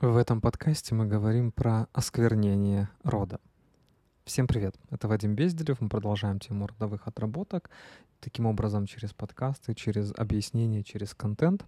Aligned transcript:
В 0.00 0.18
этом 0.18 0.42
подкасте 0.42 0.94
мы 0.94 1.06
говорим 1.06 1.50
про 1.50 1.88
осквернение 1.94 2.90
рода. 3.02 3.40
Всем 4.26 4.46
привет, 4.46 4.76
это 4.90 5.08
Вадим 5.08 5.34
Безделев, 5.34 5.80
мы 5.80 5.88
продолжаем 5.88 6.38
тему 6.38 6.66
родовых 6.66 7.08
отработок. 7.08 7.70
Таким 8.20 8.44
образом, 8.44 8.84
через 8.84 9.14
подкасты, 9.14 9.74
через 9.74 10.12
объяснения, 10.14 10.84
через 10.84 11.14
контент 11.14 11.64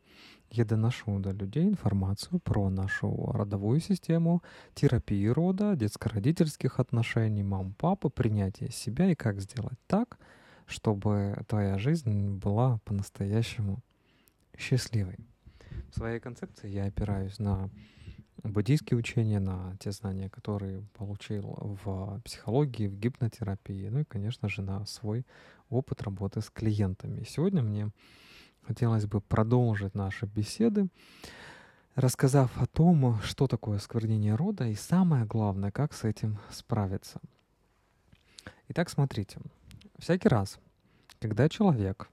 я 0.50 0.66
доношу 0.66 1.18
до 1.20 1.30
людей 1.30 1.64
информацию 1.64 2.38
про 2.40 2.68
нашу 2.68 3.32
родовую 3.32 3.80
систему, 3.80 4.42
терапию 4.74 5.32
рода, 5.32 5.74
детско-родительских 5.74 6.80
отношений, 6.80 7.42
мам, 7.42 7.72
папы, 7.78 8.10
принятие 8.10 8.70
себя 8.70 9.10
и 9.10 9.14
как 9.14 9.40
сделать 9.40 9.78
так, 9.86 10.18
чтобы 10.66 11.42
твоя 11.48 11.78
жизнь 11.78 12.36
была 12.36 12.78
по-настоящему 12.84 13.78
счастливой. 14.54 15.16
В 15.92 15.94
своей 15.94 16.20
концепции 16.20 16.68
я 16.68 16.84
опираюсь 16.84 17.38
на 17.38 17.70
буддийские 18.42 18.98
учения, 18.98 19.40
на 19.40 19.76
те 19.78 19.90
знания, 19.90 20.28
которые 20.28 20.82
получил 20.94 21.56
в 21.84 22.20
психологии, 22.24 22.88
в 22.88 22.98
гипнотерапии, 22.98 23.88
ну 23.88 24.00
и, 24.00 24.04
конечно 24.04 24.48
же, 24.48 24.62
на 24.62 24.84
свой 24.86 25.26
опыт 25.68 26.02
работы 26.02 26.40
с 26.40 26.50
клиентами. 26.50 27.24
Сегодня 27.24 27.62
мне 27.62 27.90
хотелось 28.62 29.06
бы 29.06 29.20
продолжить 29.20 29.94
наши 29.94 30.26
беседы, 30.26 30.88
рассказав 31.94 32.56
о 32.60 32.66
том, 32.66 33.20
что 33.22 33.46
такое 33.46 33.78
осквернение 33.78 34.34
рода 34.34 34.66
и 34.66 34.74
самое 34.74 35.24
главное, 35.24 35.70
как 35.70 35.92
с 35.92 36.04
этим 36.04 36.38
справиться. 36.50 37.20
Итак, 38.68 38.90
смотрите, 38.90 39.40
всякий 39.98 40.28
раз, 40.28 40.58
когда 41.20 41.48
человек, 41.48 42.08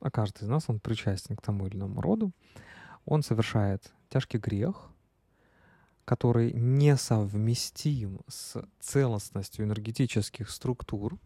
а 0.00 0.10
каждый 0.10 0.44
из 0.44 0.48
нас, 0.48 0.64
он 0.68 0.78
причастен 0.78 1.36
к 1.36 1.42
тому 1.42 1.66
или 1.66 1.76
иному 1.76 2.00
роду, 2.00 2.30
он 3.06 3.22
совершает 3.22 3.92
тяжкий 4.08 4.38
грех, 4.38 4.90
который 6.04 6.52
несовместим 6.52 8.20
с 8.28 8.62
целостностью 8.80 9.64
энергетических 9.64 10.50
структур 10.50 11.18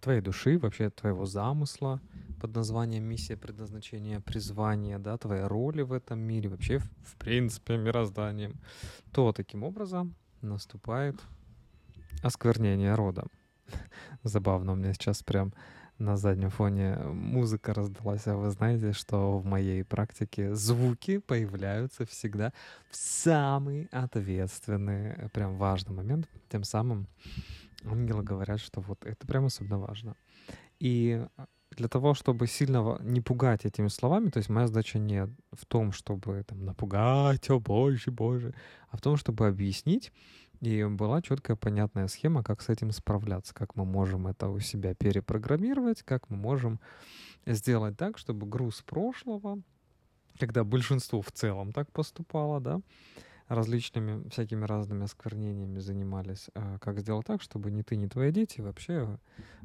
твоей 0.00 0.20
души, 0.20 0.58
вообще 0.58 0.90
твоего 0.90 1.26
замысла 1.26 2.00
под 2.40 2.54
названием 2.54 3.04
миссия, 3.04 3.36
предназначение, 3.36 4.20
призвание, 4.20 4.98
да, 4.98 5.16
твоей 5.18 5.44
роли 5.44 5.82
в 5.82 5.92
этом 5.92 6.20
мире, 6.20 6.48
вообще 6.48 6.78
в, 6.78 6.88
в 7.02 7.16
принципе 7.16 7.76
мирозданием, 7.76 8.54
то 9.12 9.32
таким 9.32 9.62
образом 9.62 10.14
наступает 10.42 11.16
осквернение 12.22 12.94
рода. 12.94 13.24
Забавно, 14.22 14.72
у 14.72 14.76
меня 14.76 14.92
сейчас 14.92 15.22
прям 15.22 15.52
на 16.00 16.16
заднем 16.16 16.50
фоне 16.50 16.96
музыка 16.96 17.74
раздалась, 17.74 18.26
а 18.26 18.34
вы 18.34 18.50
знаете, 18.50 18.92
что 18.92 19.38
в 19.38 19.44
моей 19.44 19.84
практике 19.84 20.54
звуки 20.54 21.18
появляются 21.18 22.06
всегда 22.06 22.52
в 22.90 22.96
самый 22.96 23.86
ответственный, 23.92 25.28
прям 25.30 25.56
важный 25.56 25.94
момент. 25.94 26.28
Тем 26.48 26.64
самым 26.64 27.06
ангелы 27.84 28.22
говорят, 28.22 28.60
что 28.60 28.80
вот 28.80 29.04
это 29.04 29.26
прям 29.26 29.44
особенно 29.44 29.78
важно. 29.78 30.16
И 30.78 31.22
для 31.72 31.88
того, 31.88 32.14
чтобы 32.14 32.46
сильно 32.46 32.98
не 33.00 33.20
пугать 33.20 33.64
этими 33.64 33.88
словами, 33.88 34.30
то 34.30 34.38
есть 34.38 34.48
моя 34.48 34.66
задача 34.66 34.98
не 34.98 35.26
в 35.52 35.66
том, 35.66 35.92
чтобы 35.92 36.42
там 36.46 36.64
напугать, 36.64 37.48
о 37.50 37.60
боже, 37.60 38.10
боже, 38.10 38.54
а 38.88 38.96
в 38.96 39.00
том, 39.00 39.16
чтобы 39.16 39.46
объяснить, 39.46 40.12
и 40.60 40.84
была 40.84 41.22
четкая, 41.22 41.56
понятная 41.56 42.06
схема, 42.08 42.42
как 42.42 42.60
с 42.60 42.68
этим 42.68 42.92
справляться, 42.92 43.54
как 43.54 43.76
мы 43.76 43.84
можем 43.84 44.26
это 44.26 44.48
у 44.48 44.60
себя 44.60 44.94
перепрограммировать, 44.94 46.02
как 46.02 46.28
мы 46.28 46.36
можем 46.36 46.80
сделать 47.46 47.96
так, 47.96 48.18
чтобы 48.18 48.46
груз 48.46 48.82
прошлого, 48.82 49.60
когда 50.38 50.62
большинство 50.64 51.22
в 51.22 51.32
целом 51.32 51.72
так 51.72 51.90
поступало, 51.92 52.60
да, 52.60 52.80
различными 53.48 54.28
всякими 54.28 54.64
разными 54.64 55.04
осквернениями 55.04 55.78
занимались, 55.78 56.50
а 56.54 56.78
как 56.78 57.00
сделать 57.00 57.26
так, 57.26 57.42
чтобы 57.42 57.70
ни 57.70 57.82
ты, 57.82 57.96
ни 57.96 58.06
твои 58.06 58.30
дети 58.30 58.60
вообще 58.60 59.18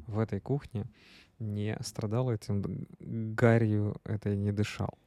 в 0.06 0.18
этой 0.18 0.40
кухне 0.40 0.86
не 1.38 1.76
страдал 1.82 2.32
этим 2.32 2.86
гарью, 2.98 3.96
этой 4.04 4.36
не 4.36 4.50
дышал. 4.50 4.98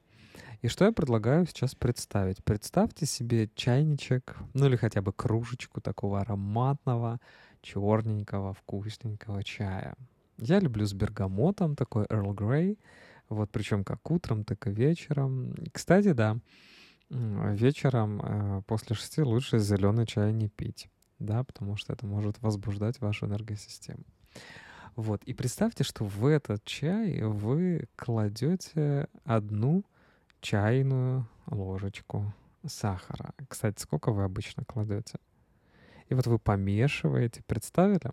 И 0.61 0.67
что 0.67 0.85
я 0.85 0.91
предлагаю 0.91 1.45
сейчас 1.45 1.75
представить? 1.75 2.43
Представьте 2.43 3.05
себе 3.05 3.49
чайничек, 3.55 4.35
ну 4.53 4.65
или 4.65 4.75
хотя 4.75 5.01
бы 5.01 5.13
кружечку 5.13 5.81
такого 5.81 6.19
ароматного, 6.21 7.19
черненького, 7.61 8.53
вкусненького 8.53 9.43
чая. 9.43 9.95
Я 10.37 10.59
люблю 10.59 10.85
с 10.85 10.93
бергамотом, 10.93 11.75
такой 11.75 12.05
Earl 12.05 12.33
Grey, 12.35 12.77
вот 13.29 13.51
причем 13.51 13.83
как 13.83 14.09
утром, 14.09 14.43
так 14.43 14.67
и 14.67 14.71
вечером. 14.71 15.53
Кстати, 15.71 16.13
да, 16.13 16.37
вечером 17.09 18.21
э, 18.21 18.61
после 18.67 18.95
шести 18.95 19.21
лучше 19.21 19.59
зеленый 19.59 20.05
чай 20.05 20.31
не 20.31 20.49
пить, 20.49 20.89
да, 21.19 21.43
потому 21.43 21.75
что 21.75 21.93
это 21.93 22.05
может 22.05 22.41
возбуждать 22.41 22.99
вашу 23.01 23.25
энергосистему. 23.25 24.03
Вот, 24.95 25.23
и 25.23 25.33
представьте, 25.33 25.83
что 25.83 26.05
в 26.05 26.25
этот 26.25 26.63
чай 26.65 27.21
вы 27.21 27.87
кладете 27.95 29.07
одну 29.23 29.85
чайную 30.41 31.27
ложечку 31.47 32.33
сахара. 32.65 33.33
Кстати, 33.47 33.81
сколько 33.81 34.11
вы 34.11 34.23
обычно 34.23 34.63
кладете? 34.65 35.19
И 36.07 36.13
вот 36.13 36.27
вы 36.27 36.39
помешиваете, 36.39 37.43
представили? 37.43 38.11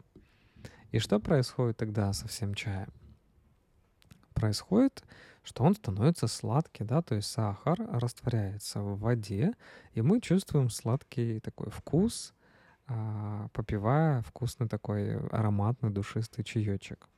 И 0.92 0.98
что 0.98 1.18
происходит 1.18 1.76
тогда 1.76 2.12
со 2.12 2.28
всем 2.28 2.54
чаем? 2.54 2.92
Происходит, 4.34 5.02
что 5.42 5.64
он 5.64 5.74
становится 5.74 6.26
сладкий, 6.26 6.84
да, 6.84 7.02
то 7.02 7.14
есть 7.14 7.28
сахар 7.28 7.78
растворяется 7.78 8.80
в 8.80 8.98
воде, 8.98 9.52
и 9.92 10.02
мы 10.02 10.20
чувствуем 10.20 10.70
сладкий 10.70 11.40
такой 11.40 11.70
вкус, 11.70 12.34
а, 12.86 13.48
попивая 13.52 14.22
вкусный 14.22 14.68
такой 14.68 15.16
ароматный 15.28 15.90
душистый 15.90 16.44
чаечек. 16.44 17.08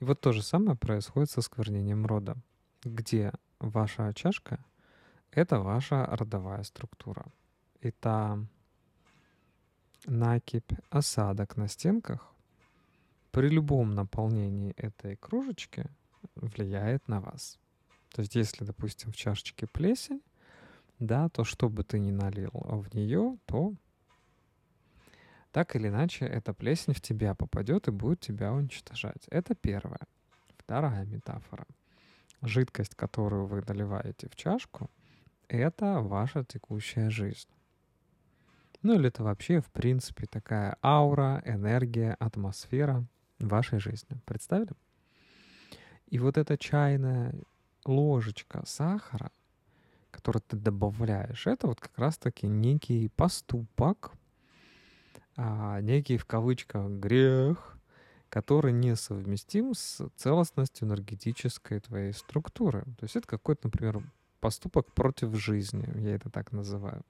И 0.00 0.04
вот 0.04 0.20
то 0.20 0.32
же 0.32 0.42
самое 0.42 0.76
происходит 0.76 1.30
со 1.30 1.40
сквернением 1.42 2.06
рода, 2.06 2.36
где 2.82 3.32
ваша 3.58 4.12
чашка— 4.14 4.64
это 5.30 5.60
ваша 5.60 6.06
родовая 6.06 6.62
структура. 6.62 7.26
И 7.80 7.90
та 7.90 8.38
накипь, 10.06 10.72
осадок 10.90 11.56
на 11.56 11.68
стенках 11.68 12.32
при 13.30 13.48
любом 13.48 13.90
наполнении 13.90 14.72
этой 14.76 15.16
кружечки 15.16 15.86
влияет 16.34 17.06
на 17.08 17.20
вас. 17.20 17.58
То 18.12 18.22
есть 18.22 18.34
если, 18.34 18.64
допустим, 18.64 19.12
в 19.12 19.16
чашечке 19.16 19.66
плесень, 19.66 20.22
да, 20.98 21.28
то 21.28 21.44
что 21.44 21.68
бы 21.68 21.84
ты 21.84 21.98
ни 21.98 22.10
налил 22.10 22.52
в 22.52 22.94
нее, 22.94 23.36
то 23.44 23.74
так 25.52 25.76
или 25.76 25.88
иначе 25.88 26.24
эта 26.24 26.54
плесень 26.54 26.94
в 26.94 27.00
тебя 27.00 27.34
попадет 27.34 27.88
и 27.88 27.90
будет 27.90 28.20
тебя 28.20 28.52
уничтожать. 28.52 29.26
Это 29.28 29.54
первое. 29.54 30.00
Вторая 30.56 31.04
метафора— 31.04 31.66
жидкость, 32.42 32.94
которую 32.94 33.46
вы 33.46 33.62
доливаете 33.62 34.28
в 34.28 34.36
чашку, 34.36 34.90
это 35.48 36.00
ваша 36.00 36.44
текущая 36.44 37.10
жизнь. 37.10 37.48
Ну 38.82 38.94
или 38.94 39.08
это 39.08 39.22
вообще, 39.24 39.60
в 39.60 39.70
принципе, 39.70 40.26
такая 40.26 40.76
аура, 40.82 41.42
энергия, 41.44 42.14
атмосфера 42.20 43.04
вашей 43.38 43.80
жизни. 43.80 44.18
Представили? 44.24 44.72
И 46.06 46.18
вот 46.18 46.38
эта 46.38 46.56
чайная 46.56 47.34
ложечка 47.84 48.62
сахара, 48.64 49.30
которую 50.10 50.42
ты 50.46 50.56
добавляешь, 50.56 51.46
это 51.46 51.66
вот 51.66 51.80
как 51.80 51.98
раз-таки 51.98 52.46
некий 52.46 53.08
поступок, 53.08 54.12
а, 55.36 55.80
некий 55.80 56.16
в 56.16 56.24
кавычках 56.24 56.88
грех, 56.90 57.75
который 58.28 58.72
несовместим 58.72 59.74
с 59.74 60.08
целостностью 60.16 60.88
энергетической 60.88 61.80
твоей 61.80 62.12
структуры. 62.12 62.82
То 62.98 63.04
есть 63.04 63.16
это 63.16 63.26
какой-то, 63.26 63.68
например, 63.68 64.02
поступок 64.40 64.92
против 64.92 65.34
жизни, 65.36 65.88
я 66.00 66.14
это 66.14 66.30
так 66.30 66.52
называю. 66.52 67.02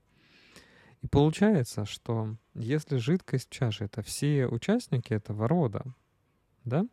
И 1.03 1.09
получается, 1.09 1.85
что 1.85 2.37
если 2.55 2.97
жидкость 2.97 3.51
чаше— 3.51 3.85
это 3.87 4.03
все 4.03 4.47
участники 4.47 5.13
этого 5.13 5.47
рода, 5.47 5.85
да, 6.65 6.87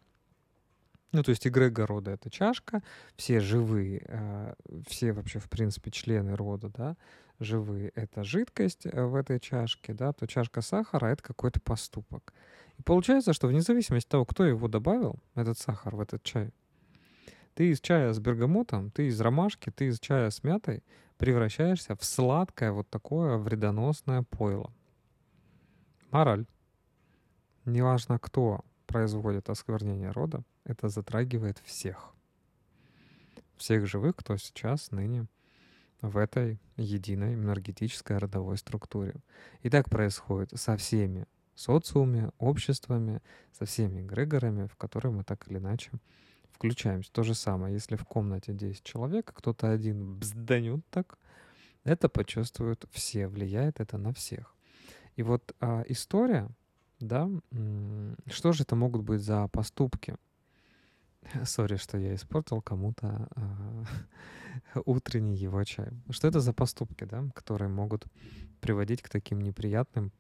ну, 1.14 1.22
то 1.22 1.30
есть 1.30 1.48
эгрегор 1.48 1.88
рода— 1.88 2.12
это 2.14 2.30
чашка, 2.30 2.82
все 3.16 3.40
живые, 3.40 4.04
э, 4.08 4.54
все 4.88 5.14
вообще, 5.14 5.40
в 5.40 5.48
принципе, 5.48 5.92
члены 5.92 6.36
рода, 6.36 6.70
да, 6.70 6.98
живые— 7.40 7.90
это 7.96 8.24
жидкость 8.24 8.86
э, 8.86 9.04
в 9.04 9.16
этой 9.16 9.40
чашке, 9.40 9.94
да, 9.94 10.12
то 10.12 10.26
чашка 10.28 10.62
сахара— 10.62 11.06
это 11.08 11.22
какой-то 11.22 11.60
поступок. 11.62 12.34
Получается, 12.86 13.34
что 13.34 13.48
вне 13.48 13.62
зависимости 13.62 14.08
от 14.08 14.12
того, 14.12 14.26
кто 14.26 14.46
его 14.46 14.68
добавил, 14.68 15.20
этот 15.36 15.58
сахар 15.58 15.96
в 15.96 16.00
этот 16.00 16.24
чай, 16.24 16.52
ты 17.56 17.70
из 17.70 17.80
чая 17.80 18.14
с 18.14 18.20
бергамотом, 18.20 18.92
ты 18.92 19.08
из 19.08 19.22
ромашки, 19.22 19.70
ты 19.70 19.88
из 19.88 20.00
чая 20.00 20.30
с 20.30 20.44
мятой 20.44 20.84
превращаешься 21.18 21.96
в 21.96 22.04
сладкое 22.04 22.72
вот 22.72 22.90
такое 22.90 23.38
вредоносное 23.38 24.24
пойло. 24.24 24.74
Мораль. 26.12 26.46
Неважно, 27.66 28.20
кто 28.20 28.62
производит 28.88 29.50
осквернение 29.50 30.12
рода, 30.12 30.44
это 30.66 30.90
затрагивает 30.90 31.60
всех. 31.60 32.14
Всех 33.56 33.86
живых, 33.88 34.16
кто 34.18 34.36
сейчас, 34.38 34.92
ныне 34.92 35.28
в 36.02 36.18
этой 36.18 36.60
единой 36.76 37.36
энергетической 37.36 38.18
родовой 38.18 38.58
структуре. 38.58 39.16
И 39.62 39.70
так 39.70 39.90
происходит 39.90 40.60
со 40.60 40.76
всеми 40.76 41.26
социумами, 41.56 42.32
обществами, 42.38 43.22
со 43.52 43.66
всеми 43.66 44.02
эгрегорами, 44.02 44.68
в 44.68 44.76
которые 44.76 45.12
мы 45.12 45.24
так 45.24 45.48
или 45.50 45.58
иначе 45.58 45.92
включаемся. 46.52 47.12
То 47.12 47.24
же 47.24 47.34
самое, 47.34 47.74
если 47.74 47.96
в 47.96 48.06
комнате 48.06 48.54
10 48.54 48.84
человек, 48.84 49.30
а 49.30 49.34
кто-то 49.34 49.72
один 49.72 50.16
бзданет 50.16 50.86
так, 50.90 51.18
это 51.84 52.10
почувствуют 52.10 52.86
все, 52.92 53.28
влияет 53.28 53.80
это 53.80 53.98
на 53.98 54.14
всех. 54.14 54.56
И 55.16 55.24
вот 55.24 55.54
а, 55.60 55.84
история, 55.88 56.50
да, 57.00 57.30
что 58.28 58.54
же 58.54 58.64
это 58.64 58.76
могут 58.76 59.04
быть 59.04 59.22
за 59.22 59.48
поступки? 59.50 60.16
Сори, 61.44 61.76
что 61.76 61.98
я 61.98 62.16
испортил 62.16 62.62
кому-то 62.62 63.28
а, 63.36 63.84
утренний 64.86 65.36
его 65.36 65.64
чай. 65.64 65.90
Что 66.10 66.28
это 66.28 66.40
за 66.40 66.54
поступки, 66.54 67.04
да, 67.04 67.26
которые 67.36 67.70
могут 67.70 68.06
приводить 68.64 69.02
к 69.02 69.10
таким 69.10 69.42
неприятным 69.42 70.14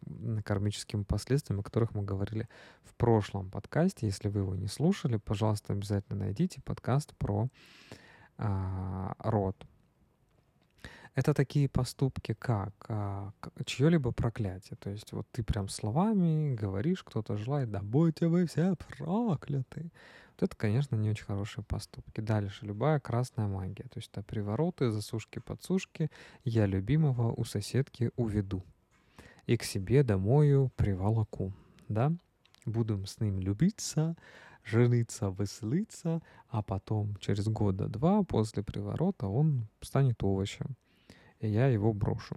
кармическим 0.44 1.06
последствиям, 1.06 1.62
о 1.62 1.63
которых 1.63 1.95
мы 1.95 2.04
говорили 2.04 2.50
в 2.84 2.94
прошлом 2.95 3.50
подкасте. 3.50 4.06
Если 4.06 4.28
вы 4.28 4.42
его 4.42 4.54
не 4.54 4.68
слушали, 4.68 5.16
пожалуйста, 5.16 5.72
обязательно 5.72 6.25
найдите 6.25 6.60
подкаст 6.62 7.16
про 7.16 7.48
а, 8.38 9.13
род. 9.19 9.56
Это 11.15 11.36
такие 11.36 11.69
поступки, 11.69 12.33
как 12.33 12.74
а, 12.89 13.31
чье-либо 13.65 14.12
проклятие. 14.12 14.77
То 14.80 14.89
есть 14.89 15.12
вот 15.12 15.27
ты 15.31 15.44
прям 15.44 15.69
словами 15.69 16.56
говоришь, 16.56 17.04
кто-то 17.04 17.38
желает, 17.38 17.69
да 17.69 17.81
будьте 17.81 18.27
вы 18.27 18.48
все 18.48 18.75
прокляты. 18.75 19.92
Вот 20.31 20.44
это, 20.44 20.56
конечно, 20.56 20.95
не 20.95 21.12
очень 21.12 21.25
хорошие 21.25 21.63
поступки. 21.63 22.19
Дальше, 22.19 22.65
любая 22.65 23.00
красная 23.00 23.48
магия. 23.48 23.83
То 23.83 24.00
есть 24.00 24.10
это 24.12 24.24
привороты, 24.24 24.89
засушки, 24.89 25.38
подсушки. 25.38 26.10
Я 26.44 26.65
любимого 26.65 27.31
у 27.31 27.44
соседки 27.45 28.10
уведу. 28.15 28.63
И 29.45 29.56
к 29.56 29.63
себе 29.63 30.01
домою 30.04 30.71
приволоку. 30.75 31.54
Да? 31.89 32.12
Будем 32.65 33.06
с 33.06 33.19
ним 33.19 33.39
любиться, 33.39 34.15
жениться, 34.63 35.36
веселиться, 35.38 36.24
а 36.48 36.63
потом 36.63 37.15
через 37.18 37.48
года 37.48 37.88
два 37.88 38.24
после 38.24 38.63
приворота 38.63 39.27
он 39.27 39.68
станет 39.81 40.24
овощем, 40.24 40.75
и 41.44 41.48
я 41.50 41.68
его 41.68 41.94
брошу 41.94 42.36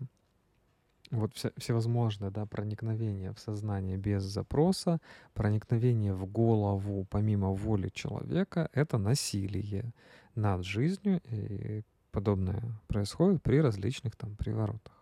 вот 1.11 1.35
все, 1.35 1.53
всевозможные 1.57 2.31
да, 2.31 2.47
проникновения 2.47 3.33
в 3.33 3.39
сознание 3.39 3.97
без 3.97 4.23
запроса, 4.23 5.01
проникновение 5.35 6.13
в 6.13 6.27
голову 6.27 7.07
помимо 7.11 7.51
воли 7.51 7.91
человека— 7.93 8.69
это 8.73 8.99
насилие 8.99 9.93
над 10.35 10.65
жизнью, 10.65 11.21
и 11.31 11.83
подобное 12.11 12.63
происходит 12.89 13.43
при 13.43 13.61
различных 13.61 14.17
там 14.17 14.37
приворотах. 14.37 14.93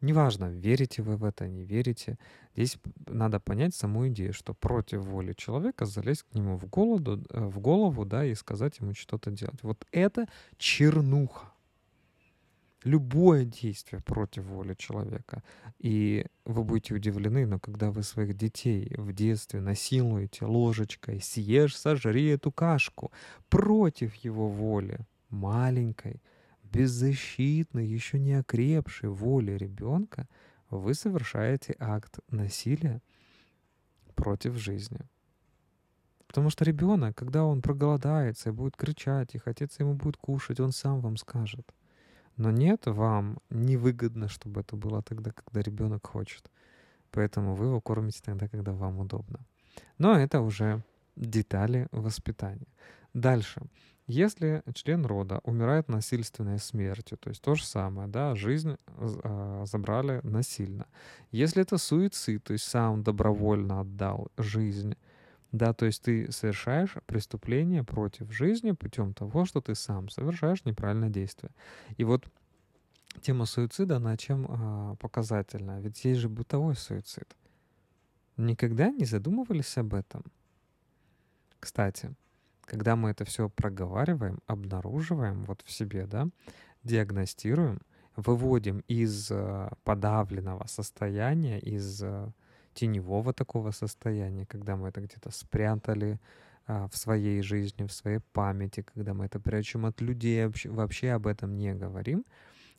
Неважно, 0.00 0.46
верите 0.46 1.02
вы 1.02 1.16
в 1.16 1.24
это, 1.24 1.46
не 1.46 1.62
верите. 1.62 2.18
Здесь 2.56 2.78
надо 3.06 3.38
понять 3.38 3.74
саму 3.74 4.08
идею, 4.08 4.32
что 4.32 4.54
против 4.54 5.02
воли 5.02 5.34
человека 5.34 5.84
залезть 5.84 6.22
к 6.22 6.34
нему 6.34 6.56
в, 6.56 6.66
голоду, 6.66 7.22
э, 7.28 7.44
в 7.44 7.60
голову 7.60 8.06
да, 8.06 8.24
и 8.24 8.34
сказать 8.34 8.78
ему 8.78 8.94
что-то 8.94 9.30
делать. 9.30 9.62
Вот 9.62 9.86
это 9.92 10.26
чернуха 10.56 11.52
любое 12.84 13.44
действие 13.44 14.00
против 14.02 14.44
воли 14.44 14.74
человека. 14.74 15.42
И 15.78 16.26
вы 16.44 16.64
будете 16.64 16.94
удивлены, 16.94 17.46
но 17.46 17.58
когда 17.58 17.90
вы 17.90 18.02
своих 18.02 18.36
детей 18.36 18.94
в 18.96 19.12
детстве 19.12 19.60
насилуете 19.60 20.44
ложечкой, 20.44 21.20
съешь, 21.20 21.76
сожри 21.76 22.26
эту 22.26 22.52
кашку 22.52 23.12
против 23.48 24.14
его 24.16 24.48
воли, 24.48 25.00
маленькой, 25.30 26.22
беззащитной, 26.62 27.86
еще 27.86 28.18
не 28.18 28.34
окрепшей 28.34 29.08
воли 29.08 29.52
ребенка, 29.52 30.28
вы 30.70 30.94
совершаете 30.94 31.74
акт 31.78 32.18
насилия 32.30 33.00
против 34.14 34.54
жизни. 34.56 35.00
Потому 36.26 36.50
что 36.50 36.64
ребенок, 36.64 37.16
когда 37.16 37.44
он 37.44 37.62
проголодается 37.62 38.50
и 38.50 38.52
будет 38.52 38.76
кричать, 38.76 39.34
и 39.34 39.38
хотеться 39.38 39.82
ему 39.82 39.94
будет 39.94 40.18
кушать, 40.18 40.60
он 40.60 40.72
сам 40.72 41.00
вам 41.00 41.16
скажет. 41.16 41.66
Но 42.38 42.50
нет, 42.50 42.86
вам 42.86 43.38
невыгодно, 43.50 44.28
чтобы 44.28 44.60
это 44.60 44.76
было 44.76 45.02
тогда, 45.02 45.32
когда 45.32 45.60
ребенок 45.60 46.06
хочет. 46.06 46.50
Поэтому 47.10 47.54
вы 47.54 47.66
его 47.66 47.80
кормите 47.80 48.22
тогда, 48.24 48.48
когда 48.48 48.72
вам 48.72 49.00
удобно. 49.00 49.40
Но 49.98 50.16
это 50.16 50.40
уже 50.40 50.82
детали 51.16 51.88
воспитания. 51.90 52.68
Дальше. 53.14 53.62
Если 54.06 54.62
член 54.72 55.04
рода 55.04 55.40
умирает 55.44 55.88
насильственной 55.88 56.58
смертью, 56.58 57.18
то 57.18 57.28
есть 57.28 57.42
то 57.42 57.54
же 57.54 57.64
самое, 57.64 58.08
да, 58.08 58.34
жизнь 58.34 58.76
э, 58.86 59.64
забрали 59.66 60.20
насильно. 60.22 60.86
Если 61.30 61.60
это 61.60 61.76
суицид, 61.76 62.44
то 62.44 62.54
есть 62.54 62.64
сам 62.64 63.02
добровольно 63.02 63.80
отдал 63.80 64.28
жизнь, 64.38 64.94
да, 65.52 65.72
то 65.72 65.86
есть 65.86 66.02
ты 66.02 66.30
совершаешь 66.30 66.94
преступление 67.06 67.82
против 67.82 68.30
жизни 68.30 68.72
путем 68.72 69.14
того, 69.14 69.44
что 69.46 69.60
ты 69.60 69.74
сам 69.74 70.10
совершаешь 70.10 70.64
неправильное 70.64 71.08
действие. 71.08 71.50
И 71.96 72.04
вот 72.04 72.26
тема 73.22 73.46
суицида, 73.46 73.96
она 73.96 74.16
чем 74.16 74.46
а, 74.48 74.96
показательна? 74.96 75.80
Ведь 75.80 76.04
есть 76.04 76.20
же 76.20 76.28
бытовой 76.28 76.76
суицид. 76.76 77.34
Никогда 78.36 78.90
не 78.90 79.04
задумывались 79.04 79.76
об 79.78 79.94
этом? 79.94 80.22
Кстати, 81.60 82.14
когда 82.62 82.94
мы 82.94 83.10
это 83.10 83.24
все 83.24 83.48
проговариваем, 83.48 84.40
обнаруживаем 84.46 85.44
вот 85.44 85.62
в 85.64 85.72
себе, 85.72 86.06
да, 86.06 86.28
диагностируем, 86.84 87.80
выводим 88.16 88.80
из 88.86 89.30
а, 89.30 89.72
подавленного 89.84 90.66
состояния, 90.66 91.58
из 91.58 92.02
а, 92.02 92.30
теневого 92.74 93.32
такого 93.32 93.72
состояния, 93.72 94.46
когда 94.46 94.76
мы 94.76 94.88
это 94.88 95.00
где-то 95.00 95.30
спрятали 95.30 96.18
а, 96.66 96.88
в 96.88 96.96
своей 96.96 97.42
жизни, 97.42 97.86
в 97.86 97.92
своей 97.92 98.20
памяти, 98.32 98.82
когда 98.82 99.14
мы 99.14 99.26
это 99.26 99.40
прячем 99.40 99.86
от 99.86 100.00
людей, 100.00 100.46
вообще, 100.46 100.70
вообще 100.70 101.10
об 101.10 101.26
этом 101.26 101.56
не 101.56 101.74
говорим. 101.74 102.24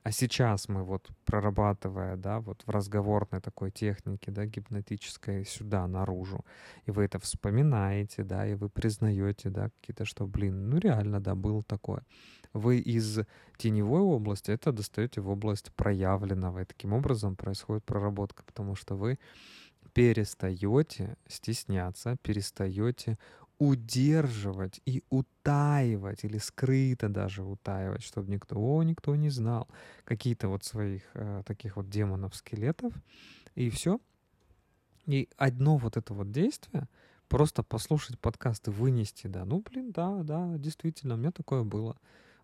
А 0.04 0.12
сейчас 0.12 0.70
мы 0.70 0.84
вот 0.84 1.10
прорабатывая, 1.26 2.16
да, 2.16 2.40
вот 2.40 2.64
в 2.66 2.70
разговорной 2.70 3.42
такой 3.42 3.70
технике, 3.70 4.32
да, 4.32 4.46
гипнотической 4.46 5.46
сюда, 5.46 5.88
наружу, 5.88 6.46
и 6.86 6.92
вы 6.92 7.04
это 7.04 7.20
вспоминаете, 7.20 8.24
да, 8.24 8.48
и 8.48 8.56
вы 8.56 8.70
признаете, 8.70 9.50
да, 9.50 9.70
какие-то, 9.70 10.06
что, 10.06 10.26
блин, 10.26 10.70
ну 10.70 10.78
реально, 10.78 11.20
да, 11.20 11.36
было 11.36 11.64
такое. 11.64 12.04
Вы 12.54 12.80
из 12.80 13.20
теневой 13.58 14.02
области 14.02 14.52
это 14.52 14.72
достаете 14.72 15.20
в 15.20 15.30
область 15.30 15.74
проявленного, 15.74 16.60
и 16.62 16.66
таким 16.66 16.94
образом 16.94 17.36
происходит 17.36 17.84
проработка, 17.84 18.44
потому 18.44 18.76
что 18.76 18.96
вы 18.96 19.20
перестаете 19.94 21.18
стесняться, 21.28 22.18
перестаете 22.22 23.18
удерживать 23.60 24.82
и 24.86 25.04
утаивать, 25.10 26.24
или 26.24 26.38
скрыто 26.38 27.10
даже 27.10 27.44
утаивать, 27.44 28.02
чтобы 28.02 28.32
никто, 28.32 28.56
о, 28.58 28.84
никто 28.84 29.16
не 29.16 29.30
знал, 29.30 29.68
какие-то 30.06 30.48
вот 30.48 30.64
своих 30.64 31.04
э, 31.14 31.44
таких 31.46 31.76
вот 31.76 31.90
демонов-скелетов, 31.90 32.94
и 33.56 33.70
все. 33.70 34.00
И 35.06 35.28
одно 35.36 35.78
вот 35.78 35.98
это 35.98 36.14
вот 36.14 36.32
действие, 36.32 36.88
просто 37.28 37.62
послушать 37.62 38.18
подкаст 38.18 38.70
и 38.70 38.72
вынести, 38.72 39.28
да, 39.28 39.44
ну, 39.44 39.62
блин, 39.62 39.92
да, 39.92 40.24
да, 40.24 40.58
действительно, 40.58 41.16
у 41.16 41.18
меня 41.18 41.32
такое 41.32 41.64
было. 41.64 41.98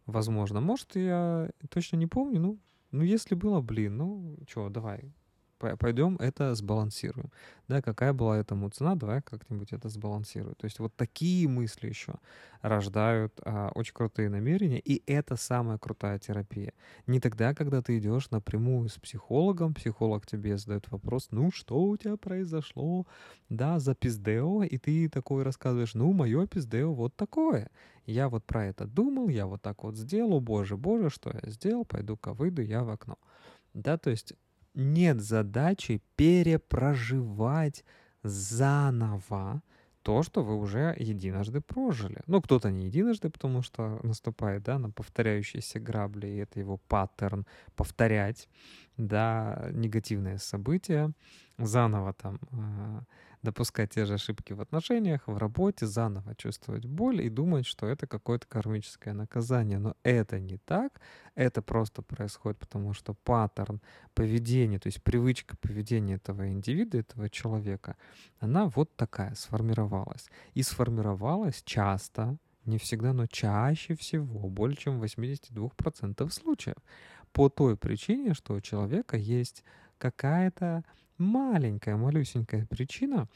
Возможно. 0.05 0.61
Может, 0.61 0.95
я 0.97 1.49
точно 1.69 1.95
не 1.95 2.07
помню, 2.07 2.39
ну, 2.39 2.59
ну, 2.91 3.03
если 3.03 3.35
было, 3.35 3.61
блин, 3.61 3.97
ну, 3.97 4.37
что, 4.47 4.69
давай, 4.69 5.13
пойдем 5.57 6.15
это 6.17 6.53
сбалансируем. 6.55 7.31
Да, 7.67 7.81
какая 7.81 8.13
была 8.13 8.37
этому 8.37 8.69
цена, 8.69 8.95
давай 8.95 9.21
как-нибудь 9.21 9.73
это 9.73 9.89
сбалансируем. 9.89 10.55
То 10.55 10.65
есть 10.65 10.79
вот 10.79 10.95
такие 10.95 11.47
мысли 11.47 11.87
еще 11.87 12.15
рождают 12.61 13.39
а, 13.43 13.71
очень 13.73 13.93
крутые 13.93 14.29
намерения, 14.29 14.79
и 14.79 15.01
это 15.11 15.35
самая 15.35 15.77
крутая 15.77 16.19
терапия. 16.19 16.73
Не 17.07 17.19
тогда, 17.19 17.53
когда 17.53 17.81
ты 17.81 17.97
идешь 17.97 18.29
напрямую 18.31 18.89
с 18.89 18.97
психологом, 18.97 19.73
психолог 19.73 20.25
тебе 20.25 20.57
задает 20.57 20.91
вопрос, 20.91 21.29
ну 21.31 21.51
что 21.51 21.81
у 21.83 21.97
тебя 21.97 22.17
произошло, 22.17 23.05
да, 23.49 23.79
за 23.79 23.95
пиздео, 23.95 24.63
и 24.63 24.77
ты 24.77 25.09
такой 25.09 25.43
рассказываешь, 25.43 25.93
ну 25.95 26.13
мое 26.13 26.47
пиздео 26.47 26.93
вот 26.93 27.15
такое. 27.15 27.69
Я 28.05 28.29
вот 28.29 28.45
про 28.45 28.65
это 28.65 28.85
думал, 28.85 29.29
я 29.29 29.47
вот 29.47 29.61
так 29.61 29.83
вот 29.83 29.95
сделал, 29.97 30.39
боже, 30.39 30.77
боже, 30.77 31.09
что 31.09 31.31
я 31.31 31.49
сделал, 31.49 31.85
пойду-ка 31.85 32.33
выйду 32.33 32.61
я 32.61 32.83
в 32.83 32.89
окно. 32.89 33.17
Да, 33.73 33.97
то 33.97 34.09
есть 34.09 34.33
нет 34.75 35.21
задачи 35.21 36.01
перепроживать 36.15 37.83
заново 38.23 39.61
то, 40.05 40.21
что 40.21 40.43
вы 40.43 40.55
уже 40.55 40.95
единожды 40.99 41.61
прожили. 41.61 42.21
Ну, 42.27 42.39
кто-то 42.39 42.69
не 42.69 42.85
единожды, 42.85 43.31
потому 43.31 43.63
что 43.63 43.99
наступает, 44.03 44.61
да, 44.61 44.77
на 44.77 44.91
повторяющиеся 44.91 45.79
грабли, 45.79 46.27
и 46.27 46.37
это 46.37 46.59
его 46.59 46.77
паттерн 46.77 47.47
повторять, 47.75 48.47
да, 48.97 49.67
негативные 49.71 50.37
события, 50.37 51.11
заново 51.57 52.13
там 52.13 52.39
э, 52.51 53.01
допускать 53.45 53.91
те 53.91 54.05
же 54.05 54.15
ошибки 54.15 54.51
в 54.51 54.59
отношениях, 54.59 55.21
в 55.27 55.37
работе, 55.37 55.87
заново 55.87 56.35
чувствовать 56.35 56.85
боль 56.85 57.21
и 57.21 57.29
думать, 57.29 57.65
что 57.65 57.87
это 57.87 58.07
какое-то 58.07 58.45
кармическое 58.47 59.13
наказание. 59.13 59.79
Но 59.79 59.95
это 60.03 60.39
не 60.39 60.57
так. 60.57 60.99
Это 61.35 61.61
просто 61.61 62.01
происходит 62.01 62.59
потому, 62.59 62.93
что 62.93 63.13
паттерн 63.13 63.81
поведения, 64.13 64.79
то 64.79 64.87
есть 64.87 65.01
привычка 65.01 65.55
поведения 65.57 66.15
этого 66.15 66.49
индивида, 66.49 66.97
этого 66.97 67.29
человека, 67.29 67.95
она 68.39 68.67
вот 68.67 68.93
такая 68.97 69.33
сформировалась. 69.35 70.29
И 70.53 70.63
сформировалась 70.63 71.63
часто, 71.63 72.37
не 72.65 72.77
всегда, 72.77 73.13
но 73.13 73.27
чаще 73.27 73.95
всего, 73.95 74.49
более 74.49 74.75
чем 74.75 74.99
в 74.99 75.03
82% 75.03 76.29
случаев. 76.29 76.77
По 77.31 77.49
той 77.49 77.77
причине, 77.77 78.33
что 78.33 78.55
у 78.55 78.61
человека 78.61 79.17
есть 79.17 79.63
какая-то 79.97 80.83
маленькая, 81.17 81.95
малюсенькая 81.95 82.65
причина 82.65 83.27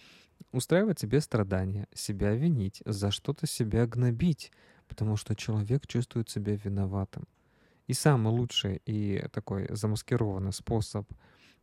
устраивать 0.52 1.00
себе 1.00 1.22
страдания, 1.22 1.88
себя 1.94 2.34
винить, 2.36 2.82
за 2.86 3.12
что-то 3.12 3.48
себя 3.48 3.86
гнобить, 3.86 4.52
потому 4.88 5.16
что 5.16 5.36
человек 5.36 5.88
чувствует 5.88 6.30
себя 6.30 6.56
виноватым. 6.56 7.28
И 7.88 7.94
самый 7.94 8.32
лучший 8.32 8.82
и 8.86 9.26
такой 9.32 9.68
замаскированный 9.70 10.54
способ 10.54 11.12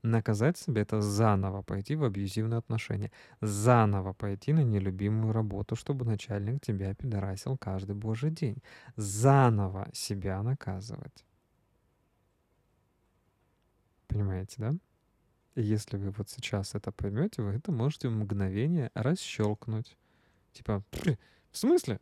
наказать 0.03 0.59
себя— 0.59 0.83
это 0.83 1.01
заново 1.01 1.63
пойти 1.63 1.97
в 1.97 2.05
абьюзивные 2.05 2.59
отношения, 2.59 3.11
заново 3.41 4.13
пойти 4.13 4.53
на 4.53 4.63
нелюбимую 4.63 5.33
работу, 5.33 5.77
чтобы 5.77 6.05
начальник 6.05 6.61
тебя 6.61 6.95
пидорасил 6.95 7.57
каждый 7.57 7.95
божий 7.95 8.31
день, 8.31 8.63
заново 8.97 9.89
себя 9.93 10.43
наказывать. 10.43 11.25
Понимаете, 14.09 14.55
да? 14.59 14.75
Если 15.57 15.97
вы 15.97 16.11
вот 16.11 16.29
сейчас 16.29 16.75
это 16.75 16.93
поймете, 16.93 17.43
вы 17.43 17.53
это 17.53 17.73
можете 17.73 18.09
в 18.09 18.13
мгновение 18.13 18.91
расщелкнуть. 18.95 19.97
Типа, 20.53 20.83
в 21.51 21.57
смысле? 21.57 21.99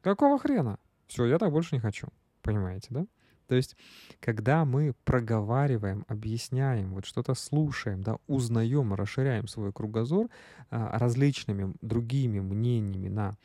Какого 0.00 0.38
хрена? 0.38 0.78
Все, 1.06 1.26
я 1.26 1.38
так 1.38 1.52
больше 1.52 1.74
не 1.74 1.80
хочу. 1.80 2.08
Понимаете, 2.40 2.88
да? 2.90 3.06
То 3.46 3.56
есть, 3.56 3.76
когда 4.20 4.64
мы 4.64 4.94
проговариваем, 5.04 6.06
объясняем, 6.08 6.94
вот 6.94 7.04
что-то 7.04 7.34
слушаем, 7.34 8.02
да, 8.02 8.16
узнаем, 8.26 8.94
расширяем 8.94 9.46
свой 9.46 9.72
кругозор 9.72 10.30
а, 10.70 10.98
различными 10.98 11.74
другими 11.82 12.40
мнениями 12.40 13.08
на 13.08 13.36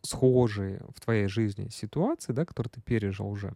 схожие 0.00 0.82
в 0.94 1.00
твоей 1.00 1.28
жизни 1.28 1.68
ситуации, 1.68 2.32
да, 2.32 2.46
которые 2.46 2.70
ты 2.70 2.80
пережил 2.80 3.28
уже, 3.28 3.54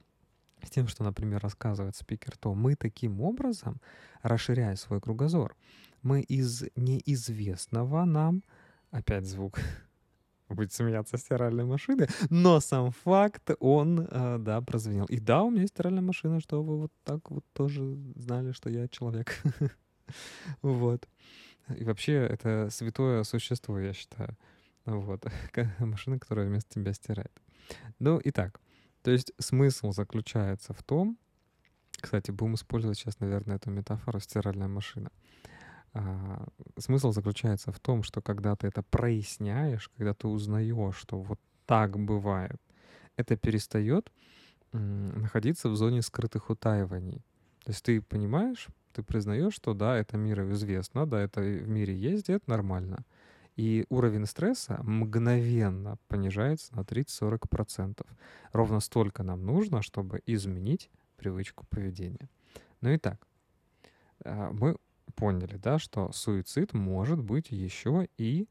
с 0.62 0.70
тем, 0.70 0.88
что, 0.88 1.04
например, 1.04 1.40
рассказывает 1.42 1.96
спикер, 1.96 2.36
то 2.36 2.54
мы 2.54 2.74
таким 2.74 3.20
образом, 3.20 3.80
расширяя 4.22 4.76
свой 4.76 5.00
кругозор, 5.00 5.56
мы 6.02 6.20
из 6.20 6.64
неизвестного 6.76 8.04
нам, 8.04 8.42
опять 8.90 9.26
звук, 9.26 9.58
будет 10.48 10.72
смеяться 10.72 11.18
стиральной 11.18 11.64
машины, 11.64 12.08
но 12.30 12.60
сам 12.60 12.90
факт, 12.90 13.50
он, 13.60 14.06
э, 14.10 14.38
да, 14.38 14.60
прозвенел. 14.60 15.06
И 15.06 15.18
да, 15.18 15.42
у 15.42 15.50
меня 15.50 15.62
есть 15.62 15.74
стиральная 15.74 16.02
машина, 16.02 16.40
что 16.40 16.62
вы 16.62 16.78
вот 16.78 16.92
так 17.04 17.30
вот 17.30 17.44
тоже 17.52 17.96
знали, 18.16 18.52
что 18.52 18.70
я 18.70 18.88
человек. 18.88 19.42
Вот. 20.62 21.06
И 21.76 21.84
вообще 21.84 22.14
это 22.14 22.68
святое 22.70 23.24
существо, 23.24 23.78
я 23.78 23.92
считаю. 23.92 24.38
Вот. 24.86 25.26
Машина, 25.78 26.18
которая 26.18 26.46
вместо 26.46 26.72
тебя 26.72 26.94
стирает. 26.94 27.32
Ну, 27.98 28.18
итак. 28.24 28.58
То 29.08 29.12
есть 29.12 29.32
смысл 29.38 29.90
заключается 29.92 30.74
в 30.74 30.82
том, 30.82 31.16
кстати, 31.92 32.30
будем 32.30 32.56
использовать 32.56 32.98
сейчас, 32.98 33.20
наверное, 33.20 33.56
эту 33.56 33.70
метафору 33.70 34.20
стиральная 34.20 34.68
машина. 34.68 35.10
А, 35.94 36.46
смысл 36.76 37.12
заключается 37.12 37.72
в 37.72 37.80
том, 37.80 38.02
что 38.02 38.20
когда 38.20 38.54
ты 38.54 38.66
это 38.66 38.82
проясняешь, 38.82 39.88
когда 39.96 40.12
ты 40.12 40.28
узнаешь, 40.28 40.94
что 40.94 41.18
вот 41.22 41.40
так 41.64 41.98
бывает, 41.98 42.60
это 43.16 43.38
перестает 43.38 44.12
находиться 44.72 45.70
в 45.70 45.76
зоне 45.76 46.02
скрытых 46.02 46.50
утаиваний. 46.50 47.24
То 47.64 47.70
есть 47.70 47.82
ты 47.82 48.02
понимаешь, 48.02 48.66
ты 48.92 49.02
признаешь, 49.02 49.54
что 49.54 49.72
да, 49.72 49.96
это 49.96 50.18
миру 50.18 50.52
известно, 50.52 51.06
да, 51.06 51.22
это 51.22 51.40
в 51.40 51.66
мире 51.66 51.96
есть, 51.96 52.28
это 52.28 52.44
нормально. 52.46 53.06
И 53.58 53.86
уровень 53.88 54.24
стресса 54.24 54.78
мгновенно 54.84 55.98
понижается 56.06 56.76
на 56.76 56.82
30-40%. 56.82 58.06
Ровно 58.52 58.78
столько 58.78 59.24
нам 59.24 59.44
нужно, 59.44 59.82
чтобы 59.82 60.22
изменить 60.26 60.88
привычку 61.16 61.66
поведения. 61.68 62.30
Ну 62.80 62.90
и 62.90 62.98
так, 62.98 63.26
а, 64.24 64.52
мы 64.52 64.76
поняли, 65.16 65.56
да, 65.56 65.80
что 65.80 66.12
суицид 66.12 66.72
может 66.72 67.18
быть 67.20 67.50
еще 67.50 68.08
и 68.16 68.46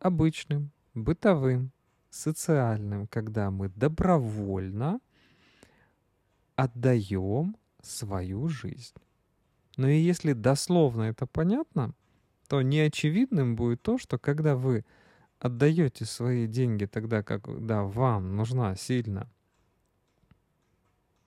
обычным, 0.00 0.72
бытовым, 0.92 1.70
социальным, 2.10 3.06
когда 3.06 3.52
мы 3.52 3.68
добровольно 3.68 4.98
отдаем 6.56 7.56
свою 7.82 8.48
жизнь. 8.48 8.96
Но 9.76 9.86
и 9.86 10.00
если 10.00 10.32
дословно 10.32 11.02
это 11.02 11.26
понятно, 11.26 11.94
то 12.52 12.60
неочевидным 12.60 13.56
будет 13.56 13.80
то, 13.80 13.96
что 13.96 14.18
когда 14.18 14.56
вы 14.56 14.84
отдаете 15.38 16.04
свои 16.04 16.46
деньги 16.46 16.84
тогда, 16.84 17.22
когда 17.22 17.82
вам 17.82 18.36
нужна 18.36 18.76
сильно 18.76 19.26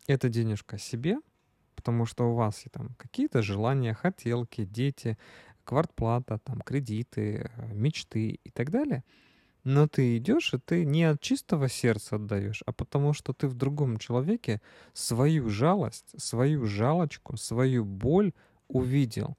эта 0.06 0.30
денежка 0.30 0.78
себе, 0.78 1.18
потому 1.76 2.06
что 2.06 2.30
у 2.30 2.36
вас 2.36 2.66
там 2.72 2.90
какие-то 3.00 3.42
желания, 3.42 3.96
хотелки, 3.96 4.66
дети, 4.66 5.18
квартплата, 5.64 6.38
там, 6.44 6.62
кредиты, 6.62 7.50
мечты 7.74 8.40
и 8.44 8.52
так 8.52 8.70
далее. 8.70 9.04
Но 9.64 9.88
ты 9.88 10.18
идешь, 10.18 10.54
и 10.54 10.60
ты 10.60 10.86
не 10.86 11.06
от 11.06 11.22
чистого 11.22 11.70
сердца 11.70 12.18
отдаешь, 12.18 12.62
а 12.68 12.72
потому 12.72 13.14
что 13.14 13.34
ты 13.34 13.48
в 13.48 13.56
другом 13.56 13.98
человеке 13.98 14.62
свою 14.94 15.50
жалость, 15.50 16.22
свою 16.22 16.68
жалочку, 16.68 17.36
свою 17.36 17.84
боль 17.84 18.32
увидел. 18.68 19.36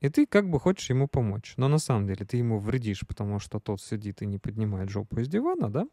И 0.00 0.08
ты 0.08 0.26
как 0.26 0.48
бы 0.48 0.60
хочешь 0.60 0.90
ему 0.90 1.08
помочь. 1.08 1.54
Но 1.56 1.68
на 1.68 1.78
самом 1.78 2.06
деле 2.06 2.24
ты 2.24 2.36
ему 2.36 2.60
вредишь, 2.60 3.04
потому 3.06 3.40
что 3.40 3.58
тот 3.58 3.80
сидит 3.80 4.22
и 4.22 4.26
не 4.26 4.38
поднимает 4.38 4.90
жопу 4.90 5.20
из 5.20 5.28
дивана, 5.28 5.70
да? 5.70 5.88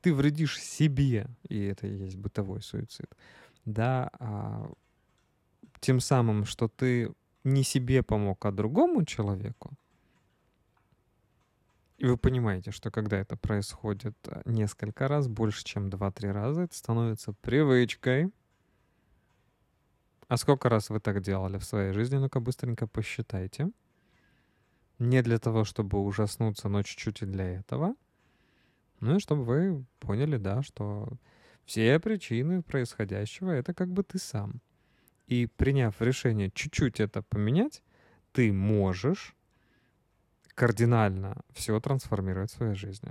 Ты 0.00 0.14
вредишь 0.14 0.60
себе, 0.60 1.26
и 1.48 1.60
это 1.64 1.86
и 1.86 1.94
есть 1.94 2.16
бытовой 2.16 2.62
суицид. 2.62 3.14
Да, 3.64 4.10
а, 4.18 4.72
тем 5.80 6.00
самым, 6.00 6.44
что 6.44 6.68
ты 6.68 7.12
не 7.44 7.62
себе 7.62 8.02
помог, 8.02 8.44
а 8.46 8.50
другому 8.50 9.04
человеку. 9.04 9.72
И 11.98 12.06
вы 12.06 12.16
понимаете, 12.16 12.70
что 12.70 12.90
когда 12.90 13.18
это 13.18 13.36
происходит 13.36 14.16
а, 14.26 14.40
несколько 14.46 15.06
раз, 15.06 15.28
больше, 15.28 15.62
чем 15.64 15.88
2-3 15.88 16.32
раза, 16.32 16.62
это 16.62 16.74
становится 16.74 17.34
привычкой. 17.34 18.30
А 20.30 20.36
сколько 20.36 20.68
раз 20.68 20.90
вы 20.90 21.00
так 21.00 21.22
делали 21.22 21.58
в 21.58 21.64
своей 21.64 21.92
жизни? 21.92 22.16
Ну-ка 22.16 22.38
быстренько 22.38 22.86
посчитайте. 22.86 23.72
Не 25.00 25.22
для 25.22 25.40
того, 25.40 25.64
чтобы 25.64 25.98
ужаснуться, 25.98 26.68
но 26.68 26.84
чуть-чуть 26.84 27.22
и 27.22 27.26
для 27.26 27.58
этого. 27.58 27.96
Ну 29.00 29.16
и 29.16 29.18
чтобы 29.18 29.42
вы 29.42 29.84
поняли, 29.98 30.36
да, 30.36 30.62
что 30.62 31.08
все 31.64 31.98
причины 31.98 32.62
происходящего— 32.62 33.50
это 33.50 33.74
как 33.74 33.88
бы 33.88 34.04
ты 34.04 34.18
сам. 34.20 34.60
И 35.26 35.46
приняв 35.46 36.00
решение 36.00 36.52
чуть-чуть 36.52 37.00
это 37.00 37.22
поменять, 37.22 37.82
ты 38.30 38.52
можешь 38.52 39.34
кардинально 40.54 41.42
все 41.52 41.80
трансформировать 41.80 42.52
в 42.52 42.54
своей 42.54 42.74
жизни. 42.74 43.10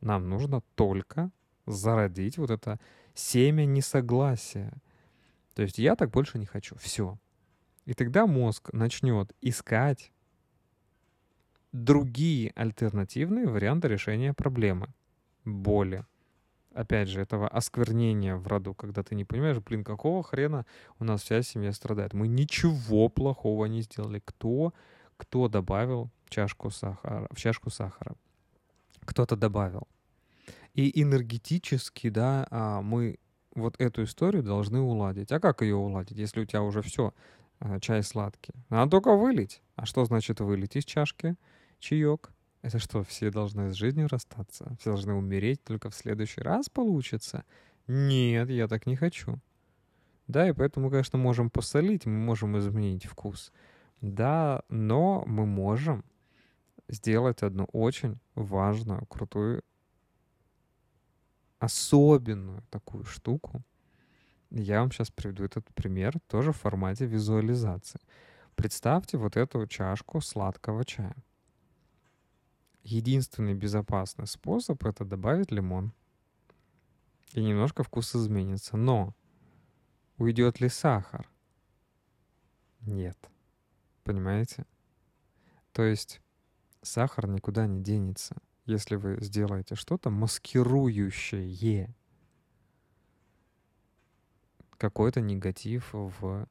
Нам 0.00 0.30
нужно 0.30 0.62
только 0.74 1.30
зародить 1.66 2.38
вот 2.38 2.48
это 2.48 2.80
семя 3.12 3.66
несогласия— 3.66 4.72
то 5.56 5.62
есть 5.62 5.78
я 5.78 5.96
так 5.96 6.10
больше 6.10 6.38
не 6.38 6.44
хочу. 6.44 6.76
Все. 6.76 7.18
И 7.86 7.94
тогда 7.94 8.26
мозг 8.26 8.74
начнет 8.74 9.34
искать 9.40 10.12
другие 11.72 12.52
альтернативные 12.54 13.48
варианты 13.48 13.88
решения 13.88 14.34
проблемы. 14.34 14.88
Боли. 15.46 16.04
Опять 16.74 17.08
же, 17.08 17.22
этого 17.22 17.48
осквернения 17.48 18.36
в 18.36 18.46
роду, 18.46 18.74
когда 18.74 19.02
ты 19.02 19.14
не 19.14 19.24
понимаешь, 19.24 19.56
блин, 19.60 19.82
какого 19.82 20.22
хрена 20.22 20.66
у 20.98 21.04
нас 21.04 21.22
вся 21.22 21.40
семья 21.40 21.72
страдает. 21.72 22.12
Мы 22.12 22.28
ничего 22.28 23.08
плохого 23.08 23.64
не 23.64 23.80
сделали. 23.80 24.20
Кто, 24.22 24.74
кто 25.16 25.48
добавил 25.48 26.10
чашку 26.28 26.68
сахара, 26.68 27.28
в 27.30 27.36
чашку 27.38 27.70
сахара? 27.70 28.14
Кто-то 29.06 29.36
добавил. 29.36 29.88
И 30.74 31.00
энергетически, 31.00 32.10
да, 32.10 32.46
а, 32.50 32.82
мы 32.82 33.16
вот 33.56 33.74
эту 33.78 34.04
историю 34.04 34.42
должны 34.42 34.80
уладить. 34.80 35.32
А 35.32 35.40
как 35.40 35.62
ее 35.62 35.76
уладить, 35.76 36.18
если 36.18 36.40
у 36.40 36.44
тебя 36.44 36.62
уже 36.62 36.82
все, 36.82 37.12
э, 37.60 37.80
чай 37.80 38.02
сладкий? 38.02 38.54
Надо 38.68 38.90
только 38.90 39.16
вылить. 39.16 39.62
А 39.74 39.86
что 39.86 40.04
значит 40.04 40.40
вылить 40.40 40.76
из 40.76 40.84
чашки 40.84 41.36
чаек? 41.78 42.30
Это 42.62 42.78
что, 42.78 43.02
все 43.02 43.30
должны 43.30 43.70
с 43.70 43.74
жизнью 43.74 44.08
расстаться? 44.08 44.76
Все 44.80 44.90
должны 44.90 45.14
умереть, 45.14 45.62
только 45.62 45.90
в 45.90 45.94
следующий 45.94 46.40
раз 46.40 46.68
получится? 46.68 47.44
Нет, 47.86 48.50
я 48.50 48.66
так 48.68 48.86
не 48.86 48.96
хочу. 48.96 49.38
Да, 50.26 50.48
и 50.48 50.52
поэтому, 50.52 50.90
конечно, 50.90 51.18
можем 51.18 51.50
посолить, 51.50 52.06
мы 52.06 52.18
можем 52.18 52.58
изменить 52.58 53.06
вкус. 53.06 53.52
Да, 54.00 54.62
но 54.68 55.22
мы 55.26 55.46
можем 55.46 56.04
сделать 56.88 57.42
одну 57.42 57.64
очень 57.72 58.18
важную, 58.34 59.06
крутую, 59.06 59.62
особенную 61.58 62.62
такую 62.70 63.04
штуку. 63.04 63.62
Я 64.50 64.80
вам 64.80 64.92
сейчас 64.92 65.10
приведу 65.10 65.44
этот 65.44 65.66
пример 65.74 66.18
тоже 66.28 66.52
в 66.52 66.56
формате 66.58 67.06
визуализации. 67.06 68.00
Представьте 68.54 69.18
вот 69.18 69.36
эту 69.36 69.66
чашку 69.66 70.20
сладкого 70.20 70.84
чая. 70.84 71.16
Единственный 72.82 73.54
безопасный 73.54 74.26
способ 74.26 74.84
это 74.84 75.04
добавить 75.04 75.50
лимон. 75.50 75.92
И 77.32 77.42
немножко 77.42 77.82
вкус 77.82 78.14
изменится. 78.14 78.76
Но 78.76 79.14
уйдет 80.16 80.60
ли 80.60 80.68
сахар? 80.68 81.28
Нет. 82.80 83.18
Понимаете? 84.04 84.64
То 85.72 85.82
есть 85.82 86.20
сахар 86.80 87.26
никуда 87.28 87.66
не 87.66 87.82
денется, 87.82 88.36
если 88.66 88.96
вы 88.96 89.18
сделаете 89.20 89.74
что-то 89.74 90.10
маскирующее 90.10 91.94
какой-то 94.76 95.20
негатив 95.20 95.90
в 95.92 96.46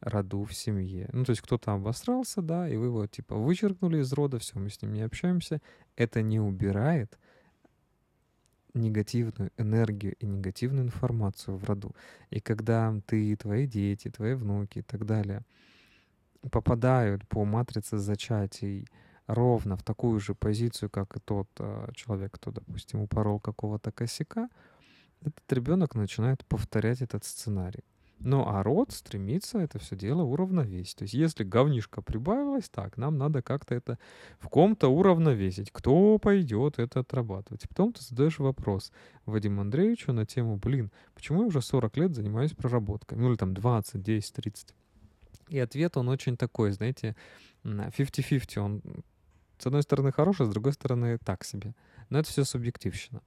роду, 0.00 0.44
в 0.44 0.54
семье. 0.54 1.08
Ну, 1.12 1.24
то 1.24 1.30
есть 1.30 1.42
кто-то 1.42 1.72
обосрался, 1.72 2.42
да, 2.42 2.68
и 2.68 2.76
вы 2.76 2.86
его, 2.86 3.06
типа, 3.06 3.36
вычеркнули 3.36 4.00
из 4.00 4.12
рода, 4.12 4.38
все, 4.38 4.58
мы 4.58 4.70
с 4.70 4.80
ним 4.82 4.94
не 4.94 5.02
общаемся. 5.02 5.60
Это 5.96 6.22
не 6.22 6.40
убирает 6.40 7.18
негативную 8.74 9.50
энергию 9.56 10.14
и 10.16 10.26
негативную 10.26 10.86
информацию 10.86 11.56
в 11.56 11.64
роду. 11.64 11.94
И 12.30 12.40
когда 12.40 12.94
ты, 13.06 13.36
твои 13.36 13.66
дети, 13.66 14.08
твои 14.10 14.34
внуки 14.34 14.78
и 14.78 14.82
так 14.82 15.04
далее 15.04 15.44
попадают 16.50 17.26
по 17.28 17.44
матрице 17.44 17.98
зачатий 17.98 18.88
ровно 19.34 19.76
в 19.76 19.82
такую 19.82 20.20
же 20.20 20.34
позицию, 20.34 20.90
как 20.90 21.16
и 21.16 21.20
тот 21.20 21.48
э, 21.58 21.88
человек, 21.94 22.32
кто, 22.32 22.50
допустим, 22.50 23.00
упорол 23.00 23.40
какого-то 23.40 23.92
косяка, 23.92 24.48
этот 25.22 25.52
ребенок 25.52 25.94
начинает 25.94 26.44
повторять 26.46 27.02
этот 27.02 27.24
сценарий. 27.24 27.84
Ну 28.22 28.46
а 28.46 28.62
род 28.62 28.92
стремится 28.92 29.58
это 29.58 29.78
все 29.78 29.96
дело 29.96 30.22
уравновесить. 30.22 30.96
То 30.96 31.04
есть 31.04 31.14
если 31.14 31.42
говнишко 31.42 32.02
прибавилось, 32.02 32.68
так, 32.68 32.98
нам 32.98 33.16
надо 33.16 33.40
как-то 33.40 33.74
это 33.74 33.98
в 34.38 34.48
ком-то 34.48 34.88
уравновесить. 34.88 35.70
Кто 35.72 36.18
пойдет 36.18 36.78
это 36.78 37.00
отрабатывать? 37.00 37.66
Потом 37.68 37.94
ты 37.94 38.02
задаешь 38.02 38.38
вопрос 38.38 38.92
Вадиму 39.24 39.62
Андреевичу 39.62 40.12
на 40.12 40.26
тему, 40.26 40.56
блин, 40.56 40.90
почему 41.14 41.40
я 41.40 41.46
уже 41.46 41.62
40 41.62 41.96
лет 41.96 42.14
занимаюсь 42.14 42.52
проработкой? 42.52 43.16
Ну 43.16 43.30
или 43.30 43.36
там 43.36 43.54
20, 43.54 44.02
10, 44.02 44.32
30. 44.34 44.74
И 45.48 45.58
ответ 45.58 45.96
он 45.96 46.08
очень 46.08 46.36
такой, 46.36 46.72
знаете, 46.72 47.16
50-50. 47.64 48.58
Он 48.58 48.82
с 49.60 49.66
одной 49.66 49.82
стороны 49.82 50.12
хороший, 50.12 50.46
с 50.46 50.48
другой 50.48 50.72
стороны 50.72 51.18
так 51.18 51.44
себе. 51.44 51.74
Но 52.08 52.18
это 52.18 52.28
все 52.28 52.44
субъективщина. 52.44 53.22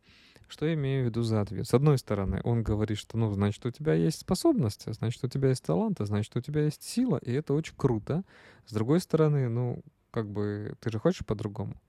Что 0.48 0.66
я 0.66 0.74
имею 0.74 1.04
в 1.04 1.06
виду 1.08 1.24
за 1.24 1.42
ответ? 1.42 1.68
С 1.68 1.74
одной 1.74 1.98
стороны, 1.98 2.42
он 2.44 2.64
говорит, 2.64 2.98
что, 2.98 3.18
ну, 3.18 3.32
значит, 3.32 3.66
у 3.66 3.72
тебя 3.72 3.94
есть 3.94 4.22
способности, 4.22 4.92
значит, 4.92 5.24
у 5.24 5.28
тебя 5.28 5.50
есть 5.50 5.64
таланты, 5.64 6.06
значит, 6.06 6.36
у 6.36 6.42
тебя 6.42 6.66
есть 6.66 6.84
сила, 6.84 7.18
и 7.18 7.32
это 7.32 7.54
очень 7.54 7.76
круто. 7.76 8.24
С 8.66 8.74
другой 8.74 9.00
стороны, 9.00 9.50
ну, 9.50 9.82
как 10.12 10.30
бы, 10.30 10.76
ты 10.80 10.92
же 10.92 11.00
хочешь 11.00 11.26
по-другому? 11.26 11.82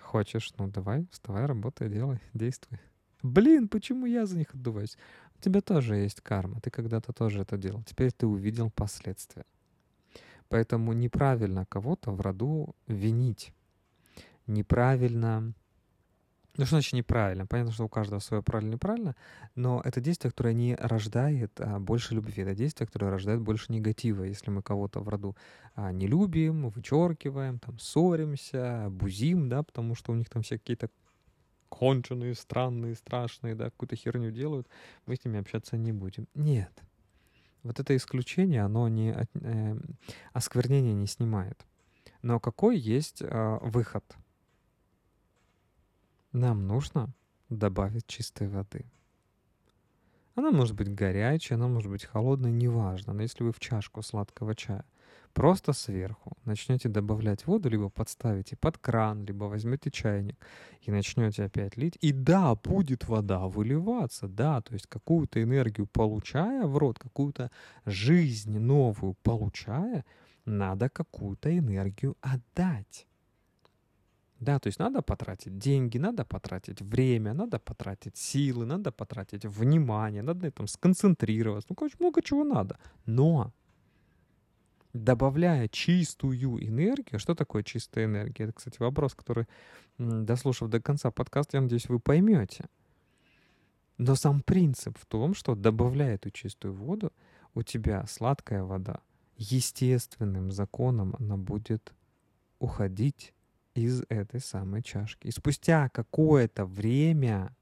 Хочешь, 0.00 0.52
ну, 0.58 0.68
давай, 0.68 1.06
вставай, 1.12 1.46
работай, 1.46 1.88
делай, 1.88 2.20
действуй. 2.34 2.78
Блин, 3.22 3.68
почему 3.68 4.06
я 4.06 4.26
за 4.26 4.38
них 4.38 4.54
отдуваюсь? 4.54 4.96
У 5.38 5.42
тебя 5.42 5.60
тоже 5.60 5.96
есть 5.96 6.20
карма, 6.20 6.60
ты 6.60 6.70
когда-то 6.70 7.12
тоже 7.12 7.42
это 7.42 7.56
делал. 7.56 7.82
Теперь 7.84 8.12
ты 8.12 8.26
увидел 8.26 8.70
последствия. 8.70 9.44
Поэтому 10.48 10.92
неправильно 10.92 11.66
кого-то 11.66 12.12
в 12.12 12.20
роду 12.20 12.74
винить. 12.86 13.52
Неправильно 14.46 15.52
ну, 16.56 16.64
что 16.64 16.76
значит 16.76 16.94
неправильно? 16.94 17.46
Понятно, 17.46 17.72
что 17.72 17.84
у 17.84 17.88
каждого 17.88 18.18
свое 18.18 18.42
правильно 18.42 18.72
неправильно, 18.72 19.14
но 19.54 19.82
это 19.84 20.00
действие, 20.00 20.30
которое 20.30 20.54
не 20.54 20.74
рождает 20.74 21.52
а, 21.60 21.78
больше 21.78 22.14
любви. 22.14 22.42
Это 22.42 22.54
действие, 22.54 22.86
которое 22.86 23.10
рождает 23.10 23.42
больше 23.42 23.70
негатива. 23.72 24.24
Если 24.24 24.50
мы 24.50 24.62
кого-то 24.62 25.00
в 25.00 25.08
роду 25.08 25.36
а, 25.74 25.92
не 25.92 26.06
любим, 26.06 26.70
вычеркиваем, 26.70 27.58
там, 27.58 27.78
ссоримся, 27.78 28.86
бузим, 28.90 29.50
да, 29.50 29.62
потому 29.62 29.94
что 29.94 30.12
у 30.12 30.14
них 30.14 30.30
там 30.30 30.42
все 30.42 30.58
какие-то 30.58 30.88
конченые, 31.68 32.34
странные, 32.34 32.94
страшные, 32.94 33.54
да, 33.54 33.66
какую-то 33.66 33.96
херню 33.96 34.30
делают, 34.30 34.66
мы 35.04 35.16
с 35.16 35.24
ними 35.26 35.38
общаться 35.38 35.76
не 35.76 35.92
будем. 35.92 36.26
Нет. 36.34 36.72
Вот 37.66 37.80
это 37.80 37.96
исключение, 37.96 38.62
оно 38.62 38.88
не 38.88 39.14
э, 39.34 39.76
осквернение 40.32 40.94
не 40.94 41.06
снимает. 41.06 41.66
Но 42.22 42.40
какой 42.40 42.78
есть 42.78 43.22
э, 43.22 43.58
выход– 43.62 44.04
нам 46.36 46.66
нужно 46.66 47.14
добавить 47.48 48.06
чистой 48.06 48.48
воды. 48.48 48.84
Она 50.34 50.50
может 50.50 50.76
быть 50.76 50.94
горячей, 50.94 51.54
она 51.54 51.66
может 51.66 51.90
быть 51.90 52.04
холодной, 52.04 52.52
неважно. 52.52 53.14
Но 53.14 53.22
если 53.22 53.42
вы 53.42 53.52
в 53.52 53.58
чашку 53.58 54.02
сладкого 54.02 54.54
чая 54.54 54.84
просто 55.36 55.74
сверху 55.74 56.32
начнете 56.46 56.88
добавлять 56.88 57.46
воду, 57.46 57.68
либо 57.68 57.90
подставите 57.90 58.56
под 58.56 58.78
кран, 58.78 59.26
либо 59.26 59.44
возьмете 59.44 59.90
чайник 59.90 60.36
и 60.86 60.90
начнете 60.90 61.44
опять 61.44 61.76
лить, 61.76 61.98
и 62.04 62.12
да, 62.12 62.54
будет 62.54 63.08
вода 63.08 63.46
выливаться, 63.46 64.28
да, 64.28 64.60
то 64.62 64.74
есть 64.74 64.86
какую-то 64.86 65.42
энергию 65.42 65.86
получая 65.86 66.66
в 66.66 66.78
рот, 66.78 66.98
какую-то 66.98 67.50
жизнь 67.84 68.58
новую 68.58 69.14
получая, 69.22 70.04
надо 70.46 70.88
какую-то 70.88 71.48
энергию 71.50 72.16
отдать. 72.22 73.06
Да, 74.40 74.58
то 74.58 74.68
есть 74.68 74.78
надо 74.78 75.02
потратить 75.02 75.58
деньги, 75.58 75.98
надо 75.98 76.24
потратить 76.24 76.80
время, 76.80 77.34
надо 77.34 77.58
потратить 77.58 78.16
силы, 78.16 78.64
надо 78.64 78.90
потратить 78.90 79.44
внимание, 79.44 80.22
надо 80.22 80.40
на 80.40 80.46
этом 80.46 80.66
сконцентрироваться. 80.66 81.66
Ну, 81.70 81.76
короче, 81.76 81.96
много 82.00 82.22
чего 82.22 82.44
надо. 82.44 82.78
Но 83.06 83.52
добавляя 84.96 85.68
чистую 85.68 86.64
энергию, 86.64 87.18
что 87.18 87.34
такое 87.34 87.62
чистая 87.62 88.06
энергия? 88.06 88.44
Это, 88.44 88.52
кстати, 88.52 88.76
вопрос, 88.78 89.14
который, 89.14 89.46
дослушав 89.98 90.68
до 90.68 90.80
конца 90.80 91.10
подкаста, 91.10 91.58
я 91.58 91.62
надеюсь, 91.62 91.88
вы 91.88 92.00
поймете. 92.00 92.66
Но 93.98 94.14
сам 94.14 94.42
принцип 94.42 94.98
в 94.98 95.06
том, 95.06 95.34
что 95.34 95.54
добавляя 95.54 96.16
эту 96.16 96.30
чистую 96.30 96.74
воду, 96.74 97.12
у 97.54 97.62
тебя 97.62 98.06
сладкая 98.06 98.62
вода, 98.62 99.00
естественным 99.36 100.52
законом 100.52 101.14
она 101.18 101.36
будет 101.36 101.94
уходить 102.58 103.32
из 103.74 104.02
этой 104.08 104.40
самой 104.40 104.82
чашки. 104.82 105.28
И 105.28 105.30
спустя 105.30 105.88
какое-то 105.88 106.64
время 106.66 107.54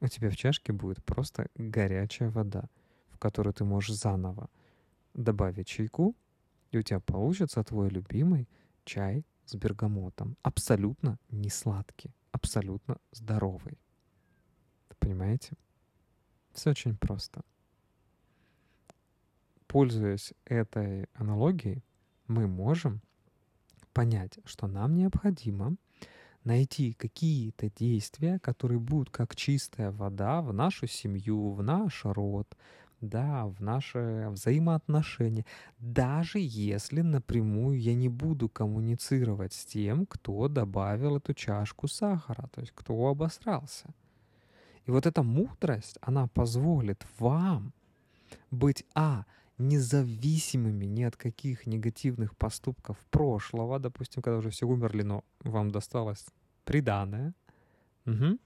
у 0.00 0.08
тебя 0.08 0.30
в 0.30 0.36
чашке 0.36 0.72
будет 0.72 1.04
просто 1.04 1.46
горячая 1.54 2.30
вода, 2.30 2.64
в 3.10 3.18
которую 3.18 3.54
ты 3.54 3.64
можешь 3.64 3.96
заново 3.96 4.48
добавить 5.14 5.66
чайку, 5.66 6.16
и 6.70 6.78
у 6.78 6.82
тебя 6.82 7.00
получится 7.00 7.62
твой 7.62 7.88
любимый 7.90 8.48
чай 8.84 9.24
с 9.44 9.54
бергамотом. 9.54 10.36
Абсолютно 10.42 11.18
не 11.30 11.50
сладкий, 11.50 12.14
абсолютно 12.30 12.98
здоровый. 13.12 13.78
Понимаете? 14.98 15.56
Все 16.52 16.70
очень 16.70 16.96
просто. 16.96 17.42
Пользуясь 19.66 20.32
этой 20.44 21.06
аналогией, 21.14 21.82
мы 22.28 22.46
можем 22.46 23.00
понять, 23.92 24.38
что 24.44 24.66
нам 24.66 24.94
необходимо 24.94 25.76
найти 26.44 26.92
какие-то 26.92 27.70
действия, 27.70 28.38
которые 28.38 28.78
будут 28.78 29.10
как 29.10 29.36
чистая 29.36 29.90
вода 29.90 30.42
в 30.42 30.52
нашу 30.52 30.86
семью, 30.86 31.50
в 31.50 31.62
наш 31.62 32.04
род, 32.04 32.56
да, 33.02 33.46
в 33.46 33.60
наши 33.60 34.28
взаимоотношения, 34.30 35.44
даже 35.78 36.38
если 36.38 37.02
напрямую 37.02 37.78
я 37.78 37.94
не 37.94 38.08
буду 38.08 38.48
коммуницировать 38.48 39.52
с 39.52 39.66
тем, 39.66 40.06
кто 40.06 40.48
добавил 40.48 41.16
эту 41.16 41.34
чашку 41.34 41.88
сахара, 41.88 42.48
то 42.54 42.60
есть 42.60 42.72
кто 42.74 42.94
обосрался. 43.06 43.94
И 44.86 44.90
вот 44.90 45.06
эта 45.06 45.22
мудрость, 45.22 45.98
она 46.00 46.28
позволит 46.28 47.06
вам 47.18 47.72
быть, 48.50 48.84
а, 48.94 49.24
независимыми 49.58 50.86
ни 50.86 51.02
от 51.02 51.16
каких 51.16 51.66
негативных 51.66 52.36
поступков 52.36 52.96
прошлого, 53.10 53.78
допустим, 53.78 54.22
когда 54.22 54.38
уже 54.38 54.50
все 54.50 54.66
умерли, 54.66 55.02
но 55.02 55.24
вам 55.44 55.70
досталось 55.70 56.26
приданное, 56.64 57.34
угу. 58.06 58.38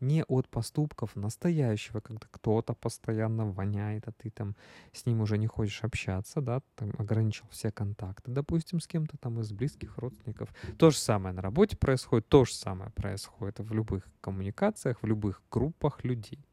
Не 0.00 0.24
от 0.24 0.48
поступков 0.48 1.16
настоящего, 1.16 2.00
когда 2.00 2.26
кто-то 2.30 2.74
постоянно 2.74 3.50
воняет, 3.50 4.08
а 4.08 4.12
ты 4.12 4.30
там 4.30 4.56
с 4.92 5.06
ним 5.06 5.20
уже 5.20 5.38
не 5.38 5.46
хочешь 5.46 5.84
общаться, 5.84 6.40
да, 6.40 6.60
там 6.74 6.92
ограничил 6.98 7.46
все 7.50 7.70
контакты, 7.70 8.30
допустим, 8.30 8.80
с 8.80 8.86
кем-то 8.86 9.16
там 9.18 9.40
из 9.40 9.52
близких 9.52 9.98
родственников. 9.98 10.50
То 10.78 10.90
же 10.90 10.98
самое 10.98 11.34
на 11.34 11.42
работе 11.42 11.76
происходит, 11.76 12.28
то 12.28 12.44
же 12.44 12.52
самое 12.54 12.90
происходит 12.90 13.60
в 13.60 13.72
любых 13.72 14.04
коммуникациях, 14.20 15.02
в 15.02 15.06
любых 15.06 15.42
группах 15.50 16.04
людей 16.04 16.44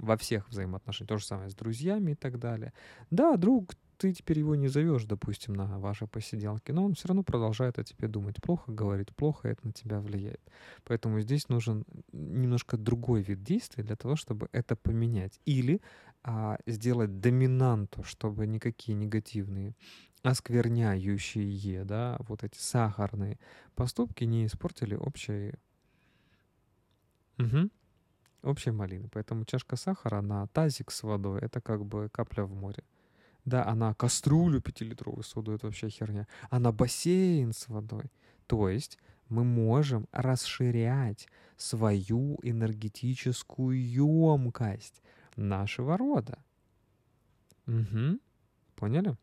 во 0.00 0.16
всех 0.16 0.48
взаимоотношениях. 0.48 1.08
То 1.08 1.18
же 1.18 1.26
самое 1.26 1.50
с 1.50 1.54
друзьями 1.54 2.12
и 2.12 2.14
так 2.14 2.38
далее. 2.38 2.72
Да, 3.10 3.36
друг 3.36 3.74
ты 4.00 4.14
теперь 4.14 4.38
его 4.38 4.54
не 4.54 4.68
зовешь, 4.68 5.04
допустим, 5.04 5.52
на 5.52 5.78
ваши 5.78 6.06
посиделки, 6.06 6.72
но 6.72 6.86
он 6.86 6.94
все 6.94 7.08
равно 7.08 7.22
продолжает 7.22 7.78
о 7.78 7.84
тебе 7.84 8.08
думать. 8.08 8.40
Плохо 8.40 8.72
говорит, 8.72 9.14
плохо 9.14 9.48
это 9.48 9.66
на 9.66 9.72
тебя 9.74 10.00
влияет. 10.00 10.40
Поэтому 10.84 11.20
здесь 11.20 11.50
нужен 11.50 11.84
немножко 12.10 12.78
другой 12.78 13.20
вид 13.20 13.42
действия 13.42 13.84
для 13.84 13.96
того, 13.96 14.16
чтобы 14.16 14.48
это 14.52 14.74
поменять. 14.74 15.38
Или 15.44 15.82
а, 16.22 16.56
сделать 16.66 17.20
доминанту, 17.20 18.02
чтобы 18.02 18.46
никакие 18.46 18.96
негативные 18.96 19.74
оскверняющие, 20.22 21.84
да, 21.84 22.16
вот 22.20 22.42
эти 22.42 22.56
сахарные 22.56 23.38
поступки 23.74 24.24
не 24.24 24.46
испортили 24.46 24.94
общей, 24.94 25.52
угу. 27.38 27.68
общей 28.42 28.70
малины. 28.70 29.10
Поэтому 29.12 29.44
чашка 29.44 29.76
сахара 29.76 30.22
на 30.22 30.46
тазик 30.46 30.90
с 30.90 31.02
водой— 31.02 31.40
это 31.42 31.60
как 31.60 31.84
бы 31.84 32.08
капля 32.10 32.44
в 32.44 32.54
море. 32.54 32.82
Да, 33.50 33.66
а 33.66 33.74
на 33.74 33.94
кастрюлю 33.94 34.60
пятилитровую 34.60 35.24
с 35.24 35.34
водой— 35.34 35.54
это 35.56 35.66
вообще 35.66 35.88
херня. 35.88 36.28
А 36.50 36.60
на 36.60 36.70
бассейн 36.70 37.52
с 37.52 37.66
водой. 37.66 38.04
То 38.46 38.68
есть 38.68 38.96
мы 39.28 39.42
можем 39.42 40.06
расширять 40.12 41.26
свою 41.56 42.38
энергетическую 42.44 43.76
емкость 43.76 45.02
нашего 45.34 45.98
рода. 45.98 46.38
Угу. 47.66 48.20
Поняли? 48.76 49.16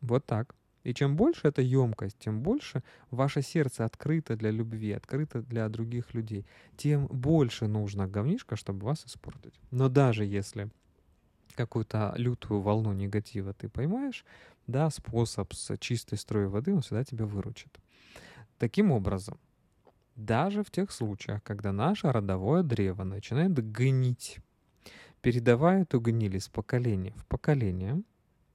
Вот 0.00 0.24
так. 0.24 0.54
И 0.84 0.94
чем 0.94 1.14
больше 1.14 1.48
эта 1.48 1.60
емкость, 1.60 2.18
тем 2.18 2.40
больше 2.40 2.82
ваше 3.10 3.42
сердце 3.42 3.84
открыто 3.84 4.34
для 4.34 4.50
любви, 4.50 4.92
открыто 4.92 5.42
для 5.42 5.68
других 5.68 6.14
людей, 6.14 6.46
тем 6.78 7.06
больше 7.06 7.66
нужно 7.66 8.08
говнишка, 8.08 8.56
чтобы 8.56 8.86
вас 8.86 9.04
испортить. 9.04 9.60
Но 9.70 9.90
даже 9.90 10.24
если 10.24 10.70
какую-то 11.54 12.14
лютую 12.16 12.60
волну 12.60 12.92
негатива 12.92 13.52
ты 13.52 13.68
поймаешь, 13.68 14.24
да, 14.66 14.90
способ 14.90 15.52
с 15.52 15.76
чистой 15.78 16.18
строя 16.18 16.48
воды, 16.48 16.74
он 16.74 16.82
всегда 16.82 17.04
тебя 17.04 17.26
выручит. 17.26 17.78
Таким 18.58 18.92
образом, 18.92 19.38
даже 20.16 20.62
в 20.62 20.70
тех 20.70 20.92
случаях, 20.92 21.42
когда 21.42 21.72
наше 21.72 22.12
родовое 22.12 22.62
древо 22.62 23.04
начинает 23.04 23.52
гнить, 23.54 24.38
передавая 25.20 25.82
эту 25.82 26.00
гниль 26.00 26.36
из 26.36 26.48
поколения 26.48 27.14
в 27.16 27.26
поколение, 27.26 28.02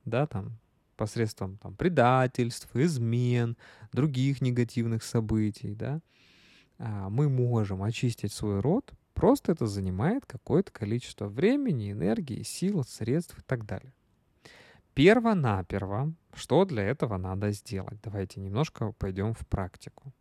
да, 0.06 0.28
там, 0.28 0.58
посредством 0.96 1.58
там, 1.58 1.76
предательств, 1.76 2.76
измен, 2.76 3.58
других 3.92 4.42
негативных 4.42 5.04
событий, 5.04 5.76
да, 5.76 6.02
а, 6.80 7.10
мы 7.10 7.30
можем 7.30 7.84
очистить 7.84 8.34
свой 8.34 8.60
род, 8.60 8.94
просто 9.18 9.52
это 9.52 9.66
занимает 9.66 10.28
какое-то 10.28 10.72
количество 10.72 11.28
времени, 11.28 11.92
энергии, 11.92 12.44
сил, 12.44 12.84
средств 12.84 13.40
и 13.40 13.42
так 13.42 13.66
далее. 13.66 13.92
Перво-наперво, 14.94 16.14
что 16.36 16.66
для 16.66 16.84
этого 16.84 17.18
надо 17.18 17.52
сделать? 17.52 18.00
Давайте 18.04 18.40
немножко 18.40 18.92
пойдем 18.92 19.34
в 19.34 19.48
практику. 19.48 20.14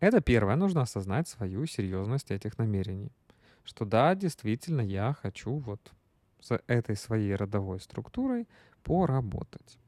Это 0.00 0.20
первое, 0.20 0.56
нужно 0.56 0.82
осознать 0.82 1.28
свою 1.28 1.66
серьезность 1.66 2.32
этих 2.32 2.58
намерений. 2.58 3.12
Что 3.62 3.84
да, 3.84 4.16
действительно, 4.16 4.80
я 4.80 5.12
хочу 5.12 5.58
вот 5.58 5.92
с 6.40 6.60
этой 6.66 6.96
своей 6.96 7.36
родовой 7.36 7.78
структурой 7.78 8.48
поработать. 8.82 9.78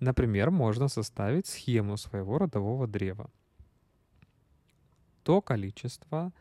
Например, 0.00 0.50
можно 0.50 0.88
составить 0.88 1.46
схему 1.46 1.96
своего 1.96 2.36
родового 2.36 2.88
древа. 2.88 3.30
То 5.22 5.40
количество 5.40 6.32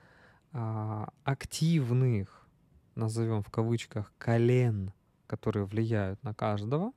а, 0.60 1.10
активных, 1.24 2.48
назовем 2.96 3.44
в 3.44 3.50
кавычках, 3.52 4.12
колен, 4.18 4.92
которые 5.28 5.66
влияют 5.66 6.22
на 6.24 6.34
каждого, 6.34 6.94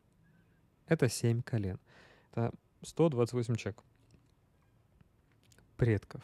это 0.87 1.11
7 1.11 1.43
колен. 1.43 1.79
Это 2.33 2.53
128 2.83 3.55
человек 3.57 3.83
предков 5.77 6.23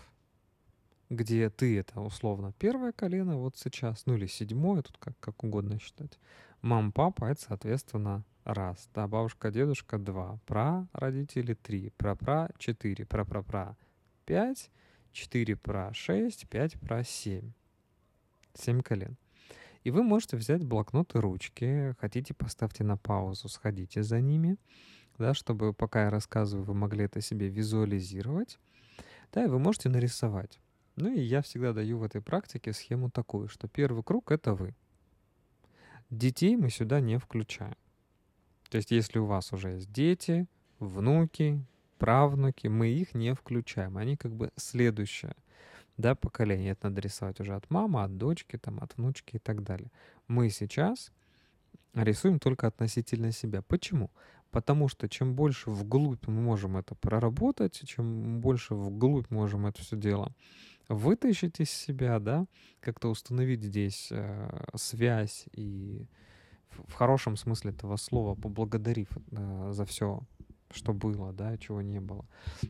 где 1.08 1.50
ты 1.50 1.78
это 1.78 2.00
условно 2.00 2.52
первое 2.58 2.92
колено 2.92 3.36
вот 3.36 3.56
сейчас, 3.56 4.06
ну 4.06 4.14
или 4.14 4.26
седьмое, 4.26 4.82
тут 4.82 4.98
как, 4.98 5.18
как 5.20 5.44
угодно 5.44 5.78
считать. 5.78 6.18
Мам, 6.62 6.90
папа, 6.90 7.26
это, 7.26 7.40
соответственно, 7.40 8.24
раз. 8.44 8.88
Да, 8.94 9.06
бабушка, 9.06 9.50
дедушка, 9.50 9.98
два. 9.98 10.38
Пра, 10.46 10.88
родители, 10.92 11.54
три. 11.54 11.90
Пра-пра, 11.96 12.50
четыре. 12.58 13.06
Пра-пра-пра, 13.06 13.76
пять. 14.24 14.70
Четыре 15.16 15.56
пра, 15.56 15.94
шесть. 15.94 16.46
Пять 16.46 16.78
пра, 16.78 17.02
семь. 17.02 17.52
Семь 18.52 18.82
колен. 18.82 19.16
И 19.82 19.90
вы 19.90 20.02
можете 20.02 20.36
взять 20.36 20.62
блокнот 20.62 21.14
и 21.14 21.18
ручки. 21.18 21.94
Хотите, 21.98 22.34
поставьте 22.34 22.84
на 22.84 22.98
паузу, 22.98 23.48
сходите 23.48 24.02
за 24.02 24.20
ними, 24.20 24.58
да, 25.16 25.32
чтобы 25.32 25.72
пока 25.72 26.04
я 26.04 26.10
рассказываю, 26.10 26.66
вы 26.66 26.74
могли 26.74 27.06
это 27.06 27.22
себе 27.22 27.48
визуализировать. 27.48 28.58
Да, 29.32 29.42
и 29.42 29.48
вы 29.48 29.58
можете 29.58 29.88
нарисовать. 29.88 30.60
Ну 30.96 31.10
и 31.10 31.22
я 31.22 31.40
всегда 31.40 31.72
даю 31.72 31.96
в 31.96 32.02
этой 32.02 32.20
практике 32.20 32.74
схему 32.74 33.10
такую, 33.10 33.48
что 33.48 33.68
первый 33.68 34.02
круг— 34.02 34.30
это 34.32 34.52
вы. 34.52 34.74
Детей 36.10 36.56
мы 36.56 36.68
сюда 36.68 37.00
не 37.00 37.18
включаем. 37.18 37.78
То 38.68 38.76
есть 38.76 38.90
если 38.90 39.18
у 39.18 39.24
вас 39.24 39.50
уже 39.54 39.70
есть 39.76 39.90
дети, 39.90 40.46
внуки, 40.78 41.64
правнуки, 41.98 42.68
мы 42.68 42.88
их 42.88 43.14
не 43.14 43.34
включаем. 43.34 43.96
Они 43.96 44.16
как 44.16 44.34
бы 44.34 44.50
следующее 44.56 45.34
да, 45.96 46.14
поколение. 46.14 46.72
Это 46.72 46.88
надо 46.88 47.00
рисовать 47.00 47.40
уже 47.40 47.54
от 47.54 47.70
мамы, 47.70 48.02
от 48.02 48.16
дочки, 48.16 48.58
там, 48.58 48.78
от 48.80 48.96
внучки 48.96 49.36
и 49.36 49.38
так 49.38 49.62
далее. 49.62 49.90
Мы 50.28 50.50
сейчас 50.50 51.12
рисуем 51.94 52.38
только 52.38 52.66
относительно 52.66 53.32
себя. 53.32 53.62
Почему? 53.62 54.10
Потому 54.50 54.88
что 54.88 55.08
чем 55.08 55.34
больше 55.34 55.70
вглубь 55.70 56.26
мы 56.26 56.40
можем 56.40 56.76
это 56.76 56.94
проработать, 56.94 57.80
чем 57.86 58.40
больше 58.40 58.74
вглубь 58.74 59.30
можем 59.30 59.66
это 59.66 59.82
все 59.82 59.96
дело 59.96 60.32
вытащить 60.88 61.60
из 61.60 61.70
себя, 61.70 62.18
да, 62.18 62.46
как-то 62.80 63.08
установить 63.08 63.62
здесь 63.62 64.08
э, 64.10 64.66
связь 64.74 65.46
и 65.52 66.06
в, 66.70 66.92
хорошем 66.92 67.36
смысле 67.36 67.72
этого 67.72 67.96
слова, 67.96 68.34
поблагодарив 68.34 69.08
э, 69.32 69.70
за 69.72 69.84
все, 69.84 70.20
что 70.76 70.92
было, 70.92 71.32
да, 71.32 71.56
чего 71.58 71.82
не 71.82 72.00
было 72.00 72.24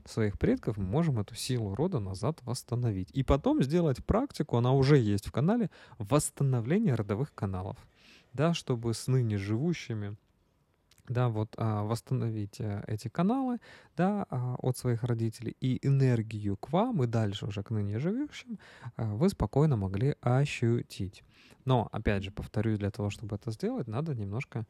своих 0.05 0.39
предков, 0.39 0.77
мы 0.77 0.85
можем 0.85 1.19
эту 1.19 1.35
силу 1.35 1.75
рода 1.75 1.99
назад 1.99 2.41
восстановить. 2.43 3.11
И 3.13 3.23
потом 3.23 3.63
сделать 3.63 4.05
практику, 4.05 4.57
она 4.57 4.73
уже 4.73 4.99
есть 4.99 5.27
в 5.27 5.33
канале, 5.33 5.71
восстановления 5.99 6.95
родовых 6.95 7.35
каналов, 7.35 7.77
да, 8.33 8.55
чтобы 8.55 8.95
с 8.95 9.07
ныне 9.07 9.37
живущими 9.37 10.17
да, 11.09 11.29
вот 11.29 11.55
а, 11.57 11.85
восстановить 11.85 12.61
а, 12.61 12.85
эти 12.87 13.09
каналы, 13.09 13.59
да, 13.97 14.27
а, 14.31 14.57
от 14.59 14.77
своих 14.77 15.05
родителей 15.05 15.57
и 15.61 15.85
энергию 15.87 16.57
к 16.57 16.73
вам 16.73 17.03
и 17.03 17.07
дальше 17.07 17.47
уже 17.47 17.63
к 17.63 17.71
ныне 17.71 17.99
живущим 17.99 18.59
а, 18.97 19.15
вы 19.15 19.29
спокойно 19.29 19.77
могли 19.77 20.17
ощутить. 20.21 21.23
Но, 21.65 21.89
опять 21.93 22.23
же, 22.23 22.31
повторюсь, 22.31 22.79
для 22.79 22.91
того, 22.91 23.11
чтобы 23.11 23.37
это 23.37 23.51
сделать, 23.51 23.89
надо 23.89 24.15
немножко 24.15 24.67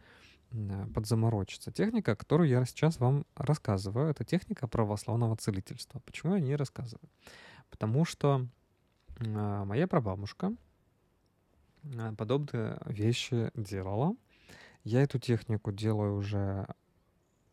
а, 0.53 0.87
подзаморочиться. 0.95 1.73
Техника, 1.73 2.17
которую 2.17 2.49
я 2.49 2.65
сейчас 2.65 3.01
вам 3.01 3.27
рассказываю, 3.35 4.09
это 4.09 4.25
техника 4.25 4.67
православного 4.67 5.37
целительства. 5.37 6.01
Почему 6.01 6.35
я 6.35 6.41
не 6.41 6.57
рассказываю? 6.57 7.09
Потому 7.71 8.05
что 8.05 8.47
а, 9.21 9.65
моя 9.65 9.87
прабабушка 9.87 10.53
подобные 12.19 12.79
вещи 12.87 13.51
делала, 13.55 14.17
я 14.87 15.03
эту 15.03 15.19
технику 15.19 15.73
делаю 15.73 16.15
уже 16.15 16.67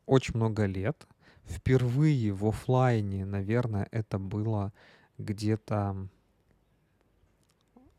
очень 0.05 0.35
много 0.35 0.65
лет. 0.65 1.07
Впервые 1.45 2.31
в 2.31 2.45
офлайне, 2.45 3.25
наверное, 3.25 3.87
это 3.91 4.19
было 4.19 4.71
где-то 5.17 6.07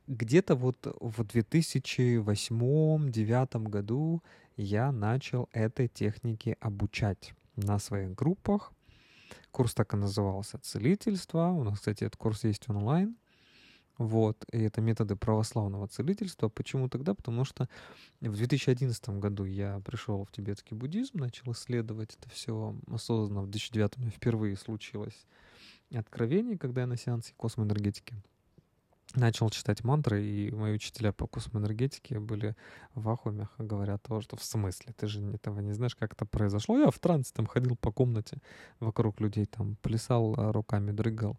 где-то 0.07 0.55
вот 0.55 0.87
в 1.01 1.23
2008-2009 1.23 3.69
году 3.69 4.23
я 4.57 4.93
начал 4.93 5.49
этой 5.53 5.89
технике 5.89 6.57
обучать 6.61 7.35
на 7.57 7.81
своих 7.81 8.15
группах. 8.15 8.73
Курс 9.51 9.75
так 9.75 9.95
и 9.95 9.97
назывался 9.97 10.59
«Целительство». 10.59 11.49
У 11.49 11.65
нас, 11.65 11.81
кстати, 11.81 12.05
этот 12.05 12.19
курс 12.19 12.45
есть 12.45 12.69
онлайн. 12.69 13.17
Вот, 13.97 14.45
и 14.53 14.59
это 14.59 14.81
методы 14.81 15.15
православного 15.15 15.87
целительства. 15.87 16.49
Почему 16.49 16.89
тогда? 16.89 17.15
Потому 17.15 17.45
что 17.45 17.69
в 18.21 18.37
2011 18.37 19.09
году 19.11 19.45
я 19.45 19.81
пришел 19.85 20.25
в 20.25 20.33
тибетский 20.33 20.77
буддизм, 20.77 21.19
начал 21.19 21.53
исследовать 21.53 22.17
это 22.21 22.29
все 22.29 22.75
осознанно. 22.91 23.43
В 23.43 23.51
2009 23.51 24.13
впервые 24.15 24.57
случилось 24.57 25.27
откровение, 25.95 26.59
когда 26.59 26.81
я 26.81 26.87
на 26.89 26.97
сеансе 26.97 27.35
космоэнергетики 27.37 28.17
начал 29.15 29.51
читать 29.51 29.85
мантры, 29.85 30.25
и 30.25 30.51
мои 30.51 30.75
учителя 30.75 31.13
по 31.13 31.27
космоэнергетике 31.27 32.19
были 32.19 32.57
в 32.95 33.09
ахуе, 33.09 33.35
мягко 33.35 33.63
говоря, 33.63 33.99
того, 33.99 34.21
что 34.21 34.37
в 34.37 34.45
смысле, 34.45 34.93
ты 34.97 35.07
же 35.07 35.21
этого 35.33 35.61
не 35.61 35.73
знаешь, 35.73 35.95
как 35.95 36.13
это 36.13 36.25
произошло. 36.27 36.79
Я 36.79 36.91
в 36.91 36.99
трансе 36.99 37.33
там 37.35 37.47
ходил 37.47 37.77
по 37.77 37.93
комнате 37.93 38.39
вокруг 38.81 39.21
людей, 39.21 39.47
там 39.47 39.77
плясал 39.83 40.35
а, 40.37 40.53
руками, 40.53 40.93
дрыгал, 40.93 41.39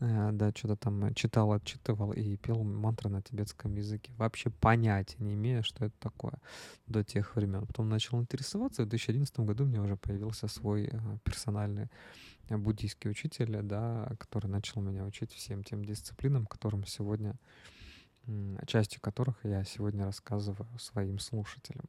э, 0.00 0.30
да, 0.32 0.50
что-то 0.54 0.76
там 0.76 1.14
читал, 1.14 1.52
отчитывал 1.52 2.12
и 2.12 2.36
пел 2.36 2.62
мантры 2.62 3.10
на 3.10 3.22
тибетском 3.22 3.74
языке. 3.74 4.12
Вообще 4.16 4.50
понятия 4.50 5.16
не 5.18 5.34
имея, 5.34 5.62
что 5.62 5.84
это 5.84 5.94
такое 5.98 6.34
до 6.86 7.04
тех 7.04 7.36
времен. 7.36 7.66
Потом 7.66 7.88
начал 7.88 8.20
интересоваться, 8.20 8.84
в 8.84 8.88
2011 8.88 9.40
году 9.40 9.64
у 9.64 9.66
меня 9.66 9.82
уже 9.82 9.96
появился 9.96 10.48
свой 10.48 10.88
э, 10.92 10.98
персональный 11.24 11.88
буддийский 12.48 13.10
учитель, 13.10 13.62
да, 13.62 14.10
который 14.18 14.48
начал 14.48 14.80
меня 14.80 15.04
учить 15.04 15.32
всем 15.32 15.64
тем 15.64 15.84
дисциплинам, 15.84 16.46
которым 16.46 16.84
сегодня, 16.86 17.36
частью 18.66 19.00
которых 19.00 19.36
я 19.44 19.64
сегодня 19.64 20.04
рассказываю 20.04 20.68
своим 20.78 21.18
слушателям. 21.18 21.86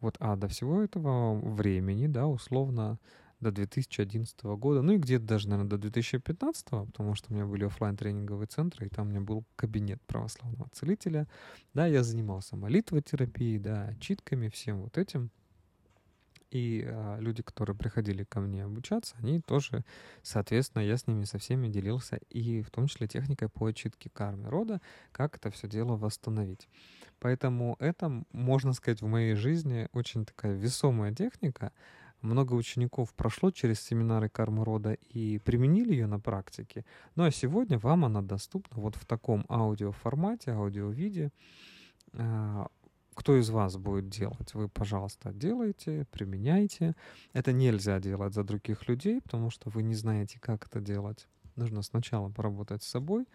Вот, 0.00 0.16
а 0.20 0.36
до 0.36 0.48
всего 0.48 0.82
этого 0.82 1.34
времени, 1.34 2.06
да, 2.06 2.26
условно, 2.26 2.98
до 3.40 3.50
2011 3.50 4.42
года, 4.42 4.80
ну 4.82 4.92
и 4.92 4.98
где-то 4.98 5.24
даже, 5.24 5.48
наверное, 5.48 5.70
до 5.70 5.78
2015, 5.78 6.64
потому 6.66 7.14
что 7.14 7.32
у 7.32 7.34
меня 7.34 7.46
были 7.46 7.64
офлайн 7.64 7.96
тренинговые 7.96 8.46
центры, 8.46 8.86
и 8.86 8.88
там 8.88 9.08
у 9.08 9.10
меня 9.10 9.20
был 9.20 9.44
кабинет 9.56 10.00
православного 10.02 10.68
целителя. 10.72 11.26
Да, 11.74 11.86
я 11.86 12.02
занимался 12.02 12.56
молитвой 12.56 13.02
терапией, 13.02 13.58
да, 13.58 13.94
читками, 14.00 14.48
всем 14.48 14.82
вот 14.82 14.96
этим— 14.96 15.30
и 16.54 16.84
а, 16.86 17.18
люди, 17.18 17.42
которые 17.42 17.76
приходили 17.76 18.22
ко 18.22 18.38
мне 18.38 18.64
обучаться, 18.64 19.16
они 19.18 19.40
тоже, 19.40 19.84
соответственно, 20.22 20.82
я 20.82 20.96
с 20.96 21.08
ними 21.08 21.24
со 21.24 21.38
всеми 21.38 21.66
делился, 21.66 22.20
и 22.30 22.62
в 22.62 22.70
том 22.70 22.86
числе 22.86 23.08
техникой 23.08 23.48
по 23.48 23.66
очистке 23.66 24.08
кармы 24.08 24.48
рода, 24.48 24.80
как 25.10 25.36
это 25.36 25.50
все 25.50 25.66
дело 25.68 25.96
восстановить. 25.96 26.68
Поэтому 27.18 27.74
это, 27.80 28.22
можно 28.32 28.72
сказать, 28.72 29.02
в 29.02 29.06
моей 29.06 29.34
жизни 29.34 29.88
очень 29.92 30.24
такая 30.24 30.54
весомая 30.54 31.12
техника. 31.12 31.72
Много 32.20 32.54
учеников 32.54 33.12
прошло 33.14 33.50
через 33.50 33.80
семинары 33.80 34.28
кармы 34.28 34.64
рода 34.64 34.92
и 34.92 35.38
применили 35.38 35.90
ее 35.90 36.06
на 36.06 36.20
практике. 36.20 36.84
Ну 37.16 37.24
а 37.24 37.32
сегодня 37.32 37.78
вам 37.78 38.04
она 38.04 38.22
доступна 38.22 38.80
вот 38.80 38.94
в 38.94 39.04
таком 39.06 39.44
аудиоформате, 39.48 40.52
аудиовиде 40.52 41.32
а, 42.12 42.68
кто 43.14 43.36
из 43.36 43.50
вас 43.50 43.76
будет 43.76 44.08
делать, 44.08 44.54
вы, 44.54 44.68
пожалуйста, 44.68 45.32
делайте, 45.32 46.06
применяйте. 46.10 46.94
Это 47.32 47.52
нельзя 47.52 48.00
делать 48.00 48.34
за 48.34 48.44
других 48.44 48.88
людей, 48.88 49.20
потому 49.20 49.50
что 49.50 49.70
вы 49.70 49.82
не 49.82 49.94
знаете, 49.94 50.38
как 50.40 50.66
это 50.66 50.80
делать. 50.80 51.28
Нужно 51.56 51.82
сначала 51.82 52.28
поработать 52.28 52.82
с 52.82 52.88
собой. 52.88 53.26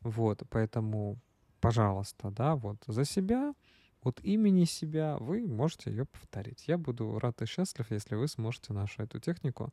Вот, 0.00 0.42
поэтому, 0.48 1.18
пожалуйста, 1.60 2.30
да, 2.30 2.54
вот 2.56 2.76
за 2.86 3.04
себя, 3.04 3.54
от 4.02 4.20
имени 4.22 4.64
себя 4.64 5.16
вы 5.18 5.46
можете 5.46 5.90
ее 5.90 6.04
повторить. 6.04 6.64
Я 6.68 6.78
буду 6.78 7.18
рад 7.18 7.40
и 7.42 7.46
счастлив, 7.46 7.90
если 7.90 8.16
вы 8.16 8.28
сможете 8.28 8.72
нашу 8.72 9.02
эту 9.02 9.18
технику 9.18 9.72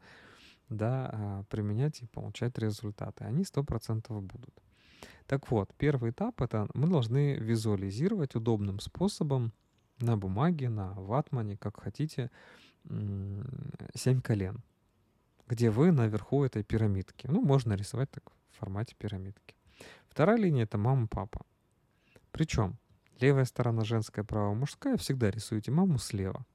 да, 0.70 1.10
а, 1.12 1.44
применять 1.50 2.02
и 2.02 2.08
получать 2.08 2.58
результаты. 2.58 3.26
Они 3.26 3.44
сто 3.44 3.64
процентов 3.64 4.24
будут. 4.24 4.56
Так 5.28 5.50
вот, 5.52 5.74
первый 5.78 6.12
этап— 6.12 6.42
это 6.44 6.68
мы 6.74 6.88
должны 6.88 7.36
визуализировать 7.36 8.36
удобным 8.36 8.80
способом 8.80 9.54
на 10.00 10.18
бумаге, 10.18 10.70
на 10.70 10.94
ватмане, 10.94 11.58
как 11.58 11.82
хотите, 11.82 12.32
семь 13.94 14.22
колен, 14.22 14.64
где 15.48 15.70
вы 15.70 15.92
наверху 15.92 16.44
этой 16.44 16.64
пирамидки. 16.64 17.28
Ну, 17.28 17.42
можно 17.42 17.74
рисовать 17.74 18.12
так 18.12 18.24
в 18.52 18.58
формате 18.60 18.96
пирамидки. 18.98 19.56
Вторая 20.08 20.38
линия— 20.38 20.64
это 20.66 20.78
мама-папа. 20.78 21.46
Причем 22.32 22.78
левая 23.20 23.46
сторона 23.46 23.84
женская, 23.84 24.24
правая 24.24 24.56
мужская, 24.56 24.98
всегда 24.98 25.32
рисуете 25.32 25.72
маму 25.72 25.98
слева 25.98 26.46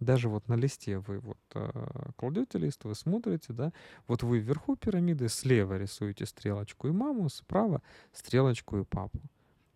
даже 0.00 0.28
вот 0.28 0.48
на 0.48 0.54
листе 0.54 0.98
вы 0.98 1.18
вот 1.18 1.38
э, 1.54 1.70
кладете 2.16 2.58
лист, 2.58 2.84
вы 2.84 2.94
смотрите, 2.94 3.52
да, 3.52 3.72
вот 4.06 4.22
вы 4.22 4.38
вверху 4.38 4.76
пирамиды 4.76 5.28
слева 5.28 5.78
рисуете 5.78 6.26
стрелочку 6.26 6.88
и 6.88 6.92
маму, 6.92 7.28
справа 7.28 7.82
стрелочку 8.12 8.78
и 8.78 8.84
папу. 8.84 9.20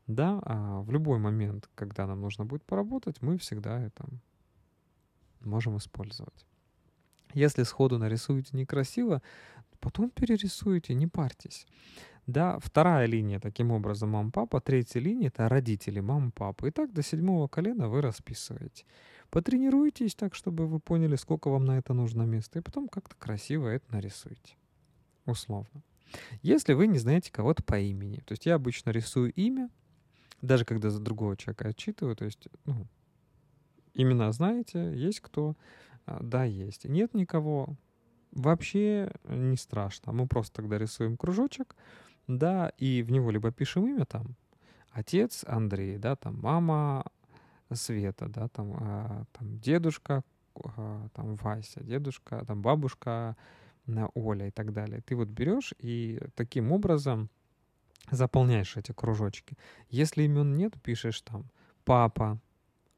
Да, 0.06 0.40
а 0.42 0.80
в 0.80 0.90
любой 0.90 1.18
момент, 1.18 1.68
когда 1.74 2.06
нам 2.06 2.20
нужно 2.20 2.44
будет 2.44 2.64
поработать, 2.64 3.22
мы 3.22 3.38
всегда 3.38 3.80
это 3.80 4.04
можем 5.40 5.76
использовать. 5.76 6.46
Если 7.32 7.62
сходу 7.62 7.98
нарисуете 7.98 8.56
некрасиво, 8.56 9.22
потом 9.78 10.10
перерисуете, 10.10 10.94
не 10.94 11.06
парьтесь. 11.06 11.66
Да, 12.26 12.58
вторая 12.58 13.06
линия, 13.06 13.40
таким 13.40 13.70
образом, 13.70 14.10
мама-папа. 14.10 14.60
Третья 14.60 15.00
линия— 15.00 15.28
это 15.34 15.48
родители, 15.48 16.00
мама-папа. 16.00 16.66
И 16.66 16.70
так 16.70 16.92
до 16.92 17.02
седьмого 17.02 17.48
колена 17.48 17.88
вы 17.88 18.02
расписываете. 18.02 18.84
Потренируйтесь 19.30 20.14
так, 20.14 20.34
чтобы 20.34 20.66
вы 20.66 20.80
поняли, 20.80 21.16
сколько 21.16 21.48
вам 21.48 21.64
на 21.64 21.78
это 21.78 21.94
нужно 21.94 22.22
места, 22.22 22.58
и 22.58 22.62
потом 22.62 22.88
как-то 22.88 23.14
красиво 23.16 23.68
это 23.68 23.84
нарисуйте. 23.92 24.56
Условно. 25.24 25.82
Если 26.42 26.72
вы 26.72 26.88
не 26.88 26.98
знаете 26.98 27.30
кого-то 27.30 27.62
по 27.62 27.78
имени, 27.78 28.16
то 28.26 28.32
есть 28.32 28.46
я 28.46 28.56
обычно 28.56 28.90
рисую 28.90 29.32
имя, 29.32 29.70
даже 30.42 30.64
когда 30.64 30.90
за 30.90 31.00
другого 31.00 31.36
человека 31.36 31.68
отчитываю, 31.68 32.16
то 32.16 32.24
есть 32.24 32.48
ну, 32.64 32.86
имена 33.94 34.32
знаете, 34.32 34.92
есть 34.96 35.20
кто, 35.20 35.56
а, 36.06 36.18
да, 36.20 36.44
есть. 36.44 36.84
Нет 36.84 37.14
никого, 37.14 37.76
вообще 38.32 39.12
не 39.28 39.56
страшно. 39.56 40.12
Мы 40.12 40.26
просто 40.26 40.56
тогда 40.56 40.78
рисуем 40.78 41.16
кружочек, 41.16 41.76
да, 42.26 42.72
и 42.78 43.02
в 43.02 43.10
него 43.10 43.30
либо 43.30 43.52
пишем 43.52 43.86
имя 43.86 44.04
там, 44.04 44.36
отец 44.90 45.44
Андрей, 45.46 45.98
да, 45.98 46.16
там 46.16 46.40
мама 46.40 47.04
Света, 47.74 48.28
да, 48.28 48.48
там, 48.48 48.72
а, 48.80 49.24
там 49.32 49.58
дедушка, 49.58 50.22
а, 50.54 51.08
там 51.14 51.36
Вася, 51.36 51.82
дедушка, 51.82 52.44
там 52.46 52.62
бабушка 52.62 53.36
Оля 54.14 54.48
и 54.48 54.50
так 54.50 54.72
далее. 54.72 55.00
Ты 55.02 55.16
вот 55.16 55.28
берешь 55.28 55.74
и 55.78 56.20
таким 56.34 56.72
образом 56.72 57.28
заполняешь 58.10 58.76
эти 58.76 58.92
кружочки. 58.92 59.56
Если 59.88 60.24
имен 60.24 60.54
нет, 60.54 60.74
пишешь 60.82 61.20
там 61.22 61.50
папа, 61.84 62.40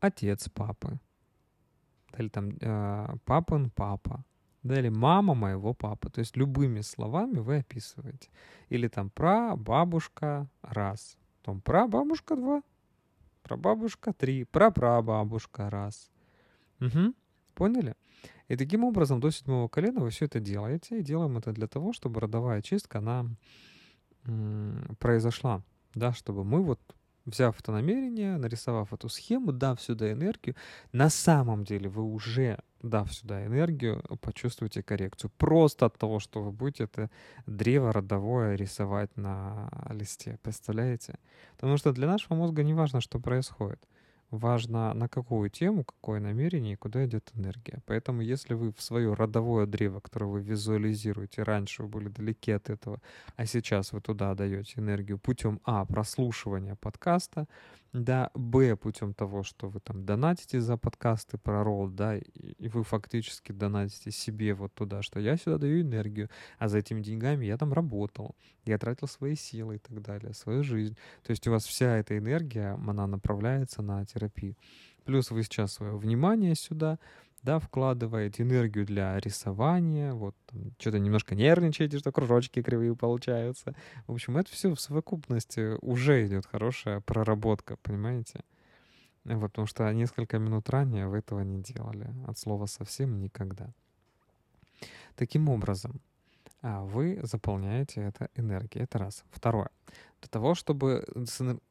отец 0.01 0.49
папы, 0.49 0.99
или 2.19 2.29
там 2.29 2.51
э, 2.61 3.17
папин 3.25 3.71
папа, 3.71 4.25
или 4.63 4.89
мама 4.89 5.35
моего 5.35 5.75
папы. 5.75 6.11
То 6.11 6.21
есть 6.21 6.37
любыми 6.37 6.81
словами 6.81 7.39
вы 7.39 7.59
описываете. 7.59 8.31
Или 8.69 8.89
там 8.89 9.11
прабабушка 9.11 10.49
раз, 10.63 11.17
потом 11.41 11.61
прабабушка 11.61 12.37
два, 12.37 12.63
прабабушка 13.43 14.13
три, 14.13 14.45
прапрабабушка 14.45 15.71
раз. 15.71 16.11
Угу. 16.81 17.15
Поняли? 17.55 17.95
И 18.49 18.57
таким 18.57 18.85
образом 18.85 19.21
до 19.21 19.31
седьмого 19.31 19.69
колена 19.69 20.01
вы 20.01 20.11
все 20.11 20.27
это 20.27 20.41
делаете. 20.41 20.99
И 20.99 21.03
делаем 21.03 21.39
это 21.39 21.53
для 21.53 21.67
того, 21.67 21.93
чтобы 21.93 22.21
родовая 22.21 22.63
чистка, 22.63 22.99
она 22.99 23.27
произошла. 24.99 25.63
Да, 25.95 26.13
чтобы 26.13 26.45
мы 26.45 26.63
вот, 26.63 26.81
взяв 27.27 27.59
это 27.61 27.73
намерение, 27.73 28.37
нарисовав 28.37 28.93
эту 28.93 29.09
схему, 29.09 29.53
дав 29.53 29.81
сюда 29.81 30.13
энергию, 30.13 30.57
на 30.93 31.11
самом 31.11 31.65
деле 31.65 31.89
вы 31.89 32.03
уже 32.03 32.59
дав 32.83 33.13
сюда 33.13 33.47
энергию, 33.47 34.03
почувствуйте 34.21 34.83
коррекцию. 34.83 35.31
Просто 35.39 35.87
от 35.87 35.99
того, 35.99 36.19
что 36.19 36.43
вы 36.43 36.51
будете 36.51 36.85
это 36.85 37.11
древо 37.47 37.93
родовое 37.93 38.57
рисовать 38.57 39.17
на 39.17 39.71
листе. 39.91 40.39
Представляете? 40.43 41.19
Потому 41.57 41.77
что 41.77 41.93
для 41.93 42.07
нашего 42.07 42.35
мозга 42.35 42.63
не 42.63 42.75
важно, 42.75 43.01
что 43.01 43.21
происходит 43.21 43.81
важно 44.33 44.95
на 44.95 45.09
какую 45.09 45.51
тему, 45.51 45.85
какое 45.85 46.21
намерение 46.21 46.73
и 46.75 46.77
куда 46.77 47.05
идет 47.07 47.31
энергия. 47.35 47.81
Поэтому 47.87 48.23
если 48.23 48.55
вы 48.55 48.73
в 48.73 48.83
свое 48.83 49.15
родовое 49.15 49.67
древо, 49.67 50.01
которое 50.01 50.27
вы 50.27 50.41
визуализируете, 50.43 51.43
раньше 51.43 51.83
вы 51.83 51.89
были 51.89 52.09
далеки 52.09 52.53
от 52.53 52.71
этого, 52.71 53.01
а 53.37 53.47
сейчас 53.47 53.93
вы 53.93 54.01
туда 54.01 54.35
даете 54.35 54.81
энергию 54.81 55.19
путем 55.19 55.61
А, 55.65 55.85
прослушивания 55.85 56.75
подкаста, 56.77 57.47
да, 57.93 58.31
Б, 58.35 58.75
путем 58.77 59.13
того, 59.13 59.43
что 59.43 59.69
вы 59.69 59.81
там 59.81 60.07
донатите 60.07 60.61
за 60.61 60.79
подкасты 60.79 61.37
про 61.37 61.63
ролл, 61.63 61.89
да, 61.89 62.17
и, 62.17 62.69
вы 62.69 62.85
фактически 62.85 63.53
донатите 63.53 64.11
себе 64.11 64.55
вот 64.55 64.73
туда, 64.75 65.03
что 65.03 65.21
я 65.21 65.37
сюда 65.37 65.59
даю 65.59 65.83
энергию, 65.83 66.31
а 66.59 66.69
за 66.69 66.79
этими 66.79 67.03
деньгами 67.03 67.45
я 67.45 67.59
там 67.59 67.73
работал, 67.73 68.35
я 68.65 68.79
тратил 68.79 69.09
свои 69.09 69.35
силы 69.35 69.77
и 69.77 69.79
так 69.79 70.01
далее, 70.01 70.33
свою 70.33 70.63
жизнь. 70.63 70.97
То 71.23 71.33
есть 71.33 71.47
у 71.47 71.51
вас 71.51 71.67
вся 71.67 71.99
эта 71.99 72.17
энергия, 72.17 72.79
она 72.87 73.07
направляется 73.07 73.83
на 73.83 74.07
терапию. 74.07 74.57
Плюс 75.05 75.31
вы 75.31 75.43
сейчас 75.43 75.73
свое 75.73 75.97
внимание 75.97 76.55
сюда, 76.55 76.99
да, 77.43 77.59
вкладываете 77.59 78.45
энергию 78.45 78.87
для 78.87 79.19
рисования, 79.19 80.13
вот, 80.13 80.37
что-то 80.79 81.01
немножко 81.01 81.35
нервничаете, 81.35 81.99
что 81.99 82.13
кружочки 82.13 82.63
кривые 82.63 82.95
получаются. 82.95 83.75
В 84.07 84.13
общем, 84.13 84.37
это 84.37 84.51
все 84.53 84.73
в 84.75 84.81
совокупности 84.81 85.77
уже 85.85 86.25
идет 86.27 86.47
хорошая 86.47 87.01
проработка, 87.01 87.77
понимаете? 87.83 88.45
Вот, 89.25 89.51
потому 89.51 89.67
что 89.67 89.93
несколько 89.93 90.39
минут 90.39 90.71
ранее 90.71 91.09
вы 91.09 91.19
этого 91.19 91.41
не 91.41 91.61
делали. 91.63 92.15
От 92.27 92.39
слова 92.39 92.67
совсем 92.67 93.21
никогда. 93.21 93.73
Таким 95.17 95.49
образом, 95.49 96.01
а, 96.61 96.83
вы 96.83 97.21
заполняете 97.25 98.03
это 98.03 98.29
энергией. 98.37 98.85
Это 98.85 98.99
раз. 98.99 99.25
Второе. 99.31 99.71
Для 100.21 100.29
того, 100.29 100.55
чтобы 100.55 101.05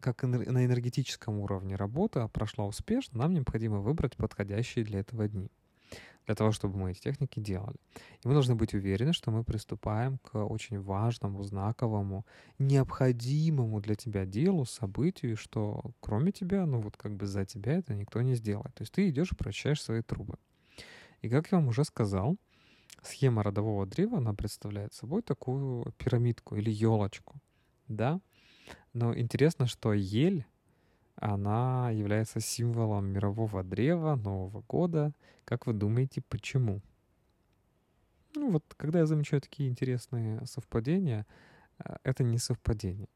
как 0.01 0.23
на 0.23 0.65
энергетическом 0.65 1.39
уровне 1.39 1.77
работа 1.77 2.27
прошла 2.27 2.65
успешно, 2.65 3.19
нам 3.19 3.33
необходимо 3.33 3.79
выбрать 3.79 4.17
подходящие 4.17 4.83
для 4.83 4.99
этого 4.99 5.29
дни 5.29 5.49
для 6.31 6.35
того, 6.35 6.53
чтобы 6.53 6.77
мы 6.77 6.91
эти 6.91 7.01
техники 7.01 7.41
делали. 7.41 7.75
И 8.23 8.27
мы 8.27 8.33
должны 8.33 8.55
быть 8.55 8.73
уверены, 8.73 9.11
что 9.11 9.31
мы 9.31 9.43
приступаем 9.43 10.17
к 10.19 10.41
очень 10.45 10.79
важному, 10.79 11.43
знаковому, 11.43 12.25
необходимому 12.57 13.81
для 13.81 13.95
тебя 13.95 14.25
делу, 14.25 14.63
событию, 14.63 15.35
что 15.35 15.91
кроме 15.99 16.31
тебя, 16.31 16.65
ну 16.65 16.79
вот 16.79 16.95
как 16.95 17.17
бы 17.17 17.25
за 17.25 17.43
тебя 17.43 17.73
это 17.73 17.93
никто 17.95 18.21
не 18.21 18.35
сделает. 18.35 18.73
То 18.75 18.83
есть 18.83 18.93
ты 18.93 19.09
идешь 19.09 19.33
и 19.33 19.35
прочищаешь 19.35 19.83
свои 19.83 20.01
трубы. 20.01 20.35
И 21.21 21.27
как 21.27 21.51
я 21.51 21.57
вам 21.57 21.67
уже 21.67 21.83
сказал, 21.83 22.37
схема 23.03 23.43
родового 23.43 23.85
древа, 23.85 24.19
она 24.19 24.33
представляет 24.33 24.93
собой 24.93 25.23
такую 25.23 25.91
пирамидку 25.97 26.55
или 26.55 26.71
елочку, 26.71 27.41
да? 27.89 28.21
Но 28.93 29.13
интересно, 29.17 29.67
что 29.67 29.91
ель, 29.91 30.45
она 31.15 31.91
является 31.91 32.39
символом 32.39 33.07
мирового 33.07 33.63
древа, 33.63 34.15
Нового 34.15 34.63
года. 34.67 35.13
Как 35.45 35.67
вы 35.67 35.73
думаете, 35.73 36.21
почему? 36.27 36.81
Ну 38.35 38.51
вот, 38.51 38.63
когда 38.77 38.99
я 38.99 39.05
замечаю 39.05 39.41
такие 39.41 39.69
интересные 39.69 40.45
совпадения, 40.45 41.25
э, 41.79 41.95
это 42.03 42.23
не 42.23 42.37
совпадение. 42.37 43.09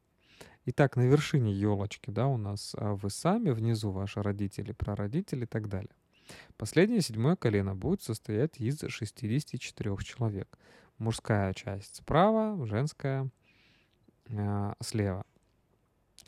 Итак, 0.66 0.96
на 0.96 1.02
вершине 1.02 1.54
елочки, 1.54 2.10
да, 2.10 2.28
у 2.28 2.38
нас 2.38 2.76
а, 2.78 2.96
вы 2.96 3.10
сами, 3.10 3.52
внизу 3.52 3.92
ваши 3.92 4.22
родители, 4.22 4.72
прародители 4.72 5.44
и 5.44 5.48
так 5.48 5.70
далее. 5.70 5.96
Последнее 6.58 7.02
седьмое 7.02 7.36
колено 7.36 7.76
будет 7.76 8.02
состоять 8.02 8.60
из 8.60 8.82
64 8.82 9.98
человек. 10.04 10.58
Мужская 10.98 11.54
часть 11.54 11.98
справа, 11.98 12.66
женская 12.66 13.30
э, 14.30 14.74
слева. 14.82 15.26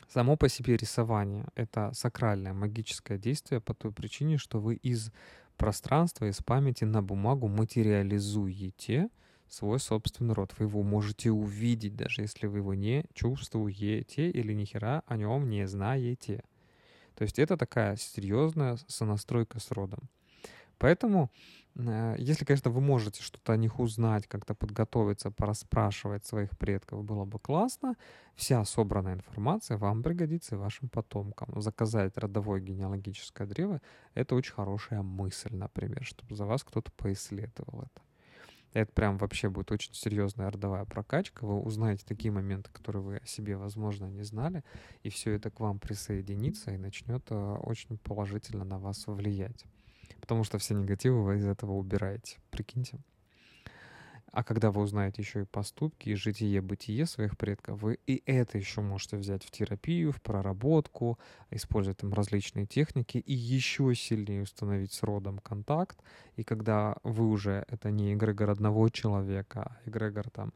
Само 0.08 0.36
по 0.38 0.48
себе 0.48 0.76
рисование— 0.76 1.44
это 1.54 1.92
сакральное 1.92 2.54
магическое 2.54 3.18
действие 3.18 3.60
по 3.60 3.74
той 3.74 3.92
причине, 3.92 4.38
что 4.38 4.58
вы 4.58 4.76
из 4.76 5.12
пространства, 5.58 6.24
из 6.30 6.38
памяти 6.38 6.84
на 6.84 7.02
бумагу 7.02 7.46
материализуете 7.48 9.10
свой 9.48 9.78
собственный 9.78 10.32
род. 10.32 10.54
Вы 10.58 10.64
его 10.64 10.82
можете 10.82 11.30
увидеть, 11.30 11.94
даже 11.94 12.22
если 12.22 12.46
вы 12.46 12.58
его 12.58 12.72
не 12.72 13.04
чувствуете 13.12 14.30
или 14.30 14.54
ни 14.54 14.64
хера 14.64 15.02
о 15.06 15.18
нем 15.18 15.50
не 15.50 15.66
знаете. 15.66 16.42
То 17.14 17.24
есть 17.24 17.38
это 17.38 17.58
такая 17.58 17.96
серьезная 17.96 18.78
сонастройка 18.86 19.60
с 19.60 19.70
родом. 19.70 20.08
Поэтому, 20.78 21.30
если, 21.78 22.44
конечно, 22.44 22.72
вы 22.72 22.80
можете 22.80 23.22
что-то 23.22 23.52
о 23.52 23.56
них 23.56 23.78
узнать, 23.78 24.26
как-то 24.26 24.54
подготовиться, 24.54 25.30
пораспрашивать 25.30 26.26
своих 26.26 26.50
предков, 26.58 27.04
было 27.04 27.24
бы 27.24 27.38
классно. 27.38 27.94
Вся 28.34 28.64
собранная 28.64 29.14
информация 29.14 29.76
вам 29.76 30.02
пригодится 30.02 30.56
и 30.56 30.58
вашим 30.58 30.88
потомкам. 30.88 31.60
Заказать 31.60 32.18
родовое 32.18 32.60
генеалогическое 32.60 33.46
древо— 33.46 33.80
это 34.14 34.34
очень 34.34 34.54
хорошая 34.54 35.02
мысль, 35.02 35.54
например, 35.54 36.04
чтобы 36.04 36.34
за 36.34 36.46
вас 36.46 36.64
кто-то 36.64 36.90
поисследовал 36.92 37.82
это. 37.82 38.02
Это 38.72 38.92
прям 38.92 39.16
вообще 39.16 39.48
будет 39.48 39.70
очень 39.70 39.94
серьезная 39.94 40.50
родовая 40.50 40.84
прокачка. 40.84 41.46
Вы 41.46 41.60
узнаете 41.60 42.04
такие 42.04 42.32
моменты, 42.32 42.70
которые 42.72 43.02
вы 43.02 43.16
о 43.18 43.26
себе, 43.26 43.56
возможно, 43.56 44.06
не 44.06 44.22
знали, 44.22 44.64
и 45.02 45.10
все 45.10 45.32
это 45.32 45.50
к 45.50 45.60
вам 45.60 45.78
присоединится 45.78 46.72
и 46.72 46.76
начнет 46.76 47.24
э, 47.30 47.56
очень 47.60 47.96
положительно 47.98 48.64
на 48.64 48.78
вас 48.78 49.06
влиять. 49.06 49.64
Потому 50.20 50.44
что 50.44 50.58
все 50.58 50.74
негативы 50.74 51.22
вы 51.24 51.38
из 51.38 51.46
этого 51.46 51.72
убираете. 51.72 52.38
Прикиньте. 52.50 52.98
А 54.30 54.44
когда 54.44 54.70
вы 54.70 54.82
узнаете 54.82 55.22
еще 55.22 55.42
и 55.42 55.46
поступки, 55.46 56.10
и 56.10 56.14
житие-бытие 56.14 57.06
своих 57.06 57.36
предков, 57.38 57.80
вы 57.80 57.98
и 58.06 58.22
это 58.26 58.58
еще 58.58 58.82
можете 58.82 59.16
взять 59.16 59.42
в 59.42 59.50
терапию, 59.50 60.12
в 60.12 60.20
проработку, 60.20 61.18
использовать 61.50 61.98
там 61.98 62.12
различные 62.12 62.66
техники 62.66 63.18
и 63.18 63.32
еще 63.32 63.94
сильнее 63.94 64.42
установить 64.42 64.92
с 64.92 65.02
родом 65.02 65.38
контакт. 65.38 65.98
И 66.36 66.44
когда 66.44 66.96
вы 67.02 67.26
уже, 67.26 67.64
это 67.68 67.90
не 67.90 68.12
эгрегор 68.12 68.50
одного 68.50 68.88
человека, 68.90 69.62
а 69.62 69.88
эгрегор 69.88 70.28
там 70.30 70.52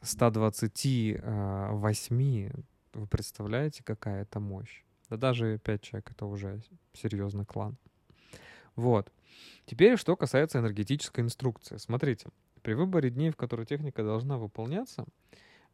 128, 0.00 1.18
э, 1.20 2.50
вы 2.94 3.06
представляете, 3.06 3.82
какая 3.82 4.22
это 4.22 4.38
мощь. 4.40 4.84
Да 5.10 5.16
даже 5.16 5.58
5 5.58 5.82
человек— 5.82 6.10
это 6.12 6.26
уже 6.26 6.62
серьезный 6.92 7.44
клан. 7.44 7.76
Вот. 8.76 9.12
Теперь, 9.66 9.96
что 9.96 10.16
касается 10.16 10.58
энергетической 10.58 11.20
инструкции. 11.20 11.76
Смотрите, 11.76 12.28
при 12.62 12.74
выборе 12.74 13.10
дней, 13.10 13.30
в 13.30 13.36
которые 13.36 13.66
техника 13.66 14.02
должна 14.02 14.38
выполняться, 14.38 15.04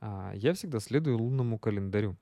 а, 0.01 0.33
я 0.35 0.55
всегда 0.55 0.81
следую 0.81 1.19
лунному 1.19 1.59
календарю, 1.59 2.17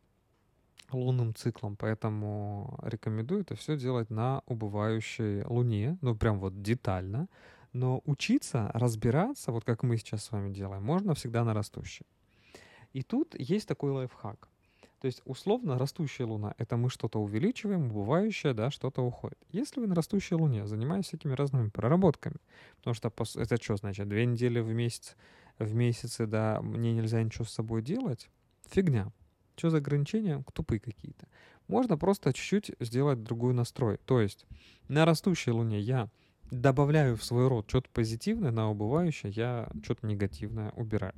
лунным 0.92 1.34
циклам, 1.34 1.76
поэтому 1.76 2.78
рекомендую 2.82 3.42
это 3.42 3.54
все 3.54 3.76
делать 3.76 4.10
на 4.10 4.42
убывающей 4.46 5.44
луне, 5.44 5.98
ну 6.00 6.14
прям 6.14 6.38
вот 6.40 6.62
детально, 6.62 7.28
но 7.72 8.02
учиться, 8.04 8.70
разбираться, 8.74 9.52
вот 9.52 9.64
как 9.64 9.82
мы 9.82 9.96
сейчас 9.96 10.24
с 10.24 10.32
вами 10.32 10.52
делаем, 10.52 10.82
можно 10.82 11.14
всегда 11.14 11.44
на 11.44 11.54
растущей. 11.54 12.06
И 12.92 13.02
тут 13.02 13.34
есть 13.38 13.68
такой 13.68 13.92
лайфхак. 13.92 14.48
То 15.00 15.06
есть 15.06 15.22
условно 15.24 15.78
растущая 15.78 16.24
Луна— 16.24 16.54
это 16.58 16.76
мы 16.76 16.90
что-то 16.90 17.20
увеличиваем, 17.20 17.86
убывающее, 17.86 18.52
да, 18.52 18.70
что-то 18.70 19.02
уходит. 19.02 19.38
Если 19.50 19.80
вы 19.80 19.86
на 19.86 19.94
растущей 19.94 20.34
Луне 20.34 20.66
занимаетесь 20.66 21.08
всякими 21.08 21.34
разными 21.34 21.68
проработками, 21.68 22.36
потому 22.78 22.94
что 22.94 23.12
это 23.36 23.62
что 23.62 23.76
значит, 23.76 24.08
две 24.08 24.26
недели 24.26 24.58
в 24.58 24.72
месяц, 24.72 25.16
в 25.58 25.72
месяце, 25.72 26.26
да, 26.26 26.60
мне 26.62 26.92
нельзя 26.92 27.22
ничего 27.22 27.44
с 27.44 27.52
собой 27.52 27.82
делать? 27.82 28.28
Фигня. 28.70 29.12
Что 29.56 29.70
за 29.70 29.78
ограничения? 29.78 30.44
Тупые 30.52 30.80
какие-то. 30.80 31.28
Можно 31.68 31.96
просто 31.96 32.32
чуть-чуть 32.32 32.72
сделать 32.80 33.22
другой 33.22 33.54
настрой. 33.54 33.98
То 34.04 34.20
есть 34.20 34.46
на 34.88 35.04
растущей 35.04 35.52
Луне 35.52 35.78
я 35.78 36.10
добавляю 36.50 37.16
в 37.16 37.24
свой 37.24 37.46
род 37.46 37.66
что-то 37.68 37.88
позитивное, 37.90 38.50
на 38.50 38.70
убывающее 38.70 39.30
я 39.30 39.68
что-то 39.82 40.06
негативное 40.06 40.72
убираю 40.72 41.14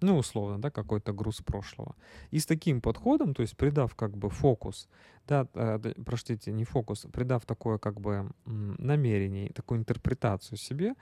ну, 0.00 0.16
условно, 0.16 0.60
да, 0.60 0.70
какой-то 0.70 1.12
груз 1.12 1.40
прошлого. 1.40 1.96
И 2.30 2.38
с 2.38 2.46
таким 2.46 2.80
подходом, 2.80 3.34
то 3.34 3.42
есть 3.42 3.56
придав 3.56 3.94
как 3.94 4.16
бы 4.16 4.30
фокус, 4.30 4.88
да, 5.26 5.48
э, 5.54 5.94
простите, 6.04 6.52
не 6.52 6.64
фокус, 6.64 7.06
придав 7.12 7.44
такое 7.44 7.78
как 7.78 8.00
бы 8.00 8.30
намерение, 8.44 9.50
такую 9.52 9.80
интерпретацию 9.80 10.56
себе, 10.56 10.94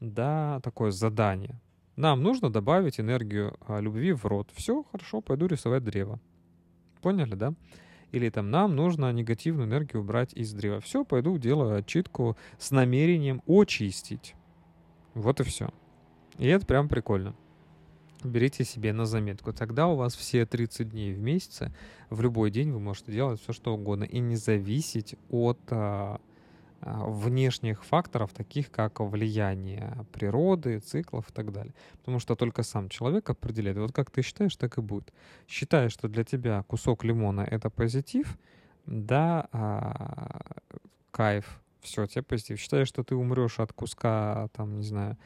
да, 0.00 0.60
такое 0.62 0.90
задание. 0.90 1.60
Нам 1.96 2.22
нужно 2.22 2.50
добавить 2.50 3.00
энергию 3.00 3.56
а, 3.66 3.80
любви 3.80 4.12
в 4.12 4.24
рот. 4.24 4.50
Все, 4.54 4.82
хорошо, 4.84 5.20
пойду 5.20 5.46
рисовать 5.46 5.84
древо. 5.84 6.20
Поняли, 7.02 7.34
да? 7.34 7.54
Или 8.12 8.30
там 8.30 8.50
нам 8.50 8.76
нужно 8.76 9.12
негативную 9.12 9.66
энергию 9.66 10.02
убрать 10.02 10.32
из 10.34 10.52
древа. 10.52 10.80
Все, 10.80 11.04
пойду 11.04 11.36
делаю 11.38 11.76
отчитку 11.76 12.36
с 12.58 12.70
намерением 12.70 13.42
очистить. 13.46 14.34
Вот 15.14 15.40
и 15.40 15.44
все. 15.44 15.70
И 16.38 16.46
это 16.46 16.64
прям 16.66 16.88
прикольно 16.88 17.34
берите 18.24 18.64
себе 18.64 18.92
на 18.92 19.06
заметку. 19.06 19.52
Тогда 19.52 19.88
у 19.88 19.96
вас 19.96 20.14
все 20.14 20.46
30 20.46 20.90
дней 20.90 21.12
в 21.12 21.20
месяце, 21.20 21.72
в 22.10 22.20
любой 22.20 22.50
день 22.50 22.70
вы 22.72 22.80
можете 22.80 23.12
делать 23.12 23.40
все, 23.40 23.52
что 23.52 23.74
угодно, 23.74 24.04
и 24.04 24.18
не 24.18 24.36
зависеть 24.36 25.16
от 25.30 25.58
а, 25.70 26.20
а, 26.80 27.04
внешних 27.06 27.84
факторов, 27.84 28.32
таких 28.32 28.70
как 28.70 29.00
влияние 29.00 30.04
природы, 30.12 30.80
циклов 30.80 31.30
и 31.30 31.32
так 31.32 31.52
далее. 31.52 31.74
Потому 31.98 32.18
что 32.18 32.34
только 32.34 32.62
сам 32.62 32.88
человек 32.88 33.30
определяет. 33.30 33.78
Вот 33.78 33.92
как 33.92 34.10
ты 34.10 34.22
считаешь, 34.22 34.56
так 34.56 34.78
и 34.78 34.80
будет. 34.80 35.12
Считаешь, 35.46 35.92
что 35.92 36.08
для 36.08 36.24
тебя 36.24 36.64
кусок 36.64 37.04
лимона— 37.04 37.40
это 37.50 37.70
позитив, 37.70 38.36
да, 38.86 39.48
а, 39.52 40.40
кайф, 41.12 41.60
все, 41.82 42.06
тебе 42.06 42.22
позитив. 42.22 42.58
Считаешь, 42.58 42.88
что 42.88 43.04
ты 43.04 43.14
умрешь 43.14 43.60
от 43.60 43.72
куска, 43.72 44.48
там, 44.52 44.76
не 44.76 44.84
знаю, 44.84 45.16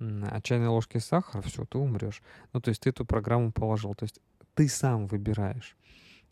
от 0.00 0.44
чайной 0.44 0.68
ложки 0.68 0.98
сахара, 0.98 1.42
все, 1.42 1.64
ты 1.64 1.78
умрешь. 1.78 2.22
Ну, 2.52 2.60
то 2.60 2.70
есть 2.70 2.82
ты 2.82 2.90
эту 2.90 3.04
программу 3.04 3.52
положил. 3.52 3.94
То 3.94 4.04
есть 4.04 4.20
ты 4.54 4.68
сам 4.68 5.06
выбираешь. 5.06 5.76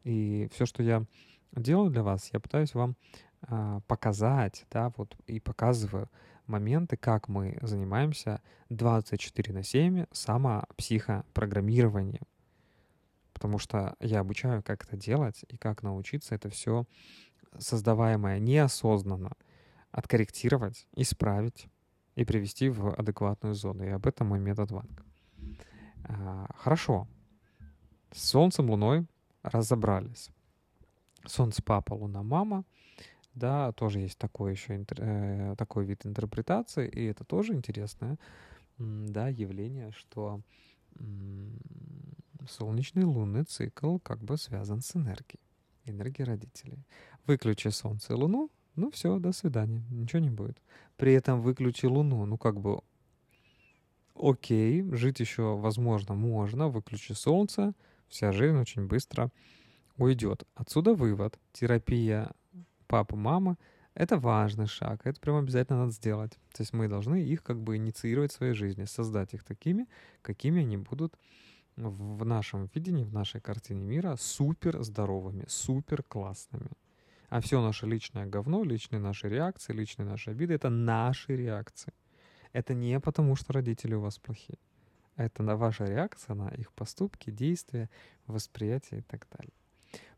И 0.04 0.48
все, 0.52 0.66
что 0.66 0.82
я 0.82 1.04
делаю 1.52 1.90
для 1.90 2.02
вас, 2.02 2.30
я 2.32 2.40
пытаюсь 2.40 2.74
вам 2.74 2.96
а, 3.42 3.80
показать, 3.86 4.66
да, 4.70 4.92
вот 4.96 5.16
и 5.26 5.40
показываю 5.40 6.10
моменты, 6.46 6.96
как 6.96 7.28
мы 7.28 7.58
занимаемся 7.62 8.40
24 8.70 9.52
на 9.52 9.62
7 9.62 10.06
самопсихопрограммированием. 10.12 12.26
Потому 13.32 13.58
что 13.58 13.96
я 14.00 14.20
обучаю, 14.20 14.62
как 14.62 14.84
это 14.84 14.96
делать 14.96 15.44
и 15.48 15.56
как 15.56 15.82
научиться 15.82 16.34
это 16.34 16.48
все 16.48 16.86
создаваемое 17.58 18.38
неосознанно 18.38 19.32
откорректировать, 19.90 20.86
исправить, 20.94 21.68
и 22.18 22.24
привести 22.24 22.68
в 22.68 22.90
адекватную 22.98 23.54
зону. 23.54 23.84
И 23.84 23.90
об 23.90 24.04
этом 24.04 24.26
мой 24.26 24.40
метод 24.40 24.72
ванг. 24.72 25.04
А, 26.04 26.48
хорошо. 26.56 27.06
С 28.10 28.30
Солнцем, 28.30 28.68
Луной 28.70 29.06
разобрались. 29.44 30.30
Солнце, 31.24 31.62
папа, 31.62 31.94
Луна, 31.94 32.24
мама. 32.24 32.64
Да, 33.34 33.70
тоже 33.72 34.00
есть 34.00 34.18
такой 34.18 34.50
еще 34.52 34.84
э, 34.96 35.54
такой 35.56 35.84
вид 35.84 36.06
интерпретации, 36.06 36.88
и 36.88 37.04
это 37.04 37.22
тоже 37.22 37.54
интересное 37.54 38.18
да, 38.78 39.28
явление, 39.28 39.92
что 39.92 40.40
солнечный 42.48 43.04
лунный 43.04 43.44
цикл 43.44 43.98
как 43.98 44.18
бы 44.18 44.36
связан 44.36 44.80
с 44.80 44.96
энергией, 44.96 45.40
энергией 45.84 46.26
родителей. 46.26 46.84
Выключи 47.26 47.68
солнце 47.68 48.14
и 48.14 48.16
луну, 48.16 48.50
ну 48.78 48.90
все, 48.90 49.18
до 49.18 49.32
свидания, 49.32 49.82
ничего 49.90 50.20
не 50.20 50.30
будет. 50.30 50.58
При 50.96 51.12
этом 51.12 51.40
выключи 51.40 51.86
луну, 51.86 52.24
ну 52.26 52.38
как 52.38 52.60
бы 52.60 52.80
окей, 54.14 54.82
жить 54.92 55.20
еще 55.20 55.56
возможно 55.56 56.14
можно, 56.14 56.68
выключи 56.68 57.12
солнце, 57.12 57.72
вся 58.08 58.32
жизнь 58.32 58.56
очень 58.56 58.86
быстро 58.86 59.30
уйдет. 59.96 60.44
Отсюда 60.54 60.94
вывод. 60.94 61.38
Терапия 61.52 62.30
папы, 62.86 63.16
мамы— 63.16 63.56
это 63.94 64.16
важный 64.16 64.66
шаг, 64.66 65.00
это 65.04 65.20
прям 65.20 65.36
обязательно 65.36 65.80
надо 65.80 65.92
сделать. 65.92 66.32
То 66.52 66.62
есть 66.62 66.72
мы 66.72 66.88
должны 66.88 67.20
их 67.20 67.42
как 67.42 67.60
бы 67.60 67.76
инициировать 67.76 68.32
в 68.32 68.36
своей 68.36 68.54
жизни, 68.54 68.84
создать 68.84 69.34
их 69.34 69.44
такими, 69.44 69.86
какими 70.22 70.62
они 70.62 70.76
будут 70.76 71.14
в 71.76 72.24
нашем 72.24 72.70
видении, 72.74 73.04
в 73.04 73.12
нашей 73.12 73.40
картине 73.40 73.84
мира 73.84 74.16
супер 74.18 74.82
здоровыми, 74.82 75.44
супер 75.48 76.02
классными. 76.02 76.70
А 77.28 77.40
все 77.40 77.60
наше 77.60 77.86
личное 77.86 78.26
говно, 78.26 78.64
личные 78.64 79.00
наши 79.00 79.28
реакции, 79.28 79.72
личные 79.72 80.06
наши 80.06 80.30
обиды— 80.30 80.54
это 80.54 80.70
наши 80.70 81.36
реакции. 81.36 81.92
Это 82.52 82.74
не 82.74 82.98
потому, 83.00 83.36
что 83.36 83.52
родители 83.52 83.94
у 83.94 84.00
вас 84.00 84.18
плохие. 84.18 84.58
Это 85.16 85.42
на 85.42 85.56
ваша 85.56 85.84
реакция 85.84 86.34
на 86.34 86.48
их 86.48 86.72
поступки, 86.72 87.30
действия, 87.30 87.90
восприятие 88.26 89.00
и 89.00 89.02
так 89.02 89.26
далее. 89.36 89.52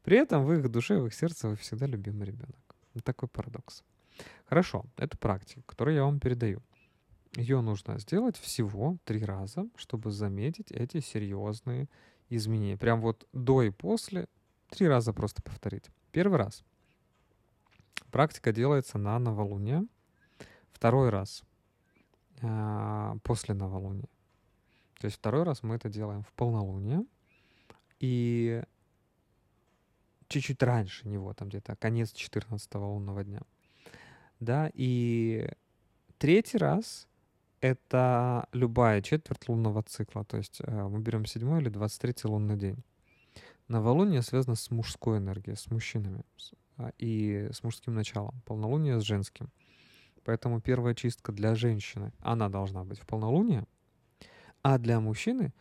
При 0.03 0.19
этом 0.19 0.45
в 0.45 0.53
их 0.53 0.71
душе, 0.71 0.99
в 0.99 1.07
их 1.07 1.15
сердце 1.15 1.49
вы 1.49 1.57
всегда 1.57 1.87
любимый 1.87 2.27
ребенок. 2.27 2.77
Вот 2.95 3.05
такой 3.05 3.29
парадокс. 3.29 3.83
Хорошо, 4.47 4.85
это 4.97 5.17
практика, 5.17 5.63
которую 5.67 5.97
я 5.97 6.05
вам 6.05 6.21
передаю. 6.21 6.63
Ее 7.37 7.61
нужно 7.61 7.99
сделать 7.99 8.37
всего 8.37 8.99
три 9.05 9.25
раза, 9.25 9.69
чтобы 9.77 10.11
заметить 10.11 10.71
эти 10.73 11.01
серьезные 11.01 11.89
изменения. 12.29 12.77
Прям 12.77 13.01
вот 13.01 13.27
до 13.33 13.63
и 13.63 13.71
после 13.71 14.27
три 14.69 14.89
раза 14.89 15.13
просто 15.13 15.43
повторить. 15.43 15.91
Первый 16.13 16.39
раз. 16.39 16.65
Практика 18.11 18.53
делается 18.53 18.99
на 18.99 19.19
новолуние. 19.19 19.87
Второй 20.73 21.11
раз 21.11 21.43
э, 22.43 23.15
после 23.23 23.55
новолуния. 23.55 24.09
То 24.99 25.07
есть 25.07 25.17
второй 25.17 25.45
раз 25.45 25.63
мы 25.63 25.77
это 25.77 25.89
делаем 25.89 26.23
в 26.23 26.33
полнолуние. 26.33 27.05
И 28.01 28.63
чуть-чуть 30.29 30.63
раньше 30.63 31.09
него, 31.09 31.35
там 31.35 31.49
где-то 31.49 31.77
конец 31.77 32.13
14 32.13 32.75
лунного 32.75 33.25
дня. 33.25 33.43
Да, 34.39 34.71
и 34.73 35.51
третий 36.19 36.57
раз 36.57 37.07
это 37.61 38.49
любая 38.53 39.03
четверть 39.03 39.49
лунного 39.49 39.83
цикла, 39.83 40.25
то 40.25 40.39
есть 40.39 40.61
э, 40.65 40.89
мы 40.89 41.01
берем 41.01 41.27
седьмой 41.27 41.61
или 41.61 41.69
23 41.69 42.15
лунный 42.25 42.57
день. 42.57 42.83
Новолуние 43.69 44.23
связано 44.23 44.57
с 44.57 44.71
мужской 44.71 45.19
энергией, 45.19 45.57
с 45.57 45.71
мужчинами 45.71 46.23
а, 46.70 46.70
и 46.99 47.49
с 47.53 47.63
мужским 47.63 47.95
началом. 47.95 48.41
Полнолуние 48.47 49.01
с 49.01 49.05
женским. 49.05 49.51
Поэтому 50.25 50.61
первая 50.61 50.95
чистка 50.95 51.33
для 51.33 51.55
женщины, 51.55 52.13
она 52.21 52.49
должна 52.49 52.85
быть 52.85 52.99
в 52.99 53.07
полнолуние, 53.07 53.65
а 54.63 54.79
для 54.79 55.01
мужчины 55.01 55.53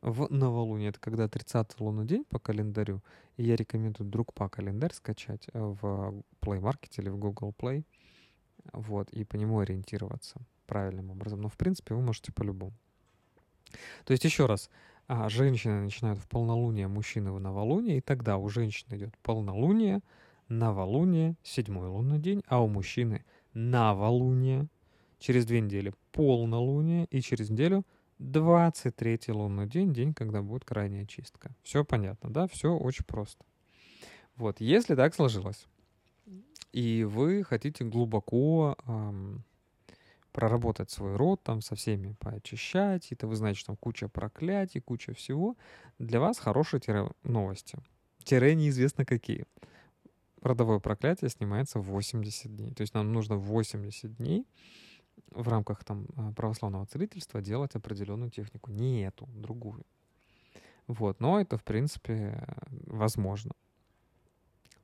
в 0.00 0.32
новолуние, 0.32 0.90
это 0.90 1.00
когда 1.00 1.28
30 1.28 1.78
лунный 1.80 2.04
день 2.04 2.24
по 2.24 2.38
календарю, 2.38 3.02
и 3.36 3.44
я 3.44 3.56
рекомендую 3.56 4.08
друг 4.10 4.34
по 4.34 4.48
календарь 4.48 4.92
скачать 4.92 5.48
в 5.52 6.22
Play 6.40 6.60
Market 6.60 6.92
или 6.96 7.08
в 7.08 7.16
Google 7.16 7.54
Play, 7.56 7.84
вот, 8.72 9.10
и 9.10 9.24
по 9.24 9.36
нему 9.36 9.60
ориентироваться 9.60 10.40
правильным 10.66 11.10
образом. 11.10 11.40
Но, 11.40 11.48
в 11.48 11.56
принципе, 11.56 11.94
вы 11.94 12.02
можете 12.02 12.32
по-любому. 12.32 12.74
То 14.04 14.12
есть, 14.12 14.24
еще 14.24 14.46
раз, 14.46 14.70
а, 15.06 15.28
женщины 15.28 15.82
начинают 15.82 16.18
в 16.18 16.28
полнолуние, 16.28 16.88
мужчины 16.88 17.32
в 17.32 17.40
новолуние, 17.40 17.98
и 17.98 18.00
тогда 18.00 18.38
у 18.38 18.48
женщины 18.48 18.96
идет 18.96 19.16
полнолуние, 19.18 20.00
новолуние, 20.58 21.36
седьмой 21.42 21.88
лунный 21.88 22.18
день, 22.18 22.42
а 22.46 22.62
у 22.62 22.68
мужчины 22.68 23.24
новолуние, 23.54 24.68
через 25.18 25.46
две 25.46 25.60
недели 25.60 25.94
полнолуние, 26.12 27.06
и 27.06 27.20
через 27.20 27.50
неделю 27.50 27.84
23 28.18 29.18
лунный 29.28 29.66
день, 29.66 29.92
день, 29.92 30.14
когда 30.14 30.42
будет 30.42 30.64
крайняя 30.64 31.06
чистка. 31.06 31.54
Все 31.62 31.84
понятно, 31.84 32.30
да? 32.30 32.46
Все 32.48 32.74
очень 32.74 33.04
просто. 33.04 33.44
Вот, 34.36 34.60
если 34.60 34.94
так 34.94 35.14
сложилось, 35.14 35.66
и 36.72 37.04
вы 37.04 37.44
хотите 37.44 37.84
глубоко 37.84 38.76
эм, 38.86 39.44
проработать 40.32 40.90
свой 40.90 41.16
род, 41.16 41.42
там 41.42 41.60
со 41.60 41.74
всеми 41.74 42.14
поочищать, 42.18 43.12
это 43.12 43.26
вы 43.26 43.36
знаете, 43.36 43.60
что 43.60 43.68
там 43.68 43.76
куча 43.76 44.08
проклятий, 44.08 44.80
куча 44.80 45.12
всего, 45.14 45.56
для 45.98 46.20
вас 46.20 46.38
хорошие 46.38 46.80
тире 46.80 47.10
новости. 47.22 47.78
Тире 48.24 48.54
неизвестно 48.54 49.04
какие. 49.04 49.44
Родовое 50.42 50.80
проклятие 50.80 51.30
снимается 51.30 51.78
в 51.78 51.84
80 51.84 52.56
дней. 52.56 52.74
То 52.74 52.80
есть 52.80 52.94
нам 52.94 53.12
нужно 53.12 53.36
80 53.36 54.16
дней 54.16 54.46
в 55.30 55.48
рамках 55.48 55.84
там 55.84 56.06
а, 56.16 56.32
православного 56.32 56.86
целительства 56.86 57.40
делать 57.40 57.74
определенную 57.74 58.30
технику, 58.30 58.70
не 58.70 59.06
эту, 59.06 59.26
другую. 59.34 59.84
Вот, 60.86 61.20
но 61.20 61.40
это, 61.40 61.56
в 61.56 61.64
принципе, 61.64 62.44
возможно. 62.86 63.52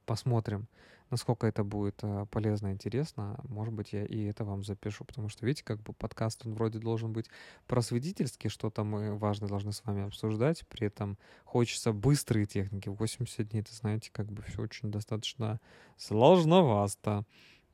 Посмотрим, 0.07 0.69
насколько 1.11 1.47
это 1.47 1.65
будет 1.65 1.99
а, 2.03 2.27
полезно 2.27 2.69
и 2.69 2.73
интересно. 2.73 3.39
Может 3.49 3.75
быть, 3.75 3.93
я 3.93 4.05
и 4.05 4.25
это 4.25 4.45
вам 4.45 4.65
запишу, 4.65 5.05
потому 5.05 5.29
что, 5.29 5.47
видите, 5.47 5.65
как 5.65 5.83
бы 5.83 5.93
подкаст, 5.93 6.47
он 6.47 6.55
вроде 6.55 6.79
должен 6.79 7.13
быть 7.13 7.27
просветительский, 7.67 8.49
что-то 8.49 8.85
мы 8.85 9.17
важно 9.17 9.49
должны 9.49 9.73
с 9.73 9.85
вами 9.85 10.07
обсуждать, 10.07 10.67
при 10.69 10.87
этом 10.87 11.19
хочется 11.45 11.93
быстрые 11.93 12.47
техники. 12.47 12.89
80 12.89 13.49
дней, 13.49 13.61
это, 13.61 13.75
знаете, 13.75 14.11
как 14.13 14.31
бы 14.31 14.43
все 14.43 14.63
очень 14.63 14.91
достаточно 14.91 15.61
сложновато. 15.97 17.25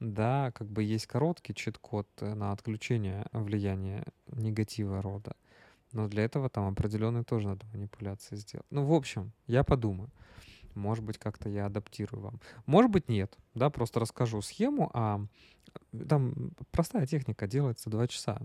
Да, 0.01 0.51
как 0.53 0.69
бы 0.69 0.83
есть 0.83 1.07
короткий 1.07 1.55
чит-код 1.55 2.09
э, 2.21 2.35
на 2.35 2.53
отключение 2.53 3.27
влияния 3.33 4.05
негатива 4.27 5.01
рода. 5.01 5.37
Но 5.93 6.09
для 6.09 6.25
этого 6.25 6.51
там 6.51 6.67
определенные 6.67 7.23
тоже 7.23 7.47
надо 7.47 7.65
манипуляции 7.73 8.35
сделать. 8.37 8.67
Ну, 8.71 8.85
в 8.85 8.93
общем, 8.93 9.33
я 9.47 9.63
подумаю. 9.63 10.11
Может 10.75 11.05
быть, 11.05 11.19
как-то 11.19 11.49
я 11.49 11.67
адаптирую 11.67 12.23
вам. 12.23 12.41
Может 12.67 12.91
быть, 12.91 13.09
нет. 13.09 13.37
Да, 13.55 13.71
просто 13.71 14.01
расскажу 14.01 14.41
схему, 14.43 14.91
а 14.95 15.21
там 16.09 16.53
простая 16.71 17.07
техника 17.07 17.47
делается 17.47 17.91
2 17.91 18.09
часа, 18.09 18.41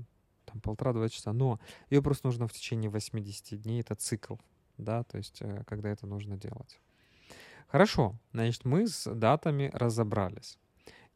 там 0.45 0.61
полтора-два 0.61 1.09
часа, 1.09 1.33
но 1.33 1.59
ее 1.89 2.01
просто 2.01 2.27
нужно 2.27 2.47
в 2.47 2.53
течение 2.53 2.89
80 2.89 3.61
дней, 3.61 3.81
это 3.81 3.95
цикл, 3.95 4.35
да, 4.77 5.03
то 5.03 5.17
есть 5.17 5.41
э, 5.41 5.63
когда 5.67 5.89
это 5.89 6.07
нужно 6.07 6.37
делать. 6.37 6.79
Хорошо, 7.67 8.15
значит, 8.33 8.65
мы 8.65 8.87
с 8.87 9.09
датами 9.13 9.69
разобрались. 9.73 10.57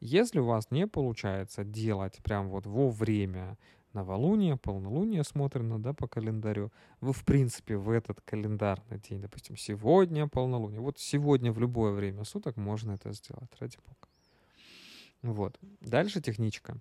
Если 0.00 0.38
у 0.38 0.44
вас 0.44 0.70
не 0.70 0.86
получается 0.86 1.64
делать 1.64 2.20
прям 2.22 2.48
вот 2.48 2.66
во 2.66 2.90
время 2.90 3.56
новолуния, 3.94 4.56
полнолуния 4.56 5.22
смотрено, 5.22 5.78
да, 5.78 5.92
по 5.92 6.06
календарю, 6.06 6.70
вы, 7.00 7.12
в 7.12 7.24
принципе, 7.24 7.76
в 7.76 7.90
этот 7.90 8.20
календарный 8.20 8.98
день, 8.98 9.20
допустим, 9.20 9.56
сегодня 9.56 10.28
полнолуние, 10.28 10.80
вот 10.80 10.98
сегодня 10.98 11.52
в 11.52 11.58
любое 11.58 11.92
время 11.92 12.24
суток 12.24 12.56
можно 12.56 12.92
это 12.92 13.12
сделать, 13.12 13.50
ради 13.58 13.78
бога. 13.86 14.08
Вот. 15.22 15.58
Дальше 15.80 16.20
техничка. 16.20 16.76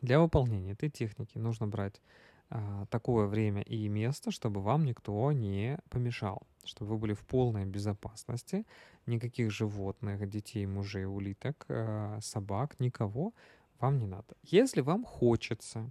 Для 0.00 0.18
выполнения 0.18 0.72
этой 0.72 0.88
техники 0.88 1.36
нужно 1.36 1.66
брать 1.66 2.00
а, 2.48 2.86
такое 2.86 3.26
время 3.26 3.62
и 3.62 3.86
место, 3.88 4.30
чтобы 4.30 4.60
вам 4.62 4.84
никто 4.84 5.30
не 5.32 5.78
помешал, 5.88 6.42
чтобы 6.64 6.92
вы 6.92 6.98
были 6.98 7.12
в 7.12 7.20
полной 7.20 7.66
безопасности, 7.66 8.66
никаких 9.06 9.50
животных, 9.50 10.28
детей, 10.28 10.66
мужей, 10.66 11.04
улиток, 11.04 11.66
а, 11.68 12.18
собак, 12.20 12.80
никого 12.80 13.34
вам 13.78 13.98
не 13.98 14.06
надо. 14.06 14.36
Если 14.42 14.80
вам 14.80 15.04
хочется, 15.04 15.90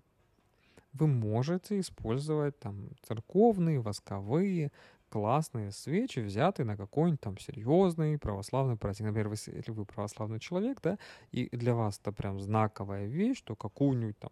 вы 0.93 1.07
можете 1.07 1.79
использовать 1.79 2.59
там 2.59 2.89
церковные, 3.03 3.79
восковые, 3.79 4.71
классные 5.09 5.71
свечи, 5.71 6.19
взятые 6.19 6.65
на 6.65 6.77
какой-нибудь 6.77 7.21
там 7.21 7.37
серьезный 7.37 8.17
православный 8.17 8.77
праздник. 8.77 9.07
Например, 9.07 9.31
если 9.31 9.71
вы 9.71 9.85
православный 9.85 10.39
человек, 10.39 10.79
да, 10.81 10.97
и 11.31 11.49
для 11.55 11.73
вас 11.73 11.99
это 11.99 12.11
прям 12.11 12.39
знаковая 12.39 13.05
вещь, 13.07 13.41
то 13.43 13.55
какую-нибудь 13.55 14.19
там 14.19 14.31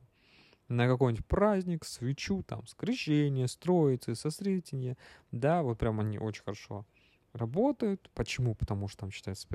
на 0.67 0.87
какой-нибудь 0.87 1.25
праздник, 1.25 1.85
свечу, 1.85 2.43
там, 2.43 2.67
с 2.67 2.73
крещения, 2.73 3.47
с 3.47 3.55
да, 5.31 5.63
вот 5.63 5.77
прям 5.77 5.99
они 5.99 6.19
очень 6.19 6.43
хорошо 6.43 6.85
работают. 7.33 8.09
Почему? 8.13 8.55
Потому 8.55 8.87
что 8.87 9.01
там 9.01 9.11
читаются 9.11 9.47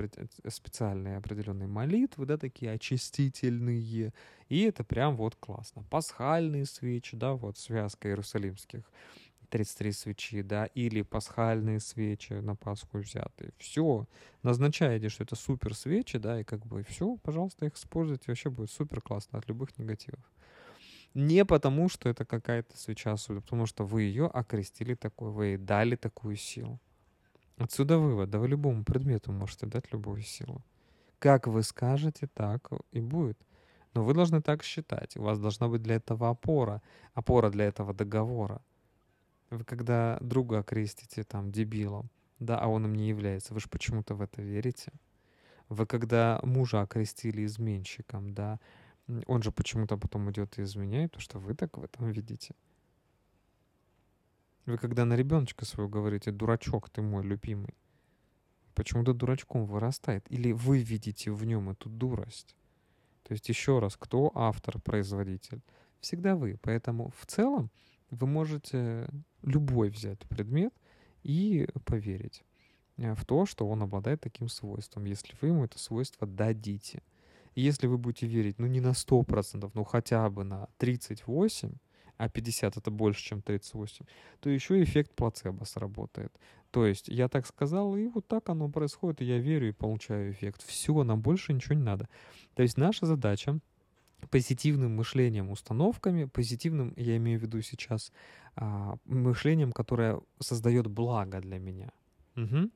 специальные 0.47 1.17
определенные 1.17 1.67
молитвы, 1.67 2.25
да, 2.25 2.37
такие 2.37 2.71
очистительные, 2.71 4.13
и 4.49 4.61
это 4.61 4.83
прям 4.83 5.15
вот 5.15 5.35
классно. 5.35 5.83
Пасхальные 5.89 6.65
свечи, 6.65 7.15
да, 7.15 7.33
вот 7.33 7.57
связка 7.57 8.07
иерусалимских 8.07 8.83
33 9.49 9.91
свечи, 9.91 10.41
да, 10.41 10.65
или 10.65 11.03
пасхальные 11.03 11.79
свечи 11.79 12.33
на 12.33 12.55
Пасху 12.55 12.97
взятые. 12.97 13.51
Все, 13.57 14.07
назначаете, 14.41 15.09
что 15.09 15.23
это 15.23 15.35
супер 15.35 15.75
свечи, 15.75 16.17
да, 16.17 16.41
и 16.41 16.43
как 16.43 16.65
бы 16.65 16.83
все, 16.83 17.17
пожалуйста, 17.17 17.67
их 17.67 17.75
используйте, 17.75 18.25
вообще 18.27 18.49
будет 18.49 18.71
супер 18.71 18.99
классно 19.01 19.37
от 19.37 19.47
любых 19.47 19.77
негативов. 19.77 20.23
Не 21.13 21.45
потому, 21.45 21.89
что 21.89 22.09
это 22.09 22.25
какая-то 22.25 22.75
свеча 22.75 23.15
суда, 23.17 23.41
потому 23.41 23.67
что 23.67 23.85
вы 23.85 24.01
ее 24.01 24.25
окрестили 24.25 24.95
такой, 24.95 25.29
вы 25.29 25.45
ей 25.45 25.57
дали 25.57 25.95
такую 25.95 26.35
силу. 26.35 26.79
Отсюда 27.57 27.97
вывод, 27.97 28.29
да 28.29 28.39
вы 28.39 28.47
любому 28.47 28.83
предмету 28.83 29.31
можете 29.31 29.65
дать 29.65 29.91
любую 29.91 30.21
силу. 30.21 30.61
Как 31.19 31.47
вы 31.47 31.63
скажете, 31.63 32.27
так 32.33 32.69
и 32.91 32.99
будет. 32.99 33.37
Но 33.93 34.03
вы 34.03 34.13
должны 34.13 34.41
так 34.41 34.63
считать. 34.63 35.15
У 35.17 35.23
вас 35.23 35.39
должна 35.39 35.67
быть 35.67 35.83
для 35.83 35.95
этого 35.95 36.29
опора. 36.29 36.81
Опора 37.13 37.49
для 37.49 37.65
этого 37.65 37.93
договора. 37.93 38.61
Вы 39.49 39.63
когда 39.63 40.17
друга 40.19 40.59
окрестите 40.59 41.23
там 41.23 41.51
дебилом, 41.51 42.09
да, 42.39 42.57
а 42.59 42.67
он 42.67 42.85
им 42.85 42.95
не 42.95 43.07
является, 43.07 43.53
вы 43.53 43.59
же 43.59 43.69
почему-то 43.69 44.15
в 44.15 44.21
это 44.21 44.41
верите. 44.41 44.91
Вы 45.69 45.85
когда 45.85 46.39
мужа 46.43 46.81
окрестили 46.81 47.45
изменщиком, 47.45 48.33
да, 48.33 48.59
он 49.27 49.43
же 49.43 49.51
почему-то 49.51 49.97
потом 49.97 50.31
идет 50.31 50.57
и 50.57 50.63
изменяет, 50.63 51.11
потому 51.11 51.21
что 51.21 51.39
вы 51.39 51.53
так 51.53 51.77
в 51.77 51.83
этом 51.83 52.09
видите. 52.09 52.55
Вы 54.65 54.77
когда 54.77 55.03
на 55.05 55.15
ребеночка 55.15 55.65
своего 55.65 55.89
говорите, 55.89 56.31
дурачок 56.31 56.89
ты 56.89 57.01
мой 57.01 57.23
любимый, 57.23 57.73
почему-то 58.75 59.13
дурачком 59.13 59.65
вырастает. 59.65 60.25
Или 60.29 60.51
вы 60.51 60.79
видите 60.79 61.31
в 61.31 61.43
нем 61.45 61.69
эту 61.69 61.89
дурость. 61.89 62.55
То 63.23 63.33
есть 63.33 63.47
еще 63.49 63.79
раз, 63.79 63.97
кто 63.97 64.31
автор, 64.33 64.79
производитель? 64.79 65.61
Всегда 65.99 66.35
вы. 66.35 66.57
Поэтому 66.61 67.11
в 67.17 67.25
целом 67.25 67.71
вы 68.09 68.27
можете 68.27 69.07
любой 69.41 69.89
взять 69.89 70.19
предмет 70.27 70.73
и 71.23 71.67
поверить 71.85 72.43
э, 72.97 73.15
в 73.15 73.25
то, 73.25 73.45
что 73.45 73.67
он 73.67 73.81
обладает 73.83 74.21
таким 74.21 74.49
свойством, 74.49 75.05
если 75.05 75.35
вы 75.41 75.49
ему 75.49 75.65
это 75.65 75.79
свойство 75.79 76.27
дадите. 76.27 77.01
Если 77.55 77.87
вы 77.87 77.97
будете 77.97 78.27
верить, 78.27 78.59
ну 78.59 78.67
не 78.67 78.81
на 78.81 78.91
100%, 78.91 79.71
ну 79.73 79.83
хотя 79.83 80.29
бы 80.29 80.43
на 80.43 80.67
38%, 80.79 81.75
а 82.17 82.29
50 82.29 82.77
это 82.77 82.91
больше, 82.91 83.23
чем 83.23 83.41
38, 83.41 84.05
то 84.39 84.49
еще 84.49 84.81
эффект 84.83 85.13
плацебо 85.15 85.63
сработает. 85.65 86.31
То 86.71 86.85
есть 86.85 87.07
я 87.07 87.27
так 87.27 87.45
сказал, 87.45 87.95
и 87.95 88.07
вот 88.07 88.27
так 88.27 88.49
оно 88.49 88.69
происходит, 88.69 89.21
и 89.21 89.25
я 89.25 89.37
верю 89.39 89.69
и 89.69 89.73
получаю 89.73 90.31
эффект. 90.31 90.63
Все, 90.65 91.03
нам 91.03 91.21
больше 91.21 91.53
ничего 91.53 91.75
не 91.75 91.83
надо. 91.83 92.09
То 92.55 92.63
есть 92.63 92.77
наша 92.77 93.05
задача 93.05 93.59
позитивным 94.29 94.95
мышлением, 94.95 95.49
установками, 95.51 96.25
позитивным, 96.25 96.93
я 96.95 97.17
имею 97.17 97.39
в 97.39 97.43
виду 97.43 97.61
сейчас, 97.61 98.11
а, 98.55 98.95
мышлением, 99.05 99.71
которое 99.71 100.21
создает 100.39 100.87
благо 100.87 101.41
для 101.41 101.59
меня. 101.59 101.91
Угу. 102.35 102.71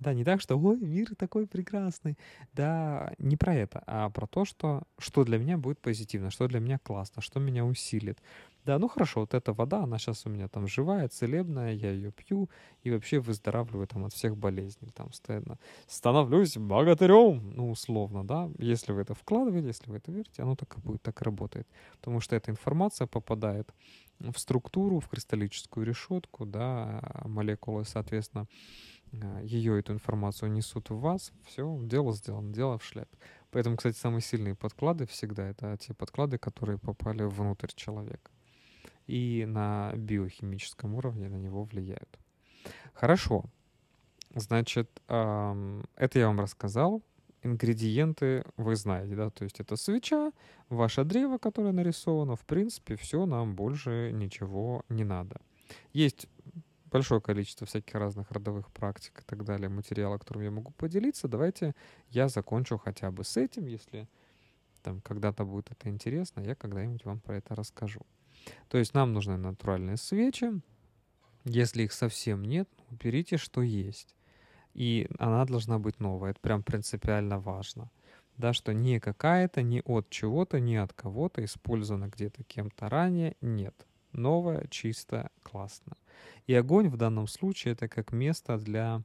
Да, 0.00 0.14
не 0.14 0.22
так, 0.22 0.40
что 0.40 0.56
«Ой, 0.56 0.78
мир 0.78 1.14
такой 1.16 1.46
прекрасный». 1.46 2.16
Да, 2.52 3.12
не 3.18 3.36
про 3.36 3.54
это, 3.54 3.82
а 3.86 4.10
про 4.10 4.26
то, 4.26 4.44
что, 4.44 4.84
что 4.98 5.24
для 5.24 5.38
меня 5.38 5.58
будет 5.58 5.80
позитивно, 5.80 6.30
что 6.30 6.46
для 6.46 6.60
меня 6.60 6.78
классно, 6.78 7.20
что 7.20 7.40
меня 7.40 7.64
усилит. 7.64 8.22
Да, 8.68 8.78
ну 8.78 8.86
хорошо, 8.86 9.20
вот 9.20 9.32
эта 9.32 9.54
вода, 9.54 9.84
она 9.84 9.96
сейчас 9.96 10.26
у 10.26 10.28
меня 10.28 10.46
там 10.46 10.68
живая, 10.68 11.08
целебная, 11.08 11.72
я 11.72 11.90
ее 11.90 12.12
пью 12.12 12.50
и 12.82 12.90
вообще 12.90 13.18
выздоравливаю 13.18 13.86
там 13.86 14.04
от 14.04 14.12
всех 14.12 14.36
болезней. 14.36 14.90
Там 14.94 15.10
стоянно 15.10 15.58
становлюсь 15.86 16.58
богатырем, 16.58 17.50
ну 17.56 17.70
условно, 17.70 18.26
да. 18.26 18.50
Если 18.58 18.92
вы 18.92 19.00
это 19.00 19.14
вкладываете, 19.14 19.68
если 19.68 19.90
вы 19.90 19.96
это 19.96 20.12
верите, 20.12 20.42
оно 20.42 20.54
так 20.54 20.76
и 20.76 20.80
будет, 20.82 21.00
так 21.00 21.22
и 21.22 21.24
работает. 21.24 21.66
Потому 21.96 22.20
что 22.20 22.36
эта 22.36 22.50
информация 22.50 23.06
попадает 23.06 23.72
в 24.18 24.38
структуру, 24.38 25.00
в 25.00 25.08
кристаллическую 25.08 25.86
решетку, 25.86 26.44
да, 26.44 27.00
молекулы, 27.24 27.86
соответственно, 27.86 28.48
а, 29.14 29.40
ее 29.40 29.78
эту 29.78 29.94
информацию 29.94 30.52
несут 30.52 30.90
в 30.90 31.00
вас, 31.00 31.32
все, 31.46 31.78
дело 31.84 32.12
сделано, 32.12 32.52
дело 32.52 32.76
в 32.76 32.84
шляпе. 32.84 33.16
Поэтому, 33.50 33.78
кстати, 33.78 33.96
самые 33.96 34.20
сильные 34.20 34.54
подклады 34.54 35.06
всегда 35.06 35.48
это 35.48 35.78
те 35.78 35.94
подклады, 35.94 36.36
которые 36.36 36.76
попали 36.76 37.22
внутрь 37.22 37.70
человека 37.74 38.30
и 39.08 39.44
на 39.46 39.92
биохимическом 39.96 40.94
уровне 40.94 41.28
на 41.28 41.36
него 41.36 41.64
влияют. 41.64 42.18
Хорошо. 42.92 43.44
Значит, 44.34 44.88
это 45.06 45.82
я 46.14 46.26
вам 46.26 46.38
рассказал. 46.38 47.02
Ингредиенты 47.42 48.44
вы 48.56 48.74
знаете, 48.74 49.14
да, 49.14 49.30
то 49.30 49.44
есть 49.44 49.60
это 49.60 49.76
свеча, 49.76 50.32
ваше 50.68 51.04
древо, 51.04 51.38
которое 51.38 51.72
нарисовано, 51.72 52.34
в 52.34 52.44
принципе, 52.44 52.96
все, 52.96 53.26
нам 53.26 53.54
больше 53.54 54.10
ничего 54.12 54.82
не 54.88 55.04
надо. 55.04 55.40
Есть 55.92 56.28
большое 56.86 57.20
количество 57.20 57.64
всяких 57.64 57.94
разных 57.94 58.32
родовых 58.32 58.72
практик 58.72 59.20
и 59.20 59.24
так 59.24 59.44
далее, 59.44 59.68
материала, 59.68 60.18
которым 60.18 60.42
я 60.42 60.50
могу 60.50 60.72
поделиться. 60.72 61.28
Давайте 61.28 61.74
я 62.10 62.28
закончу 62.28 62.76
хотя 62.76 63.12
бы 63.12 63.22
с 63.22 63.36
этим, 63.36 63.66
если 63.66 64.08
там 64.82 65.00
когда-то 65.00 65.44
будет 65.44 65.70
это 65.70 65.88
интересно, 65.88 66.40
я 66.40 66.56
когда-нибудь 66.56 67.04
вам 67.04 67.20
про 67.20 67.36
это 67.36 67.54
расскажу. 67.54 68.00
То 68.68 68.78
есть 68.78 68.94
нам 68.94 69.12
нужны 69.12 69.36
натуральные 69.36 69.96
свечи. 69.96 70.60
Если 71.44 71.84
их 71.84 71.92
совсем 71.92 72.44
нет, 72.44 72.68
ну, 72.78 72.96
берите, 73.02 73.36
что 73.36 73.62
есть. 73.62 74.14
И 74.74 75.08
она 75.18 75.44
должна 75.44 75.78
быть 75.78 75.98
новая. 76.00 76.30
Это 76.30 76.40
прям 76.40 76.62
принципиально 76.62 77.38
важно. 77.40 77.90
Да, 78.36 78.52
что 78.52 78.72
не 78.72 79.00
какая-то, 79.00 79.62
не 79.62 79.80
от 79.80 80.10
чего-то, 80.10 80.60
не 80.60 80.76
от 80.76 80.92
кого-то, 80.92 81.44
использована 81.44 82.08
где-то 82.08 82.44
кем-то 82.44 82.88
ранее. 82.88 83.36
Нет. 83.40 83.74
Новая, 84.12 84.66
чисто, 84.70 85.30
классно. 85.42 85.96
И 86.46 86.54
огонь 86.54 86.88
в 86.88 86.96
данном 86.96 87.26
случае 87.26 87.72
это 87.72 87.88
как 87.88 88.12
место 88.12 88.56
для 88.56 89.02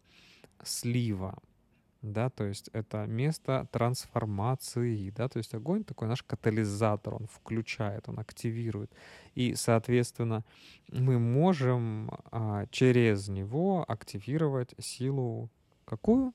слива. 0.63 1.39
Да, 2.03 2.29
то 2.29 2.43
есть 2.43 2.69
это 2.73 3.05
место 3.05 3.65
трансформации, 3.71 5.09
да, 5.11 5.29
то 5.29 5.37
есть 5.37 5.53
огонь 5.53 5.85
такой 5.85 6.09
наш 6.09 6.21
катализатор, 6.21 7.15
он 7.15 7.27
включает, 7.27 8.09
он 8.09 8.19
активирует. 8.19 8.91
И, 9.35 9.55
соответственно, 9.55 10.43
мы 10.89 11.17
можем 11.17 12.11
а, 12.29 12.65
через 12.71 13.29
него 13.29 13.85
активировать 13.87 14.75
силу 14.79 15.49
какую? 15.85 16.33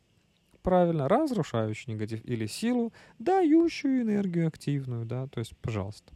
Правильно, 0.63 1.07
разрушающую 1.07 1.95
негатив 1.95 2.25
или 2.25 2.47
силу, 2.47 2.95
дающую 3.19 4.01
энергию 4.01 4.49
активную, 4.49 5.05
да, 5.05 5.27
то 5.27 5.41
есть, 5.41 5.55
пожалуйста. 5.59 6.15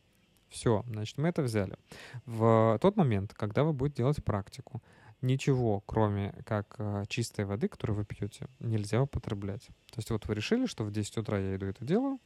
Все, 0.49 0.83
значит, 0.89 1.19
мы 1.19 1.29
это 1.29 1.43
взяли. 1.43 1.77
В 2.25 2.79
тот 2.81 2.97
момент, 2.97 3.35
когда 3.35 3.65
вы 3.65 3.75
будете 3.75 3.99
делать 3.99 4.25
практику, 4.25 4.83
ничего, 5.23 5.81
кроме 5.81 6.33
как 6.45 6.77
э, 6.79 7.05
чистой 7.09 7.45
воды, 7.45 7.69
которую 7.69 7.97
вы 7.99 8.05
пьете, 8.05 8.47
нельзя 8.61 9.03
употреблять. 9.03 9.67
То 9.91 9.99
есть 9.99 10.11
вот 10.11 10.27
вы 10.27 10.35
решили, 10.35 10.67
что 10.67 10.85
в 10.85 10.91
10 10.91 11.19
утра 11.19 11.39
я 11.39 11.57
иду 11.57 11.67
это 11.67 11.85
делаю, 11.85 12.21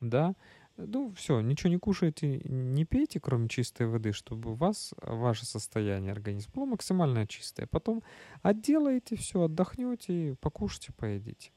да, 0.00 0.34
ну 0.76 1.12
все, 1.16 1.40
ничего 1.40 1.70
не 1.70 1.78
кушайте, 1.78 2.40
не 2.44 2.84
пейте, 2.84 3.18
кроме 3.18 3.48
чистой 3.48 3.86
воды, 3.86 4.12
чтобы 4.12 4.52
у 4.52 4.54
вас 4.54 4.92
ваше 5.02 5.46
состояние 5.46 6.12
организма 6.12 6.52
было 6.54 6.64
максимально 6.66 7.26
чистое. 7.26 7.66
Потом 7.66 8.02
отделаете 8.42 9.16
все, 9.16 9.42
отдохнете, 9.42 10.36
покушайте, 10.40 10.92
поедите. 10.92 11.50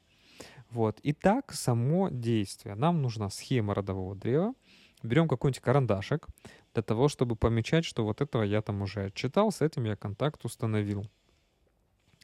Вот. 0.70 1.00
И 1.00 1.12
так 1.12 1.52
само 1.52 2.08
действие. 2.10 2.74
Нам 2.76 3.02
нужна 3.02 3.28
схема 3.28 3.74
родового 3.74 4.14
древа, 4.14 4.54
берем 5.02 5.28
какой-нибудь 5.28 5.60
карандашик 5.60 6.26
для 6.74 6.82
того, 6.82 7.08
чтобы 7.08 7.36
помечать, 7.36 7.84
что 7.84 8.04
вот 8.04 8.20
этого 8.20 8.42
я 8.42 8.62
там 8.62 8.82
уже 8.82 9.06
отчитал, 9.06 9.52
с 9.52 9.60
этим 9.60 9.84
я 9.84 9.96
контакт 9.96 10.44
установил. 10.44 11.06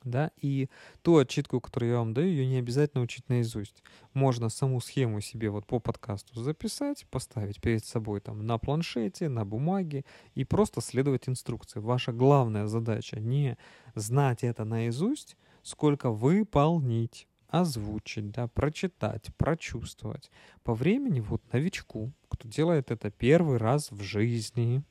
Да, 0.05 0.31
и 0.41 0.69
ту 1.03 1.17
отчитку, 1.17 1.61
которую 1.61 1.91
я 1.91 1.99
вам 1.99 2.15
даю, 2.15 2.29
ее 2.29 2.47
не 2.47 2.59
обязательно 2.59 3.03
учить 3.03 3.29
наизусть. 3.29 3.83
Можно 4.13 4.51
саму 4.51 4.81
схему 4.81 5.21
себе 5.21 5.51
вот 5.51 5.67
по 5.67 5.81
подкасту 5.81 6.41
записать, 6.41 7.07
поставить 7.11 7.61
перед 7.61 7.85
собой 7.85 8.21
там 8.21 8.47
на 8.47 8.57
планшете, 8.59 9.29
на 9.29 9.45
бумаге 9.45 10.05
и 10.35 10.45
просто 10.45 10.81
следовать 10.81 11.29
инструкции. 11.29 11.81
Ваша 11.81 12.13
главная 12.13 12.69
задача 12.69 13.19
не 13.19 13.59
знать 13.97 14.45
это 14.45 14.65
наизусть, 14.65 15.37
сколько 15.63 16.11
выполнить 16.11 17.27
озвучить, 17.61 18.31
да, 18.31 18.49
прочитать, 18.49 19.35
прочувствовать. 19.37 20.31
По 20.63 20.75
времени 20.75 21.21
вот 21.21 21.43
новичку, 21.53 22.13
кто 22.29 22.49
делает 22.49 22.91
это 22.91 23.11
первый 23.11 23.59
раз 23.59 23.91
в 23.91 24.03
жизни, 24.03 24.83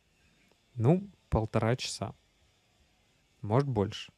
ну, 0.76 1.09
полтора 1.30 1.76
часа. 1.76 2.13
Может, 3.41 3.68
больше. 3.68 4.11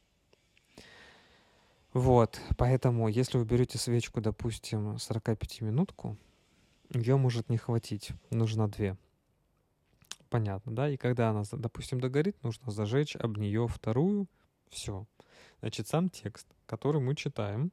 Вот, 1.92 2.40
поэтому, 2.56 3.08
если 3.08 3.38
вы 3.38 3.44
берете 3.44 3.78
свечку, 3.78 4.20
допустим, 4.20 4.96
45-минутку, 4.96 6.16
ее 6.90 7.16
может 7.16 7.48
не 7.48 7.56
хватить, 7.56 8.12
нужно 8.30 8.68
две. 8.68 8.96
Понятно, 10.30 10.74
да? 10.74 10.90
И 10.90 10.96
когда 10.96 11.30
она, 11.30 11.42
допустим, 11.52 12.00
догорит, 12.00 12.42
нужно 12.42 12.70
зажечь 12.70 13.16
об 13.16 13.38
нее 13.38 13.66
вторую. 13.66 14.26
Все. 14.68 15.06
Значит, 15.60 15.88
сам 15.88 16.10
текст, 16.10 16.46
который 16.66 17.00
мы 17.00 17.16
читаем, 17.16 17.72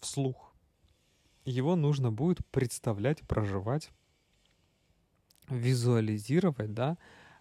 вслух. 0.00 0.54
Его 1.44 1.76
нужно 1.76 2.10
будет 2.10 2.44
представлять, 2.46 3.22
проживать, 3.22 3.90
визуализировать, 5.48 6.74
да, 6.74 6.98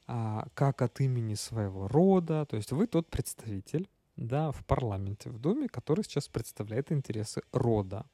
а, 0.08 0.48
как 0.54 0.82
от 0.82 1.02
имени 1.02 1.34
своего 1.34 1.88
рода. 1.88 2.46
То 2.46 2.58
есть 2.58 2.72
вы 2.72 2.88
тот 2.88 3.10
представитель, 3.10 3.90
да, 4.16 4.52
в 4.52 4.64
парламенте, 4.66 5.30
в 5.30 5.40
Думе, 5.40 5.68
который 5.68 6.04
сейчас 6.04 6.28
представляет 6.28 6.92
интересы 6.92 7.42
рода. 7.52 8.06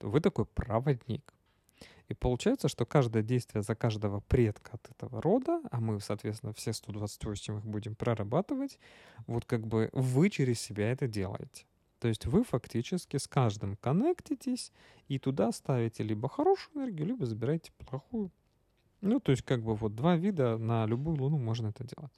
Вы 0.00 0.20
такой 0.20 0.44
проводник. 0.44 1.34
И 2.08 2.14
получается, 2.14 2.68
что 2.68 2.84
каждое 2.84 3.22
действие 3.22 3.62
за 3.62 3.76
каждого 3.76 4.18
предка 4.20 4.72
от 4.72 4.90
этого 4.90 5.22
рода, 5.22 5.62
а 5.70 5.80
мы, 5.80 6.00
соответственно, 6.00 6.52
все 6.52 6.72
128 6.72 7.58
их 7.58 7.64
будем 7.64 7.94
прорабатывать, 7.94 8.80
вот 9.28 9.44
как 9.44 9.64
бы 9.64 9.90
вы 9.92 10.28
через 10.28 10.60
себя 10.60 10.90
это 10.90 11.06
делаете. 11.06 11.66
То 12.00 12.08
есть 12.08 12.26
вы 12.26 12.44
фактически 12.44 13.18
с 13.18 13.28
каждым 13.28 13.76
коннектитесь 13.76 14.72
и 15.08 15.18
туда 15.18 15.52
ставите 15.52 16.02
либо 16.02 16.28
хорошую 16.28 16.76
энергию, 16.76 17.08
либо 17.08 17.26
забираете 17.26 17.72
плохую. 17.78 18.30
Ну, 19.02 19.20
то 19.20 19.32
есть 19.32 19.42
как 19.42 19.62
бы 19.62 19.74
вот 19.74 19.94
два 19.94 20.16
вида 20.16 20.56
на 20.58 20.86
любую 20.86 21.18
луну 21.18 21.38
можно 21.38 21.68
это 21.68 21.84
делать. 21.84 22.12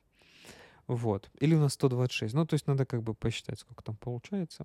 Вот. 0.86 1.30
Или 1.40 1.54
у 1.54 1.60
нас 1.60 1.74
126. 1.74 2.34
Ну, 2.34 2.46
то 2.46 2.54
есть 2.54 2.66
надо 2.66 2.86
как 2.86 3.02
бы 3.02 3.14
посчитать, 3.14 3.58
сколько 3.58 3.82
там 3.82 3.96
получается. 3.96 4.64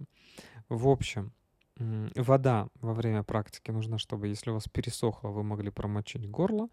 В 0.69 0.87
общем, 0.87 1.31
вода 1.77 2.67
во 2.75 2.93
время 2.93 3.23
практики 3.23 3.71
нужна, 3.71 3.97
чтобы, 3.97 4.27
если 4.27 4.51
у 4.51 4.53
вас 4.53 4.67
пересохло, 4.67 5.29
вы 5.29 5.43
могли 5.43 5.71
промочить 5.71 6.29
горло. 6.29 6.69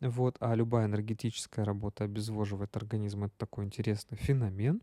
Вот. 0.00 0.36
А 0.40 0.54
любая 0.54 0.86
энергетическая 0.86 1.64
работа 1.64 2.04
обезвоживает 2.04 2.76
организм. 2.76 3.24
Это 3.24 3.34
такой 3.36 3.64
интересный 3.64 4.16
феномен. 4.16 4.82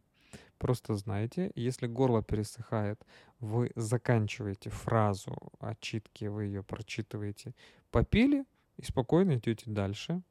Просто 0.58 0.96
знаете, 0.96 1.52
если 1.56 1.88
горло 1.88 2.22
пересыхает, 2.22 3.04
вы 3.40 3.72
заканчиваете 3.76 4.70
фразу 4.70 5.36
отчитки, 5.60 6.26
вы 6.26 6.46
ее 6.46 6.64
прочитываете, 6.64 7.56
попили 7.90 8.46
и 8.78 8.84
спокойно 8.84 9.36
идете 9.36 9.64
дальше. 9.72 10.22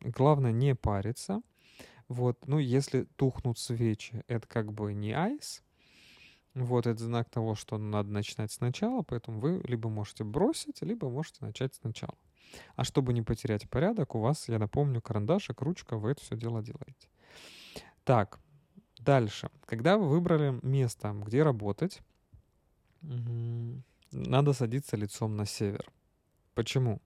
Главное 0.00 0.52
не 0.52 0.74
париться. 0.74 1.42
Вот, 2.08 2.46
ну, 2.46 2.58
если 2.58 3.04
тухнут 3.16 3.58
свечи, 3.58 4.24
это 4.28 4.46
как 4.48 4.72
бы 4.72 4.94
не 4.94 5.12
айс. 5.12 5.62
Вот, 6.54 6.86
это 6.86 7.04
знак 7.04 7.28
того, 7.28 7.54
что 7.54 7.76
надо 7.78 8.10
начинать 8.10 8.50
сначала, 8.50 9.02
поэтому 9.02 9.38
вы 9.38 9.60
либо 9.64 9.90
можете 9.90 10.24
бросить, 10.24 10.80
либо 10.82 11.08
можете 11.08 11.44
начать 11.44 11.74
сначала. 11.74 12.16
А 12.76 12.84
чтобы 12.84 13.12
не 13.12 13.22
потерять 13.22 13.68
порядок, 13.68 14.14
у 14.14 14.20
вас, 14.20 14.48
я 14.48 14.58
напомню, 14.58 15.02
карандашик, 15.02 15.60
ручка, 15.60 15.98
вы 15.98 16.12
это 16.12 16.22
все 16.22 16.36
дело 16.36 16.62
делаете. 16.62 17.08
Так, 18.04 18.40
дальше. 19.00 19.50
Когда 19.66 19.96
вы 19.96 20.08
выбрали 20.08 20.58
место, 20.62 21.12
где 21.26 21.42
работать, 21.42 22.00
надо 24.10 24.52
садиться 24.52 24.96
лицом 24.96 25.36
на 25.36 25.46
север. 25.46 25.90
Почему? 26.54 27.00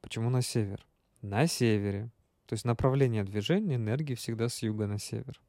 Почему 0.00 0.30
на 0.30 0.42
север? 0.42 0.86
На 1.22 1.46
севере 1.46 2.10
то 2.46 2.54
есть 2.54 2.64
направление 2.64 3.24
движения 3.24 3.76
энергии 3.76 4.14
всегда 4.14 4.48
с 4.48 4.62
юга 4.62 4.86
на 4.86 4.98
север. 4.98 5.40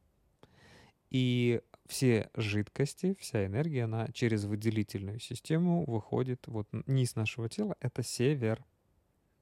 И 1.09 1.61
все 1.87 2.29
жидкости, 2.35 3.15
вся 3.19 3.45
энергия, 3.45 3.83
она 3.83 4.07
через 4.13 4.45
выделительную 4.45 5.19
систему 5.19 5.83
выходит. 5.85 6.47
Вот 6.47 6.67
низ 6.87 7.15
нашего 7.15 7.49
тела— 7.49 7.75
это 7.79 8.01
север. 8.01 8.63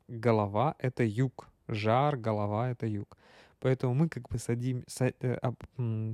Голова— 0.07 0.75
это 0.79 1.03
юг. 1.03 1.47
Жар, 1.67 2.17
голова— 2.17 2.69
это 2.71 2.87
юг. 2.87 3.17
Поэтому 3.63 3.93
мы 3.93 4.09
как 4.09 4.27
бы 4.27 4.39
садим, 4.39 4.83
э, 4.99 5.37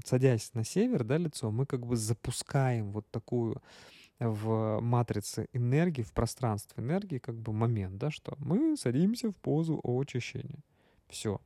садясь 0.06 0.54
на 0.54 0.64
север, 0.64 1.04
да, 1.04 1.18
лицо, 1.18 1.50
мы 1.50 1.66
как 1.66 1.84
бы 1.84 1.95
запускаем 1.95 2.91
вот 2.91 3.10
такую 3.10 3.60
в 4.20 4.80
матрице 4.82 5.47
энергии, 5.52 6.04
в 6.04 6.14
пространстве 6.14 6.84
энергии, 6.84 7.18
как 7.18 7.34
бы 7.34 7.52
момент, 7.52 7.97
да, 7.97 8.12
что 8.12 8.36
мы 8.38 8.78
садимся 8.78 9.32
в 9.32 9.36
позу 9.36 9.82
очищения. 9.84 10.60
Все. 11.08 11.41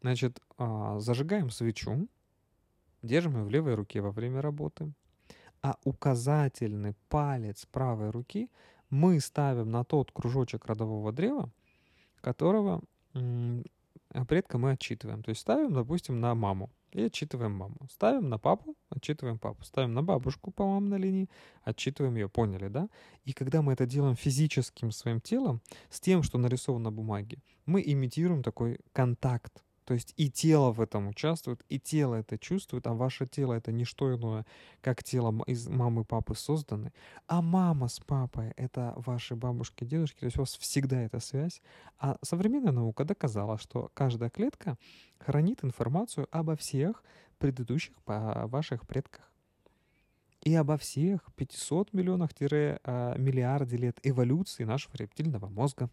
Значит, 0.00 0.40
а, 0.58 0.98
зажигаем 0.98 1.50
свечу, 1.50 2.08
держим 3.02 3.36
ее 3.36 3.44
в 3.44 3.50
левой 3.50 3.74
руке 3.74 4.00
во 4.00 4.10
время 4.10 4.42
работы, 4.42 4.92
а 5.62 5.76
указательный 5.84 6.96
палец 7.08 7.64
правой 7.66 8.10
руки 8.10 8.50
мы 8.88 9.20
ставим 9.20 9.70
на 9.70 9.84
тот 9.84 10.10
кружочек 10.10 10.66
родового 10.66 11.12
древа, 11.12 11.48
которого 12.22 12.82
предка 14.28 14.58
мы 14.58 14.72
отчитываем. 14.72 15.22
То 15.22 15.30
есть 15.30 15.40
ставим, 15.40 15.72
допустим, 15.72 16.20
на 16.20 16.34
маму 16.34 16.70
и 16.92 17.02
отчитываем 17.02 17.52
маму. 17.52 17.76
Ставим 17.90 18.28
на 18.28 18.38
папу, 18.38 18.74
отчитываем 18.88 19.38
папу. 19.38 19.64
Ставим 19.64 19.94
на 19.94 20.02
бабушку 20.02 20.50
по 20.50 20.66
мамной 20.66 20.98
линии, 20.98 21.28
отчитываем 21.62 22.16
ее. 22.16 22.28
Поняли, 22.28 22.68
да? 22.68 22.88
И 23.24 23.32
когда 23.32 23.62
мы 23.62 23.72
это 23.72 23.86
делаем 23.86 24.16
физическим 24.16 24.90
своим 24.90 25.20
телом, 25.20 25.60
с 25.88 26.00
тем, 26.00 26.22
что 26.22 26.38
нарисовано 26.38 26.84
на 26.84 26.92
бумаге, 26.92 27.38
мы 27.66 27.82
имитируем 27.84 28.42
такой 28.42 28.80
контакт 28.92 29.62
то 29.90 29.94
есть 29.94 30.14
и 30.16 30.30
тело 30.30 30.70
в 30.70 30.80
этом 30.80 31.08
участвует, 31.08 31.64
и 31.68 31.80
тело 31.80 32.14
это 32.14 32.38
чувствует, 32.38 32.86
а 32.86 32.94
ваше 32.94 33.26
тело 33.26 33.54
это 33.54 33.72
не 33.72 33.84
что 33.84 34.14
иное, 34.14 34.46
как 34.82 35.02
тело 35.02 35.42
из 35.48 35.66
мамы 35.66 36.02
и 36.02 36.04
папы 36.04 36.36
созданы. 36.36 36.92
А 37.26 37.42
мама 37.42 37.88
с 37.88 37.98
папой— 37.98 38.52
это 38.56 38.94
ваши 38.94 39.34
бабушки, 39.34 39.82
дедушки, 39.82 40.20
то 40.20 40.26
есть 40.26 40.36
у 40.36 40.42
вас 40.42 40.56
всегда 40.58 41.02
эта 41.02 41.18
связь. 41.18 41.60
А 41.98 42.18
современная 42.22 42.70
наука 42.70 43.04
доказала, 43.04 43.58
что 43.58 43.90
каждая 43.92 44.30
клетка 44.30 44.78
хранит 45.18 45.64
информацию 45.64 46.28
обо 46.30 46.54
всех 46.54 47.02
предыдущих 47.38 47.96
ваших 48.06 48.86
предках 48.86 49.28
и 50.40 50.54
обо 50.54 50.76
всех 50.76 51.20
500 51.34 51.92
миллионах-миллиарде 51.92 53.76
лет 53.76 53.98
эволюции 54.04 54.62
нашего 54.62 54.94
рептильного 54.94 55.48
мозга. 55.48 55.90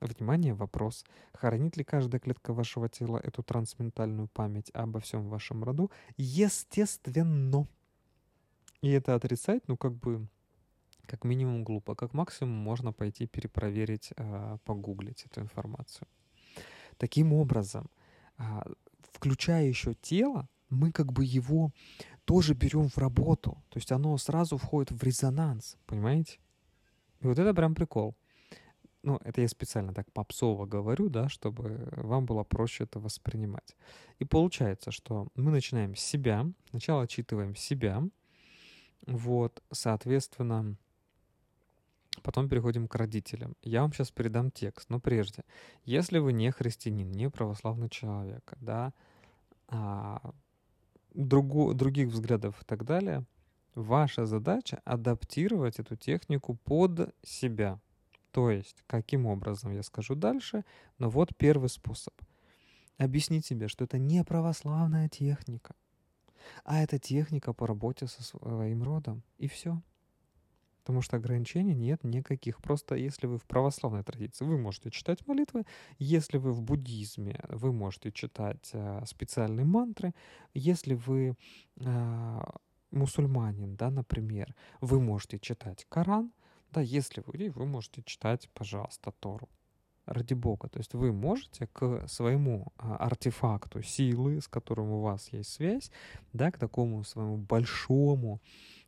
Внимание, 0.00 0.54
вопрос. 0.54 1.04
Хранит 1.32 1.76
ли 1.76 1.82
каждая 1.82 2.20
клетка 2.20 2.52
вашего 2.52 2.88
тела 2.88 3.18
эту 3.18 3.42
трансментальную 3.42 4.28
память 4.28 4.70
обо 4.72 5.00
всем 5.00 5.28
вашем 5.28 5.64
роду? 5.64 5.90
Естественно. 6.16 7.66
И 8.80 8.90
это 8.90 9.16
отрицать, 9.16 9.66
ну, 9.66 9.76
как 9.76 9.94
бы, 9.94 10.28
как 11.06 11.24
минимум 11.24 11.64
глупо. 11.64 11.96
Как 11.96 12.14
максимум 12.14 12.54
можно 12.54 12.92
пойти 12.92 13.26
перепроверить, 13.26 14.12
э, 14.16 14.58
погуглить 14.64 15.24
эту 15.24 15.40
информацию. 15.40 16.06
Таким 16.96 17.32
образом, 17.32 17.90
э, 18.38 18.42
включая 19.00 19.66
еще 19.66 19.94
тело, 19.94 20.48
мы 20.70 20.92
как 20.92 21.12
бы 21.12 21.24
его 21.24 21.72
тоже 22.24 22.54
берем 22.54 22.88
в 22.88 22.98
работу. 22.98 23.60
То 23.68 23.78
есть 23.78 23.90
оно 23.90 24.16
сразу 24.18 24.58
входит 24.58 24.92
в 24.92 25.02
резонанс, 25.02 25.76
понимаете? 25.86 26.38
И 27.20 27.26
вот 27.26 27.36
это 27.36 27.52
прям 27.52 27.74
прикол 27.74 28.14
ну, 29.02 29.20
это 29.24 29.40
я 29.40 29.48
специально 29.48 29.94
так 29.94 30.10
попсово 30.12 30.66
говорю, 30.66 31.08
да, 31.08 31.28
чтобы 31.28 31.88
вам 31.92 32.26
было 32.26 32.44
проще 32.44 32.84
это 32.84 32.98
воспринимать. 32.98 33.76
И 34.18 34.24
получается, 34.24 34.90
что 34.90 35.28
мы 35.34 35.50
начинаем 35.50 35.94
с 35.94 36.00
себя, 36.00 36.46
сначала 36.70 37.02
отчитываем 37.02 37.54
себя, 37.54 38.02
вот, 39.06 39.62
соответственно, 39.70 40.76
потом 42.22 42.48
переходим 42.48 42.88
к 42.88 42.94
родителям. 42.96 43.54
Я 43.62 43.82
вам 43.82 43.92
сейчас 43.92 44.10
передам 44.10 44.50
текст, 44.50 44.90
но 44.90 44.98
прежде, 44.98 45.44
если 45.84 46.18
вы 46.18 46.32
не 46.32 46.50
христианин, 46.50 47.10
не 47.12 47.30
православный 47.30 47.88
человек, 47.88 48.52
да, 48.60 48.92
а, 49.68 50.34
другу, 51.14 51.72
других 51.72 52.08
взглядов 52.08 52.60
и 52.60 52.64
так 52.64 52.84
далее, 52.84 53.24
ваша 53.76 54.26
задача 54.26 54.80
адаптировать 54.84 55.78
эту 55.78 55.94
технику 55.94 56.56
под 56.64 57.14
себя– 57.22 57.78
то 58.38 58.52
есть, 58.52 58.84
каким 58.86 59.26
образом, 59.26 59.72
я 59.72 59.82
скажу 59.82 60.14
дальше, 60.14 60.64
но 60.98 61.10
вот 61.10 61.36
первый 61.36 61.68
способ. 61.68 62.14
Объяснить 62.96 63.44
себе, 63.44 63.66
что 63.66 63.82
это 63.82 63.98
не 63.98 64.22
православная 64.22 65.08
техника, 65.08 65.74
а 66.62 66.80
это 66.80 67.00
техника 67.00 67.52
по 67.52 67.66
работе 67.66 68.06
со 68.06 68.22
своим 68.22 68.84
родом. 68.84 69.24
И 69.38 69.48
все. 69.48 69.82
Потому 70.82 71.02
что 71.02 71.16
ограничений 71.16 71.74
нет 71.74 72.04
никаких. 72.04 72.62
Просто 72.62 72.94
если 72.94 73.26
вы 73.26 73.38
в 73.38 73.44
православной 73.44 74.04
традиции, 74.04 74.44
вы 74.44 74.56
можете 74.56 74.92
читать 74.92 75.26
молитвы. 75.26 75.64
Если 75.98 76.38
вы 76.38 76.52
в 76.52 76.62
буддизме, 76.62 77.40
вы 77.48 77.72
можете 77.72 78.12
читать 78.12 78.70
э, 78.72 79.02
специальные 79.04 79.66
мантры. 79.66 80.14
Если 80.54 80.94
вы 80.94 81.34
э, 81.80 82.40
мусульманин, 82.92 83.74
да, 83.74 83.90
например, 83.90 84.54
вы 84.80 85.00
можете 85.00 85.40
читать 85.40 85.86
Коран. 85.88 86.30
Да, 86.72 86.80
если 86.80 87.22
вы, 87.26 87.50
вы 87.50 87.66
можете 87.66 88.02
читать, 88.02 88.48
пожалуйста, 88.54 89.12
Тору. 89.20 89.48
Ради 90.06 90.32
Бога. 90.32 90.68
То 90.68 90.78
есть 90.78 90.94
вы 90.94 91.12
можете 91.12 91.66
к 91.66 92.08
своему 92.08 92.72
а, 92.78 92.96
артефакту 92.96 93.82
силы, 93.82 94.40
с 94.40 94.48
которым 94.48 94.90
у 94.90 95.02
вас 95.02 95.28
есть 95.32 95.50
связь, 95.52 95.90
да, 96.32 96.50
к 96.50 96.58
такому 96.58 97.04
своему 97.04 97.36
большому 97.36 98.40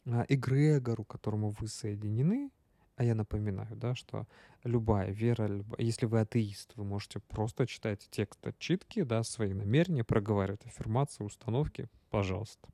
а, 0.06 0.24
эгрегору, 0.28 1.04
к 1.04 1.10
которому 1.10 1.50
вы 1.50 1.68
соединены, 1.68 2.50
а 2.96 3.04
я 3.04 3.14
напоминаю, 3.14 3.76
да, 3.76 3.94
что 3.94 4.26
любая 4.64 5.10
вера, 5.10 5.46
любая, 5.46 5.80
если 5.80 6.06
вы 6.06 6.20
атеист, 6.20 6.72
вы 6.76 6.84
можете 6.84 7.18
просто 7.18 7.66
читать 7.66 8.06
текст 8.10 8.46
отчитки, 8.46 9.02
да, 9.02 9.22
свои 9.22 9.52
намерения, 9.52 10.04
проговаривать 10.04 10.66
аффирмации, 10.66 11.24
установки, 11.24 11.88
пожалуйста. 12.10 12.68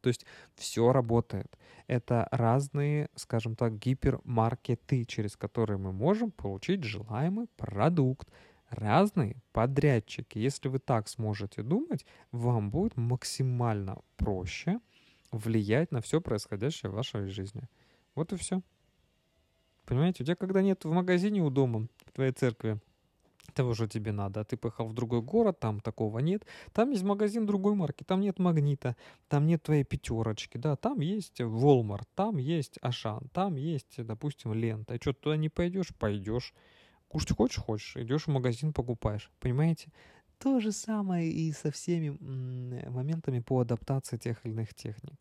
То 0.00 0.08
есть 0.08 0.26
все 0.54 0.92
работает. 0.92 1.58
Это 1.86 2.28
разные, 2.30 3.08
скажем 3.14 3.56
так, 3.56 3.78
гипермаркеты, 3.78 5.04
через 5.04 5.36
которые 5.36 5.78
мы 5.78 5.92
можем 5.92 6.30
получить 6.30 6.84
желаемый 6.84 7.46
продукт. 7.56 8.28
Разные 8.68 9.42
подрядчики. 9.52 10.38
Если 10.38 10.68
вы 10.68 10.78
так 10.78 11.08
сможете 11.08 11.62
думать, 11.62 12.06
вам 12.30 12.70
будет 12.70 12.96
максимально 12.96 13.98
проще 14.16 14.78
влиять 15.32 15.90
на 15.90 16.00
все 16.00 16.20
происходящее 16.20 16.90
в 16.90 16.94
вашей 16.94 17.26
жизни. 17.26 17.62
Вот 18.14 18.32
и 18.32 18.36
все. 18.36 18.62
Понимаете, 19.86 20.22
у 20.22 20.26
тебя 20.26 20.36
когда 20.36 20.62
нет 20.62 20.84
в 20.84 20.92
магазине 20.92 21.42
у 21.42 21.50
дома, 21.50 21.88
в 22.06 22.12
твоей 22.12 22.32
церкви, 22.32 22.80
того, 23.54 23.74
что 23.74 23.86
тебе 23.88 24.12
надо, 24.12 24.40
а 24.40 24.44
ты 24.44 24.56
поехал 24.56 24.86
в 24.86 24.94
другой 24.94 25.22
город, 25.22 25.60
там 25.60 25.80
такого 25.80 26.18
нет, 26.20 26.46
там 26.72 26.90
есть 26.90 27.02
магазин 27.02 27.46
другой 27.46 27.74
марки, 27.74 28.04
там 28.04 28.20
нет 28.20 28.38
магнита, 28.38 28.96
там 29.28 29.46
нет 29.46 29.62
твоей 29.62 29.84
пятерочки, 29.84 30.58
да, 30.58 30.76
там 30.76 31.00
есть 31.00 31.40
Walmart, 31.40 32.06
там 32.14 32.36
есть 32.38 32.78
Ашан, 32.82 33.28
там 33.32 33.56
есть, 33.56 34.04
допустим, 34.04 34.52
лента. 34.54 34.94
И 34.94 35.00
что, 35.00 35.12
туда 35.12 35.36
не 35.36 35.48
пойдешь? 35.48 35.94
Пойдешь. 35.98 36.54
Кушать 37.08 37.36
хочешь? 37.36 37.58
Хочешь. 37.58 37.96
Идешь 37.96 38.26
в 38.26 38.30
магазин, 38.30 38.72
покупаешь. 38.72 39.30
Понимаете? 39.40 39.90
То 40.38 40.60
же 40.60 40.72
самое 40.72 41.30
и 41.30 41.52
со 41.52 41.70
всеми 41.70 42.16
моментами 42.88 43.40
по 43.40 43.60
адаптации 43.60 44.16
тех 44.16 44.38
или 44.44 44.52
иных 44.52 44.74
техник. 44.74 45.14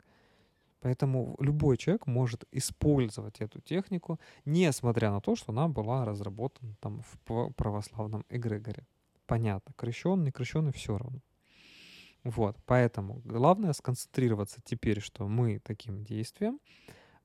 Поэтому 0.82 1.36
любой 1.40 1.78
человек 1.78 2.08
может 2.08 2.46
использовать 2.52 3.42
эту 3.42 3.60
технику, 3.62 4.20
несмотря 4.46 5.12
на 5.12 5.20
то, 5.22 5.36
что 5.36 5.52
она 5.52 5.68
была 5.68 6.06
разработана 6.06 6.76
там 6.80 7.02
в 7.02 7.52
православном 7.54 8.26
эгрегоре. 8.30 8.88
Понятно, 9.26 9.74
крещенный, 9.78 10.32
крещенный 10.32 10.72
все 10.72 10.98
равно. 10.98 11.20
Вот, 12.24 12.58
поэтому 12.66 13.22
главное 13.24 13.74
сконцентрироваться 13.74 14.62
теперь, 14.64 15.00
что 15.00 15.28
мы 15.28 15.60
таким 15.60 16.04
действием 16.04 16.60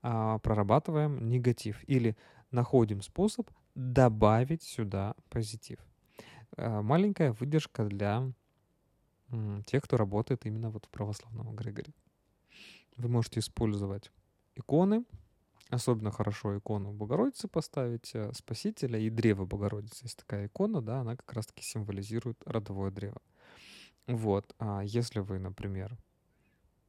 а, 0.03 0.39
прорабатываем 0.39 1.29
негатив 1.29 1.83
или 1.89 2.17
находим 2.51 3.03
способ 3.03 3.51
добавить 3.75 4.63
сюда 4.63 5.15
позитив. 5.31 5.79
А, 6.57 6.83
маленькая 6.83 7.33
выдержка 7.33 7.85
для 7.85 8.33
м, 9.31 9.63
тех, 9.65 9.83
кто 9.83 9.97
работает 9.97 10.47
именно 10.47 10.71
вот 10.71 10.87
в 10.87 10.91
православном 10.91 11.55
эгрегоре. 11.55 11.93
Вы 12.97 13.09
можете 13.09 13.41
использовать 13.41 14.11
иконы, 14.55 15.05
особенно 15.69 16.11
хорошо 16.11 16.57
икону 16.57 16.93
Богородицы 16.93 17.49
поставить, 17.49 18.15
э, 18.15 18.33
Спасителя 18.35 18.99
и 18.99 19.11
древо 19.11 19.45
Богородицы. 19.47 20.05
Есть 20.05 20.19
такая 20.19 20.47
икона, 20.47 20.81
да, 20.81 21.01
она 21.01 21.17
как 21.17 21.33
раз-таки 21.33 21.65
символизирует 21.65 22.41
родовое 22.47 22.91
древо. 22.91 23.21
Вот, 24.07 24.55
а 24.59 24.83
если 24.83 25.21
вы, 25.21 25.39
например, 25.39 25.97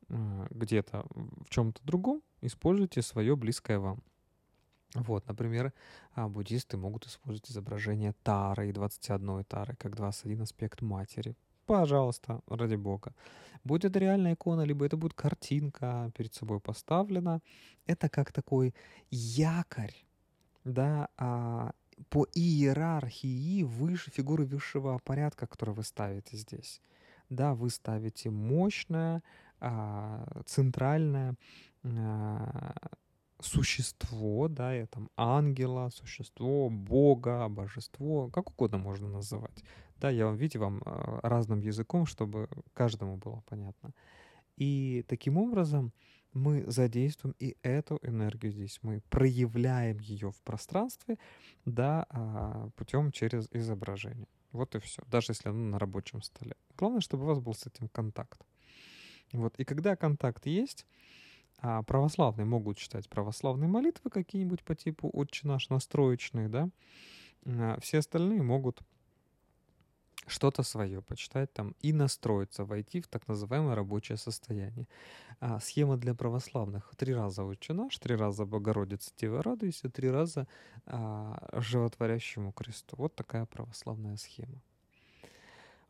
э, 0.10 0.47
где-то 0.51 1.06
в 1.10 1.49
чем-то 1.49 1.82
другом, 1.84 2.22
используйте 2.41 3.01
свое 3.01 3.36
близкое 3.36 3.80
вам. 3.80 4.03
Вот, 4.93 5.28
например, 5.28 5.74
а, 6.14 6.30
буддисты 6.30 6.78
могут 6.78 7.06
использовать 7.06 7.51
изображение 7.51 8.14
Тары 8.24 8.70
и 8.70 8.72
21 8.72 9.43
Тары 9.43 9.76
как 9.76 9.95
21 9.95 10.43
аспект 10.43 10.82
матери 10.82 11.36
пожалуйста, 11.66 12.41
ради 12.47 12.76
бога. 12.76 13.13
Будет 13.63 13.86
это 13.86 13.99
реальная 13.99 14.34
икона, 14.34 14.66
либо 14.66 14.86
это 14.86 14.97
будет 14.97 15.13
картинка 15.13 16.11
перед 16.16 16.34
собой 16.34 16.59
поставлена. 16.59 17.41
Это 17.88 18.09
как 18.09 18.32
такой 18.32 18.74
якорь, 19.11 20.05
да, 20.63 21.07
а, 21.18 21.72
по 22.09 22.28
иерархии 22.36 23.63
выше 23.63 24.11
фигуры 24.11 24.45
высшего 24.45 24.99
порядка, 25.03 25.47
который 25.47 25.74
вы 25.74 25.84
ставите 25.84 26.38
здесь. 26.38 26.82
Да, 27.30 27.53
вы 27.53 27.70
ставите 27.70 28.30
мощное, 28.30 29.24
а, 29.59 30.26
центральное 30.45 31.36
а, 31.84 32.74
существо, 33.39 34.47
да, 34.47 34.76
и 34.78 34.86
там 34.86 35.09
ангела, 35.16 35.89
существо, 35.89 36.70
бога, 36.70 37.47
божество, 37.49 38.30
как 38.30 38.51
угодно 38.51 38.78
можно 38.78 39.07
называть. 39.07 39.63
Да, 40.00 40.10
я 40.10 40.26
вам, 40.26 40.36
видите, 40.36 40.60
вам 40.60 40.82
а, 40.86 41.20
разным 41.24 41.60
языком, 41.60 42.06
чтобы 42.06 42.50
каждому 42.74 43.18
было 43.18 43.41
понятно. 43.48 43.93
И 44.58 45.06
таким 45.08 45.38
образом 45.38 45.93
мы 46.34 46.70
задействуем 46.70 47.36
и 47.39 47.56
эту 47.64 48.00
энергию 48.02 48.52
здесь. 48.52 48.80
Мы 48.82 49.02
проявляем 49.10 50.00
ее 50.00 50.32
в 50.32 50.41
пространстве, 50.43 51.18
да, 51.66 52.06
а, 52.10 52.70
путем 52.76 53.12
через 53.12 53.48
изображение. 53.52 54.28
Вот 54.52 54.76
и 54.76 54.80
все. 54.80 55.02
Даже 55.08 55.32
если 55.32 55.50
оно 55.50 55.72
на 55.72 55.80
рабочем 55.80 56.22
столе. 56.22 56.56
Главное, 56.78 57.02
чтобы 57.02 57.24
у 57.24 57.28
вас 57.28 57.39
был 57.39 57.54
с 57.54 57.66
этим 57.66 57.88
контакт. 57.89 58.41
Вот. 59.32 59.58
И 59.58 59.66
когда 59.66 59.96
контакт 59.96 60.46
есть, 60.46 60.86
а 61.60 61.84
православные 61.84 62.46
могут 62.46 62.78
читать 62.78 63.10
православные 63.10 63.70
молитвы 63.70 64.10
какие-нибудь 64.10 64.64
по 64.64 64.76
типу 64.76 65.10
«Отче 65.12 65.48
наш» 65.48 65.70
настроечные, 65.70 66.50
да, 66.50 66.70
все 67.80 68.00
остальные 68.00 68.41
могут 68.41 68.82
что-то 70.28 70.64
свое 70.64 71.02
почитать 71.02 71.54
там 71.54 71.76
и 71.82 71.94
настроиться, 71.94 72.66
войти 72.66 73.02
в 73.02 73.08
так 73.08 73.28
называемое 73.28 73.76
рабочее 73.76 74.18
состояние. 74.18 74.88
А, 75.40 75.60
схема 75.60 75.98
для 75.98 76.14
православных. 76.14 76.92
Три 76.96 77.14
раза 77.14 77.44
«Отче 77.44 77.74
наш», 77.74 77.98
три 77.98 78.16
раза 78.16 78.46
«Богородица, 78.46 79.12
Дева, 79.18 79.44
радуйся», 79.44 79.90
три 79.90 80.10
раза 80.10 80.48
а, 80.86 81.50
«Животворящему 81.54 82.52
кресту». 82.52 82.96
Вот 82.98 83.16
такая 83.16 83.46
православная 83.46 84.18
схема. 84.18 84.62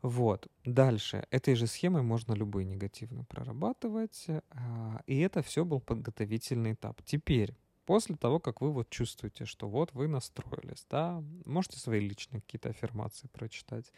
Вот. 0.02 0.48
Дальше. 0.64 1.26
Этой 1.30 1.54
же 1.54 1.66
схемой 1.66 2.02
можно 2.02 2.34
любые 2.34 2.64
негативно 2.64 3.24
прорабатывать. 3.24 4.26
А, 4.50 5.00
и 5.06 5.18
это 5.20 5.42
все 5.42 5.64
был 5.64 5.80
подготовительный 5.80 6.72
этап. 6.72 7.02
Теперь, 7.04 7.54
после 7.86 8.16
того, 8.16 8.40
как 8.40 8.60
вы 8.60 8.72
вот 8.72 8.90
чувствуете, 8.90 9.44
что 9.44 9.68
вот 9.68 9.92
вы 9.94 10.08
настроились, 10.08 10.84
да, 10.90 11.22
можете 11.44 11.78
свои 11.78 12.00
личные 12.00 12.40
какие-то 12.42 12.70
аффирмации 12.70 13.28
прочитать. 13.28 13.92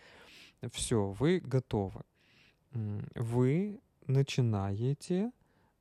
Все, 0.70 1.10
вы 1.18 1.40
готовы. 1.40 2.02
Вы 3.14 3.80
начинаете 4.06 5.32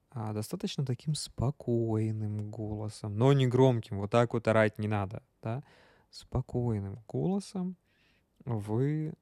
а, 0.10 0.34
достаточно 0.34 0.86
таким 0.86 1.16
спокойным 1.16 2.50
голосом, 2.50 3.18
но 3.18 3.34
не 3.34 3.46
громким, 3.48 4.00
вот 4.00 4.12
так 4.12 4.34
вот 4.34 4.48
орать 4.48 4.80
не 4.80 4.88
надо, 4.88 5.22
да, 5.42 5.64
спокойным 6.10 7.04
голосом 7.08 7.76
вы 8.46 9.14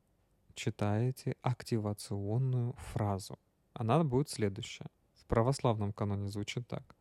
читаете 0.53 1.35
активационную 1.41 2.73
фразу. 2.73 3.37
Она 3.73 4.03
будет 4.03 4.29
следующая. 4.29 4.87
В 5.15 5.25
православном 5.25 5.91
каноне 5.91 6.29
звучит 6.29 6.67
так. 6.67 6.94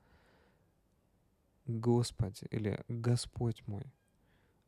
Господи 1.66 2.46
или 2.50 2.84
Господь 2.88 3.62
мой, 3.66 3.84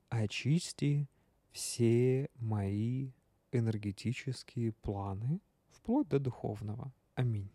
очисти 0.09 1.09
все 1.53 2.28
мои 2.36 3.11
энергетические 3.53 4.72
планы 4.72 5.40
вплоть 5.68 6.09
до 6.09 6.18
духовного. 6.18 6.92
Аминь. 7.14 7.51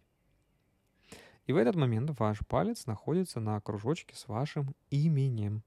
И 1.47 1.53
в 1.53 1.57
этот 1.57 1.75
момент 1.75 2.17
ваш 2.19 2.39
палец 2.47 2.85
находится 2.85 3.39
на 3.39 3.59
кружочке 3.61 4.15
с 4.15 4.27
вашим 4.27 4.75
именем. 4.89 5.63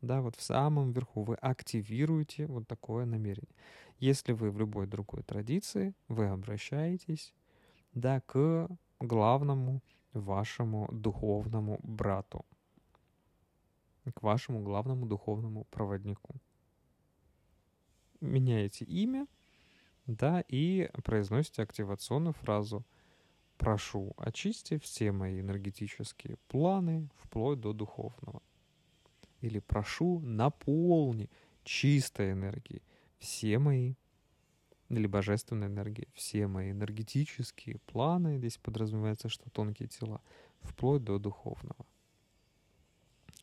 Да, 0.00 0.20
вот 0.22 0.36
в 0.36 0.42
самом 0.42 0.92
верху 0.92 1.22
вы 1.22 1.34
активируете 1.34 2.46
вот 2.46 2.66
такое 2.66 3.04
намерение. 3.04 3.54
Если 3.98 4.32
вы 4.32 4.50
в 4.50 4.58
любой 4.58 4.86
другой 4.86 5.22
традиции, 5.22 5.94
вы 6.08 6.26
обращаетесь 6.26 7.34
да, 7.94 8.20
к 8.20 8.68
главному 9.00 9.82
вашему 10.12 10.88
духовному 10.92 11.78
брату, 11.82 12.44
к 14.12 14.22
вашему 14.22 14.62
главному 14.62 15.06
духовному 15.06 15.64
проводнику. 15.70 16.34
Меняете 18.20 18.84
имя, 18.84 19.26
да, 20.06 20.42
и 20.48 20.90
произносите 21.04 21.62
активационную 21.62 22.32
фразу 22.32 22.84
«Прошу, 23.56 24.12
очисти 24.16 24.78
все 24.78 25.12
мои 25.12 25.40
энергетические 25.40 26.36
планы 26.48 27.08
вплоть 27.16 27.60
до 27.60 27.72
духовного». 27.72 28.42
Или 29.40 29.60
«Прошу, 29.60 30.20
наполни 30.20 31.30
чистой 31.64 32.32
энергией 32.32 32.82
все 33.18 33.58
мои 33.58 33.94
или 34.88 35.06
божественной 35.06 35.66
энергии, 35.66 36.08
все 36.14 36.46
мои 36.46 36.70
энергетические 36.70 37.78
планы, 37.86 38.38
здесь 38.38 38.56
подразумевается, 38.56 39.28
что 39.28 39.50
тонкие 39.50 39.88
тела, 39.88 40.22
вплоть 40.62 41.04
до 41.04 41.18
духовного. 41.18 41.84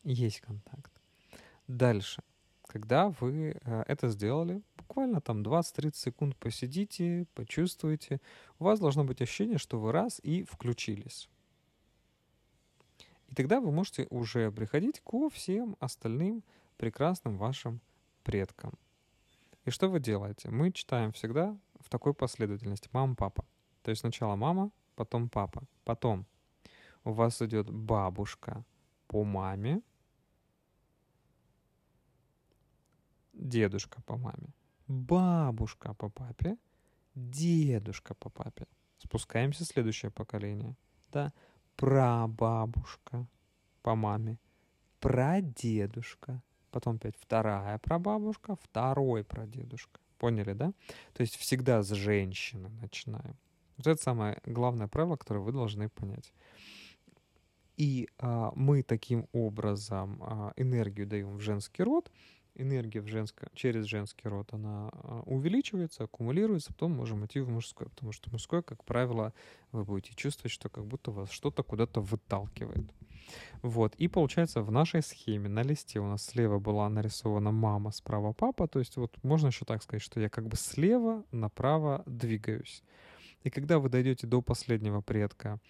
Есть 0.06 0.40
контакт. 0.40 0.92
Дальше. 1.66 2.22
Когда 2.68 3.08
вы 3.08 3.58
э, 3.60 3.84
это 3.88 4.08
сделали, 4.08 4.62
буквально 4.76 5.20
там 5.20 5.42
20-30 5.42 5.96
секунд 5.96 6.36
посидите, 6.36 7.26
почувствуйте, 7.34 8.20
у 8.60 8.64
вас 8.64 8.78
должно 8.78 9.02
быть 9.02 9.20
ощущение, 9.20 9.58
что 9.58 9.80
вы 9.80 9.90
раз 9.90 10.20
и 10.22 10.44
включились. 10.44 11.28
И 13.26 13.34
тогда 13.34 13.60
вы 13.60 13.72
можете 13.72 14.06
уже 14.10 14.52
приходить 14.52 15.00
ко 15.00 15.28
всем 15.28 15.76
остальным 15.80 16.44
прекрасным 16.76 17.36
вашим 17.36 17.80
предкам. 18.22 18.74
И 19.64 19.70
что 19.70 19.88
вы 19.88 19.98
делаете? 19.98 20.50
Мы 20.50 20.70
читаем 20.70 21.10
всегда 21.10 21.58
в 21.80 21.88
такой 21.88 22.14
последовательности. 22.14 22.88
Мама, 22.92 23.16
папа. 23.16 23.44
То 23.82 23.90
есть 23.90 24.02
сначала 24.02 24.36
мама, 24.36 24.70
потом 24.94 25.28
папа. 25.28 25.64
Потом 25.82 26.26
у 27.02 27.10
вас 27.10 27.42
идет 27.42 27.68
бабушка 27.68 28.64
по 29.08 29.24
маме, 29.24 29.82
дедушка 33.36 34.02
по 34.02 34.16
маме, 34.16 34.54
бабушка 34.88 35.94
по 35.94 36.08
папе, 36.08 36.56
дедушка 37.14 38.14
по 38.14 38.30
папе. 38.30 38.66
Спускаемся 38.98 39.64
в 39.64 39.68
следующее 39.68 40.10
поколение. 40.10 40.76
Да, 41.12 41.32
прабабушка 41.76 43.26
по 43.82 43.94
маме, 43.94 44.38
прадедушка 45.00 46.42
потом 46.76 46.96
опять 46.96 47.16
вторая 47.18 47.78
прабабушка, 47.78 48.54
второй 48.62 49.24
прадедушка. 49.24 49.98
Поняли, 50.18 50.52
да? 50.52 50.74
То 51.14 51.22
есть 51.22 51.36
всегда 51.36 51.82
с 51.82 51.88
женщины 51.88 52.68
начинаем. 52.82 53.34
Вот 53.78 53.86
это 53.86 54.02
самое 54.02 54.42
главное 54.44 54.86
правило, 54.86 55.16
которое 55.16 55.40
вы 55.40 55.52
должны 55.52 55.88
понять. 55.88 56.34
И 57.78 58.10
а, 58.18 58.52
мы 58.54 58.82
таким 58.82 59.26
образом 59.32 60.22
а, 60.22 60.52
энергию 60.56 61.06
даем 61.06 61.38
в 61.38 61.40
женский 61.40 61.82
род, 61.82 62.12
энергия 62.56 63.00
в 63.00 63.06
женско, 63.06 63.48
через 63.54 63.84
женский 63.84 64.28
род, 64.28 64.52
она 64.52 64.90
а, 64.92 65.22
увеличивается, 65.26 66.04
аккумулируется, 66.04 66.72
потом 66.72 66.92
можем 66.92 67.24
идти 67.26 67.40
в 67.40 67.48
мужской, 67.48 67.88
потому 67.88 68.12
что 68.12 68.30
мужской, 68.30 68.62
как 68.62 68.84
правило, 68.84 69.32
вы 69.72 69.84
будете 69.84 70.14
чувствовать, 70.14 70.52
что 70.52 70.68
как 70.68 70.86
будто 70.86 71.10
вас 71.10 71.30
что-то 71.30 71.62
куда-то 71.62 72.00
выталкивает. 72.00 72.92
Вот, 73.62 73.94
и 73.96 74.08
получается 74.08 74.62
в 74.62 74.70
нашей 74.70 75.02
схеме 75.02 75.48
на 75.48 75.62
листе 75.62 76.00
у 76.00 76.06
нас 76.06 76.24
слева 76.24 76.58
была 76.58 76.88
нарисована 76.88 77.50
мама, 77.50 77.90
справа 77.90 78.32
папа, 78.32 78.68
то 78.68 78.78
есть 78.78 78.96
вот 78.96 79.16
можно 79.22 79.48
еще 79.48 79.64
так 79.64 79.82
сказать, 79.82 80.02
что 80.02 80.20
я 80.20 80.28
как 80.28 80.46
бы 80.46 80.56
слева 80.56 81.24
направо 81.32 82.02
двигаюсь. 82.06 82.82
И 83.42 83.50
когда 83.50 83.78
вы 83.78 83.88
дойдете 83.88 84.26
до 84.26 84.42
последнего 84.42 85.00
предка 85.00 85.60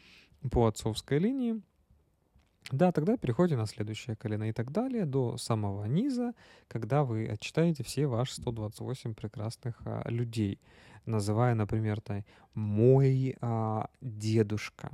по 0.51 0.66
отцовской 0.66 1.18
линии, 1.18 1.61
да, 2.70 2.92
тогда 2.92 3.16
переходите 3.16 3.56
на 3.56 3.66
следующее 3.66 4.16
колено. 4.16 4.48
И 4.48 4.52
так 4.52 4.72
далее 4.72 5.06
до 5.06 5.36
самого 5.36 5.84
низа, 5.84 6.34
когда 6.68 7.04
вы 7.04 7.26
отчитаете 7.26 7.84
все 7.84 8.06
ваши 8.06 8.34
128 8.34 9.14
прекрасных 9.14 9.76
а, 9.84 10.08
людей, 10.08 10.60
называя, 11.04 11.54
например, 11.54 12.00
там, 12.00 12.24
мой 12.54 13.36
а, 13.40 13.88
дедушка 14.00 14.90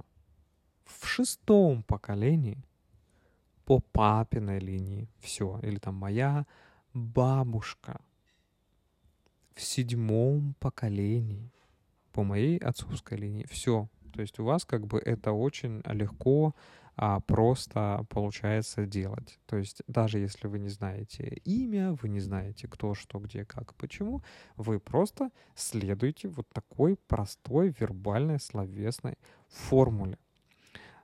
в 0.84 1.06
шестом 1.06 1.82
поколении 1.82 2.58
по 3.64 3.80
папиной 3.80 4.58
линии, 4.58 5.08
все, 5.20 5.58
или 5.62 5.78
там 5.78 5.94
моя 5.94 6.46
бабушка 6.92 8.00
в 9.54 9.62
седьмом 9.62 10.54
поколении 10.60 11.50
по 12.12 12.22
моей 12.22 12.58
отцовской 12.58 13.16
линии, 13.16 13.46
все. 13.50 13.88
То 14.12 14.20
есть 14.20 14.38
у 14.38 14.44
вас 14.44 14.64
как 14.64 14.86
бы 14.86 14.98
это 14.98 15.32
очень 15.32 15.82
легко 15.86 16.54
а, 16.96 17.20
просто 17.20 18.04
получается 18.10 18.86
делать. 18.86 19.38
То 19.46 19.56
есть 19.56 19.82
даже 19.86 20.18
если 20.18 20.46
вы 20.46 20.58
не 20.58 20.68
знаете 20.68 21.40
имя, 21.44 21.92
вы 22.02 22.08
не 22.08 22.20
знаете 22.20 22.68
кто, 22.68 22.94
что, 22.94 23.18
где, 23.18 23.44
как, 23.44 23.74
почему, 23.74 24.22
вы 24.56 24.78
просто 24.78 25.30
следуете 25.54 26.28
вот 26.28 26.48
такой 26.52 26.96
простой 27.08 27.74
вербальной 27.78 28.40
словесной 28.40 29.16
формуле. 29.48 30.18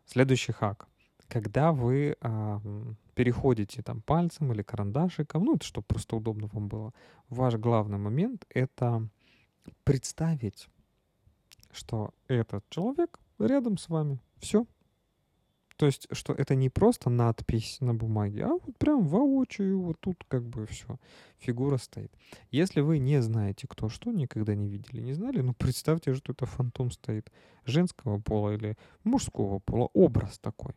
Следующий 0.04 0.52
хак. 0.52 0.88
Когда 1.28 1.72
вы 1.72 2.16
а, 2.20 2.60
переходите 3.14 3.82
там 3.82 4.00
пальцем 4.00 4.52
или 4.52 4.62
карандашиком, 4.62 5.44
ну 5.44 5.56
это 5.56 5.64
чтобы 5.66 5.86
просто 5.86 6.16
удобно 6.16 6.48
вам 6.52 6.68
было, 6.68 6.94
ваш 7.28 7.54
главный 7.56 7.98
момент— 7.98 8.46
это 8.50 9.06
представить, 9.84 10.68
что 11.70 12.14
этот 12.28 12.64
человек 12.70 13.18
рядом 13.38 13.76
с 13.76 13.88
вами. 13.88 14.20
Все, 14.38 14.66
то 15.78 15.86
есть, 15.86 16.08
что 16.10 16.32
это 16.32 16.56
не 16.56 16.70
просто 16.70 17.08
надпись 17.08 17.76
на 17.80 17.94
бумаге, 17.94 18.46
а 18.46 18.48
вот 18.48 18.76
прям 18.78 19.06
воочию, 19.06 19.80
вот 19.80 20.00
тут 20.00 20.24
как 20.26 20.42
бы 20.44 20.66
все, 20.66 20.98
фигура 21.38 21.76
стоит. 21.76 22.12
Если 22.50 22.80
вы 22.80 22.98
не 22.98 23.22
знаете, 23.22 23.68
кто 23.68 23.88
что, 23.88 24.10
никогда 24.10 24.56
не 24.56 24.68
видели, 24.68 25.00
не 25.00 25.12
знали, 25.12 25.40
ну 25.40 25.54
представьте, 25.54 26.14
что 26.14 26.32
это 26.32 26.46
фантом 26.46 26.90
стоит 26.90 27.30
женского 27.64 28.18
пола 28.18 28.54
или 28.54 28.76
мужского 29.04 29.60
пола, 29.60 29.88
образ 29.94 30.40
такой. 30.40 30.72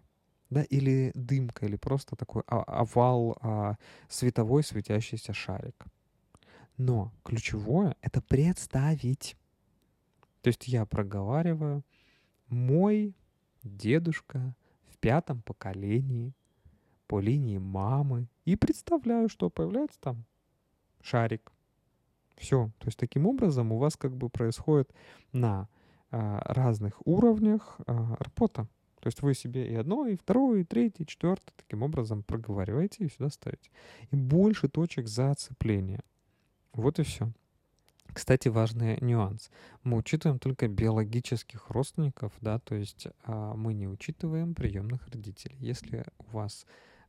Да, 0.51 0.61
или 0.61 1.11
дымка, 1.15 1.65
или 1.65 1.77
просто 1.77 2.15
такой 2.15 2.43
овал, 2.45 3.37
а, 3.41 3.77
световой 4.07 4.63
светящийся 4.63 5.33
шарик. 5.33 5.83
Но 6.77 7.11
ключевое— 7.23 7.95
это 8.01 8.21
представить. 8.21 9.35
То 10.43 10.49
есть 10.49 10.67
я 10.67 10.85
проговариваю, 10.85 11.83
мой 12.49 13.15
дедушка 13.63 14.55
пятом 15.01 15.41
поколении 15.41 16.33
по 17.07 17.19
линии 17.19 17.57
мамы 17.57 18.27
и 18.45 18.55
представляю, 18.55 19.27
что 19.27 19.49
появляется 19.49 19.99
там 19.99 20.23
шарик. 21.01 21.51
Все. 22.37 22.71
То 22.79 22.87
есть 22.87 22.97
таким 22.97 23.27
образом 23.27 23.71
у 23.71 23.77
вас 23.77 23.97
как 23.97 24.15
бы 24.15 24.29
происходит 24.29 24.89
на 25.33 25.67
а, 26.09 26.41
разных 26.45 27.05
уровнях 27.05 27.79
а, 27.85 28.15
работа. 28.19 28.67
То 29.01 29.07
есть 29.07 29.21
вы 29.21 29.33
себе 29.33 29.67
и 29.67 29.75
одно, 29.75 30.05
и 30.05 30.15
второе, 30.15 30.61
и 30.61 30.63
третье, 30.63 31.03
и 31.03 31.07
четвертое 31.07 31.51
таким 31.57 31.83
образом 31.83 32.23
проговариваете 32.23 33.03
и 33.03 33.09
сюда 33.09 33.29
ставите. 33.29 33.71
И 34.11 34.15
больше 34.15 34.69
точек 34.69 35.07
зацепления. 35.07 36.03
Вот 36.73 36.99
и 36.99 37.03
все. 37.03 37.31
Кстати, 38.13 38.49
важный 38.49 38.97
нюанс. 38.99 39.49
Мы 39.83 39.97
учитываем 39.97 40.37
только 40.37 40.67
биологических 40.67 41.69
родственников, 41.69 42.33
да, 42.41 42.59
то 42.59 42.75
есть 42.75 43.07
а, 43.23 43.53
мы 43.55 43.73
не 43.73 43.87
учитываем 43.87 44.53
приемных 44.53 45.07
родителей. 45.07 45.55
Если 45.59 46.03
у 46.19 46.37
вас 46.37 46.65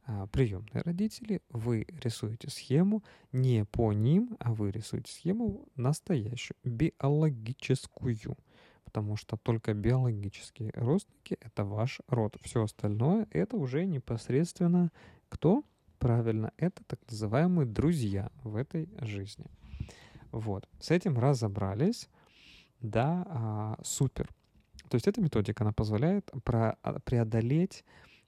а, 0.06 0.28
приемные 0.28 0.82
родители, 0.82 1.42
вы 1.50 1.86
рисуете 2.02 2.50
схему 2.50 3.02
не 3.32 3.64
по 3.64 3.92
ним, 3.92 4.36
а 4.38 4.54
вы 4.54 4.70
рисуете 4.70 5.12
схему 5.12 5.66
настоящую, 5.74 6.56
биологическую. 6.62 8.36
Потому 8.84 9.16
что 9.16 9.36
только 9.36 9.74
биологические 9.74 10.70
родственники— 10.74 11.36
это 11.40 11.64
ваш 11.64 12.00
род. 12.06 12.36
Все 12.42 12.62
остальное— 12.62 13.26
это 13.30 13.56
уже 13.56 13.86
непосредственно 13.86 14.92
кто? 15.28 15.64
Правильно, 15.98 16.52
это 16.58 16.84
так 16.84 17.00
называемые 17.10 17.66
друзья 17.66 18.30
в 18.44 18.56
этой 18.56 18.88
жизни. 19.00 19.46
Вот, 20.32 20.68
с 20.80 20.90
этим 20.90 21.18
разобрались, 21.18 22.08
да, 22.80 23.24
а, 23.28 23.78
супер. 23.84 24.28
То 24.88 24.96
есть 24.96 25.06
эта 25.06 25.20
методика, 25.20 25.62
она 25.62 25.72
позволяет 25.72 26.30
про, 26.42 26.76
а, 26.82 26.98
преодолеть 27.00 27.84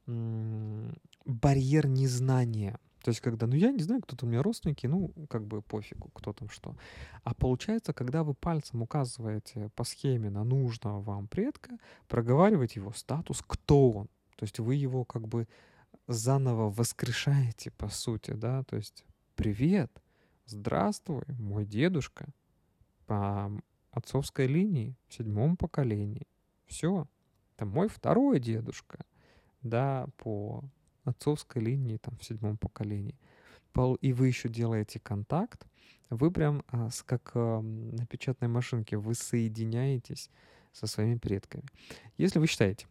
барьер 0.06 1.86
незнания. 1.88 2.78
То 3.02 3.10
есть, 3.10 3.20
когда, 3.20 3.46
ну, 3.46 3.54
я 3.54 3.70
не 3.70 3.82
знаю, 3.82 4.00
кто-то 4.02 4.24
у 4.24 4.28
меня 4.28 4.42
родственники, 4.42 4.86
ну, 4.86 5.12
как 5.28 5.46
бы 5.46 5.60
пофигу, 5.60 6.10
кто 6.14 6.32
там 6.32 6.48
что. 6.48 6.74
А 7.22 7.34
получается, 7.34 7.92
когда 7.92 8.22
вы 8.22 8.34
пальцем 8.34 8.82
указываете 8.82 9.70
по 9.76 9.84
схеме 9.84 10.30
на 10.30 10.44
нужного 10.44 11.00
вам 11.02 11.26
предка, 11.28 11.78
проговариваете 12.08 12.80
его 12.80 12.92
статус, 12.92 13.42
кто 13.46 13.90
он. 13.90 14.08
То 14.36 14.44
есть 14.44 14.58
вы 14.58 14.74
его 14.74 15.04
как 15.04 15.28
бы 15.28 15.48
заново 16.06 16.70
воскрешаете, 16.70 17.70
по 17.72 17.88
сути, 17.88 18.32
да, 18.32 18.62
то 18.64 18.76
есть 18.76 19.04
«Привет, 19.36 19.90
Здравствуй, 20.46 21.22
мой 21.38 21.64
дедушка. 21.64 22.26
По 23.06 23.50
отцовской 23.90 24.46
линии, 24.46 24.94
в 25.08 25.14
седьмом 25.14 25.56
поколении. 25.56 26.26
Все. 26.66 27.08
Это 27.56 27.64
мой 27.64 27.88
второй 27.88 28.40
дедушка. 28.40 29.04
Да, 29.62 30.06
по 30.18 30.62
отцовской 31.04 31.62
линии, 31.62 31.96
там, 31.96 32.16
в 32.18 32.24
седьмом 32.24 32.58
поколении. 32.58 33.14
И 34.00 34.12
вы 34.12 34.28
еще 34.28 34.48
делаете 34.48 35.00
контакт, 35.00 35.66
вы 36.10 36.30
прям 36.30 36.62
а, 36.68 36.90
как 37.06 37.32
а, 37.34 37.60
на 37.60 38.06
печатной 38.06 38.46
машинке, 38.48 38.96
вы 38.96 39.14
соединяетесь 39.14 40.30
со 40.72 40.86
своими 40.86 41.16
предками. 41.16 41.64
Если 42.16 42.38
вы 42.38 42.46
считаете, 42.46 42.86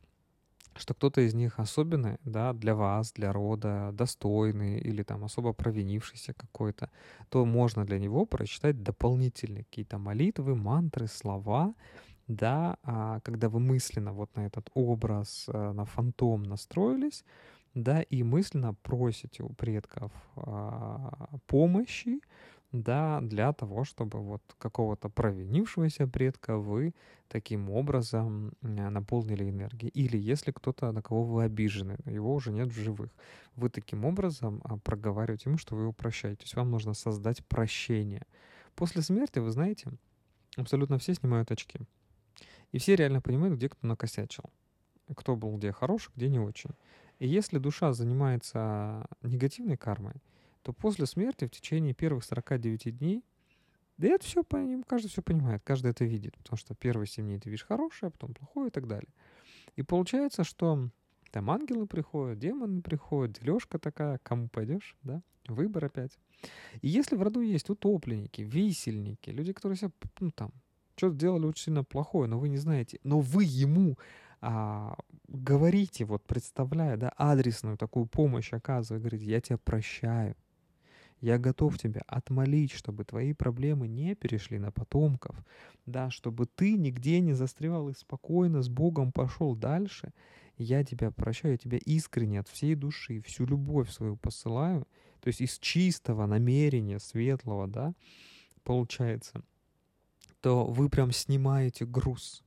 что 0.75 0.93
кто-то 0.93 1.21
из 1.21 1.33
них 1.33 1.59
особенный, 1.59 2.17
да, 2.25 2.53
для 2.53 2.75
вас, 2.75 3.11
для 3.13 3.31
рода, 3.31 3.91
достойный 3.93 4.79
или 4.79 5.03
там 5.03 5.23
особо 5.23 5.53
провинившийся 5.53 6.33
какой-то, 6.33 6.89
то 7.29 7.45
можно 7.45 7.85
для 7.85 7.99
него 7.99 8.25
прочитать 8.25 8.83
дополнительные 8.83 9.63
какие-то 9.63 9.97
молитвы, 9.97 10.55
мантры, 10.55 11.07
слова, 11.07 11.73
да, 12.27 12.77
а 12.83 13.19
когда 13.21 13.49
вы 13.49 13.59
мысленно 13.59 14.13
вот 14.13 14.35
на 14.35 14.45
этот 14.45 14.69
образ, 14.73 15.45
э, 15.47 15.71
на 15.73 15.85
фантом 15.85 16.43
настроились, 16.43 17.23
да, 17.73 18.01
и 18.01 18.23
мысленно 18.23 18.75
просите 18.75 19.43
у 19.43 19.49
предков 19.49 20.11
а, 20.35 21.37
помощи, 21.47 22.19
да, 22.73 23.21
для 23.21 23.53
того, 23.53 23.83
чтобы 23.83 24.19
вот 24.19 24.41
какого-то 24.57 25.07
провинившегося 25.07 26.07
предка 26.07 26.57
вы 26.57 26.93
таким 27.27 27.69
образом 27.69 28.53
наполнили 28.61 29.47
энергией. 29.47 29.91
Или 29.91 30.17
если 30.17 30.51
кто-то, 30.51 30.91
на 30.91 31.03
кого 31.03 31.23
вы 31.23 31.43
обижены, 31.43 31.97
его 32.05 32.33
уже 32.33 32.51
нет 32.51 32.69
в 32.69 32.75
живых, 32.75 33.11
вы 33.55 33.69
таким 33.69 34.05
образом 34.05 34.59
а, 34.63 34.77
проговариваете 34.77 35.49
ему, 35.49 35.59
что 35.59 35.75
вы 35.75 35.83
его 35.83 35.93
прощаете. 35.93 36.37
То 36.37 36.43
есть 36.45 36.55
вам 36.55 36.71
нужно 36.71 36.95
создать 36.95 37.45
прощение. 37.45 38.23
После 38.75 39.03
смерти, 39.03 39.37
вы 39.37 39.51
знаете, 39.51 39.91
абсолютно 40.57 40.97
все 40.97 41.13
снимают 41.13 41.51
очки. 41.51 41.79
И 42.71 42.79
все 42.79 42.95
реально 42.95 43.21
понимают, 43.21 43.55
где 43.55 43.69
кто 43.69 43.85
накосячил. 43.85 44.45
Кто 45.15 45.35
был 45.35 45.55
где 45.57 45.71
хороший, 45.71 46.11
где 46.15 46.27
не 46.27 46.39
очень. 46.39 46.71
И 47.19 47.27
если 47.27 47.59
душа 47.59 47.93
занимается 47.93 49.05
негативной 49.21 49.77
кармой, 49.77 50.15
то 50.63 50.73
после 50.73 51.05
смерти 51.05 51.45
в 51.45 51.51
течение 51.51 51.93
первых 51.93 52.23
49 52.23 52.97
дней, 52.97 53.23
да 53.97 54.07
это 54.07 54.25
все, 54.25 54.43
каждый 54.87 55.09
все 55.09 55.21
понимает, 55.21 55.61
каждый 55.63 55.91
это 55.91 56.03
видит, 56.05 56.35
потому 56.37 56.57
что 56.57 56.73
первые 56.73 57.07
7 57.07 57.25
дней 57.25 57.39
ты 57.39 57.49
видишь 57.49 57.65
хорошее, 57.65 58.07
а 58.07 58.11
потом 58.11 58.33
плохое 58.33 58.69
и 58.69 58.71
так 58.71 58.87
далее. 58.87 59.09
И 59.75 59.83
получается, 59.83 60.43
что 60.43 60.89
Там 61.31 61.49
ангелы 61.49 61.87
приходят, 61.87 62.37
демоны 62.37 62.81
приходят, 62.83 63.39
дележка 63.39 63.79
такая, 63.79 64.19
кому 64.19 64.49
пойдешь, 64.49 64.95
да? 65.01 65.23
Выбор 65.47 65.85
опять. 65.85 66.19
И 66.81 66.87
если 66.87 67.15
в 67.15 67.23
роду 67.23 67.41
есть 67.41 67.69
утопленники, 67.69 68.43
висельники, 68.43 69.31
люди, 69.31 69.51
которые 69.51 69.77
себя, 69.77 69.91
ну, 70.19 70.29
там, 70.29 70.51
что-то 70.95 71.15
сделали 71.15 71.45
очень 71.45 71.65
сильно 71.65 71.83
плохое, 71.83 72.29
но 72.29 72.37
вы 72.37 72.49
не 72.49 72.57
знаете, 72.57 72.99
но 73.03 73.19
вы 73.19 73.45
ему 73.45 73.97
а, 74.41 74.95
говорите, 75.27 76.05
вот 76.05 76.23
представляя, 76.25 76.97
да, 76.97 77.13
адресную 77.17 77.77
такую 77.77 78.05
помощь 78.05 78.53
оказывая, 78.53 78.99
говорите, 78.99 79.25
я 79.25 79.41
тебя 79.41 79.57
прощаю, 79.57 80.35
я 81.23 81.37
готов 81.37 81.77
тебя 81.77 82.01
отмолить, 82.05 82.73
чтобы 82.73 83.05
твои 83.05 83.31
проблемы 83.31 83.87
не 83.87 84.13
перешли 84.13 84.59
на 84.59 84.73
потомков, 84.73 85.37
да, 85.85 86.09
чтобы 86.09 86.45
ты 86.45 86.73
нигде 86.73 87.21
не 87.21 87.31
застревал 87.31 87.87
и 87.87 87.93
спокойно 87.93 88.61
с 88.61 88.67
Богом 88.67 89.13
пошел 89.13 89.55
дальше. 89.55 90.11
Я 90.57 90.83
тебя 90.83 91.11
прощаю, 91.11 91.53
я 91.53 91.57
тебя 91.57 91.77
искренне 91.77 92.41
от 92.41 92.49
всей 92.49 92.75
души, 92.75 93.21
всю 93.21 93.45
любовь 93.45 93.89
свою 93.89 94.17
посылаю, 94.17 94.85
то 95.21 95.29
есть 95.29 95.39
из 95.39 95.59
чистого 95.59 96.25
намерения, 96.25 96.99
светлого, 96.99 97.67
да, 97.67 97.93
получается, 98.65 99.43
то 100.41 100.65
вы 100.65 100.89
прям 100.89 101.13
снимаете 101.13 101.85
груз. 101.85 102.43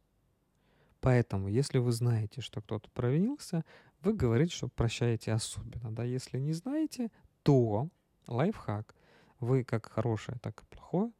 Поэтому, 1.00 1.48
если 1.48 1.78
вы 1.78 1.92
знаете, 1.92 2.42
что 2.42 2.60
кто-то 2.60 2.90
провинился, 2.90 3.64
вы 4.02 4.12
говорите, 4.12 4.54
что 4.54 4.68
прощаете 4.68 5.32
особенно. 5.32 5.90
Да? 5.92 6.04
Если 6.04 6.38
не 6.38 6.52
знаете, 6.52 7.10
то 7.42 7.88
лайфхак. 8.26 8.94
Вы 9.40 9.64
как 9.64 9.90
хорошее, 9.90 10.38
так 10.40 10.62
и 10.62 10.66
плохое 10.66 11.12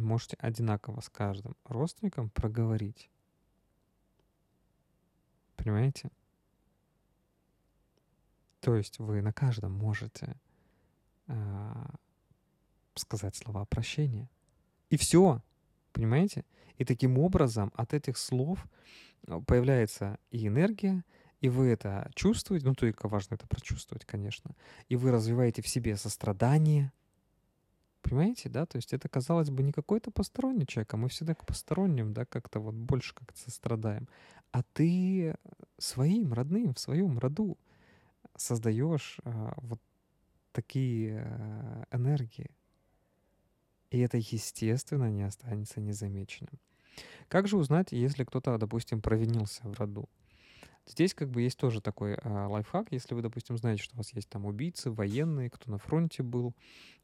можете 0.00 0.36
одинаково 0.38 1.00
с 1.00 1.08
каждым 1.08 1.56
родственником 1.64 2.30
проговорить. 2.30 3.10
Понимаете? 5.56 6.10
То 8.60 8.74
есть 8.76 8.98
вы 8.98 9.22
на 9.22 9.32
каждом 9.32 9.72
можете 9.72 10.36
э, 11.28 11.86
сказать 12.94 13.36
слова 13.36 13.64
прощения. 13.64 14.28
И 14.90 14.96
все. 14.96 15.42
Понимаете? 15.92 16.44
И 16.76 16.84
таким 16.84 17.18
образом 17.18 17.72
от 17.74 17.94
этих 17.94 18.18
слов 18.18 18.66
э, 19.26 19.40
появляется 19.46 20.18
и 20.30 20.46
энергия, 20.46 21.04
и 21.40 21.48
вы 21.48 21.68
это 21.68 22.10
чувствуете, 22.14 22.66
ну 22.66 22.74
только 22.74 23.08
важно 23.08 23.34
это 23.34 23.46
прочувствовать, 23.46 24.04
конечно, 24.04 24.54
и 24.88 24.96
вы 24.96 25.10
развиваете 25.10 25.62
в 25.62 25.68
себе 25.68 25.96
сострадание, 25.96 26.92
понимаете, 28.02 28.48
да, 28.48 28.66
то 28.66 28.76
есть 28.76 28.92
это, 28.92 29.08
казалось 29.08 29.50
бы, 29.50 29.62
не 29.62 29.72
какой-то 29.72 30.10
посторонний 30.10 30.66
человек, 30.66 30.94
а 30.94 30.96
мы 30.96 31.08
всегда 31.08 31.34
к 31.34 31.44
посторонним, 31.44 32.12
да, 32.12 32.24
как-то 32.24 32.60
вот 32.60 32.74
больше 32.74 33.14
как-то 33.14 33.38
сострадаем, 33.38 34.08
а 34.52 34.62
ты 34.62 35.36
своим 35.78 36.32
родным, 36.32 36.74
в 36.74 36.78
своем 36.78 37.18
роду 37.18 37.58
создаешь 38.36 39.18
а, 39.24 39.54
вот 39.58 39.80
такие 40.52 41.20
а, 41.20 41.84
энергии, 41.90 42.50
и 43.90 43.98
это, 44.00 44.18
естественно, 44.18 45.10
не 45.10 45.22
останется 45.22 45.80
незамеченным. 45.80 46.58
Как 47.28 47.46
же 47.46 47.56
узнать, 47.56 47.92
если 47.92 48.24
кто-то, 48.24 48.56
допустим, 48.58 49.00
провинился 49.00 49.62
в 49.68 49.78
роду? 49.78 50.08
Здесь 50.86 51.14
как 51.14 51.30
бы 51.30 51.42
есть 51.42 51.58
тоже 51.58 51.80
такой 51.80 52.12
э, 52.12 52.46
лайфхак, 52.46 52.88
если 52.92 53.14
вы, 53.14 53.22
допустим, 53.22 53.56
знаете, 53.56 53.82
что 53.82 53.96
у 53.96 53.98
вас 53.98 54.12
есть 54.14 54.28
там 54.28 54.46
убийцы, 54.46 54.90
военные, 54.90 55.50
кто 55.50 55.70
на 55.70 55.78
фронте 55.78 56.22
был 56.22 56.54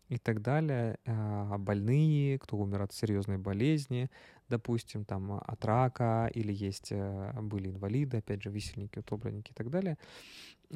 и 0.08 0.18
так 0.18 0.40
далее, 0.40 0.98
э, 1.04 1.56
больные, 1.58 2.38
кто 2.38 2.56
умер 2.58 2.82
от 2.82 2.92
серьезной 2.92 3.38
болезни, 3.38 4.08
допустим, 4.48 5.04
там 5.04 5.32
от 5.32 5.64
рака, 5.64 6.30
или 6.32 6.52
есть 6.52 6.92
э, 6.92 7.32
были 7.40 7.70
инвалиды, 7.70 8.18
опять 8.18 8.42
же, 8.42 8.50
висельники, 8.50 9.00
утопленники 9.00 9.50
и 9.50 9.54
так 9.54 9.68
далее, 9.68 9.98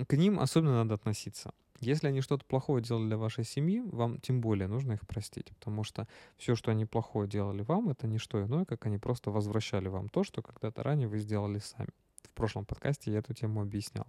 к 0.09 0.17
ним 0.17 0.41
особенно 0.41 0.75
надо 0.75 0.95
относиться. 0.95 1.53
Если 1.79 2.09
они 2.09 2.23
что-то 2.23 2.45
плохое 2.45 2.83
делали 2.83 3.07
для 3.07 3.19
вашей 3.19 3.45
семьи, 3.45 3.83
вам 3.85 4.19
тем 4.19 4.41
более 4.41 4.67
нужно 4.67 4.95
их 4.95 5.07
простить, 5.07 5.53
потому 5.59 5.85
что 5.85 6.09
все, 6.39 6.57
что 6.57 6.73
они 6.73 6.87
плохое 6.87 7.29
делали 7.29 7.63
вам, 7.63 7.89
это 7.91 8.09
не 8.09 8.19
что 8.19 8.43
иное, 8.43 8.65
как 8.65 8.87
они 8.87 8.99
просто 8.99 9.31
возвращали 9.31 9.87
вам 9.89 10.09
то, 10.09 10.25
что 10.25 10.43
когда-то 10.43 10.83
ранее 10.83 11.07
вы 11.07 11.19
сделали 11.19 11.59
сами 11.59 11.91
прошлом 12.37 12.65
подкасте 12.65 13.11
я 13.11 13.19
эту 13.19 13.35
тему 13.35 13.61
объяснял. 13.61 14.07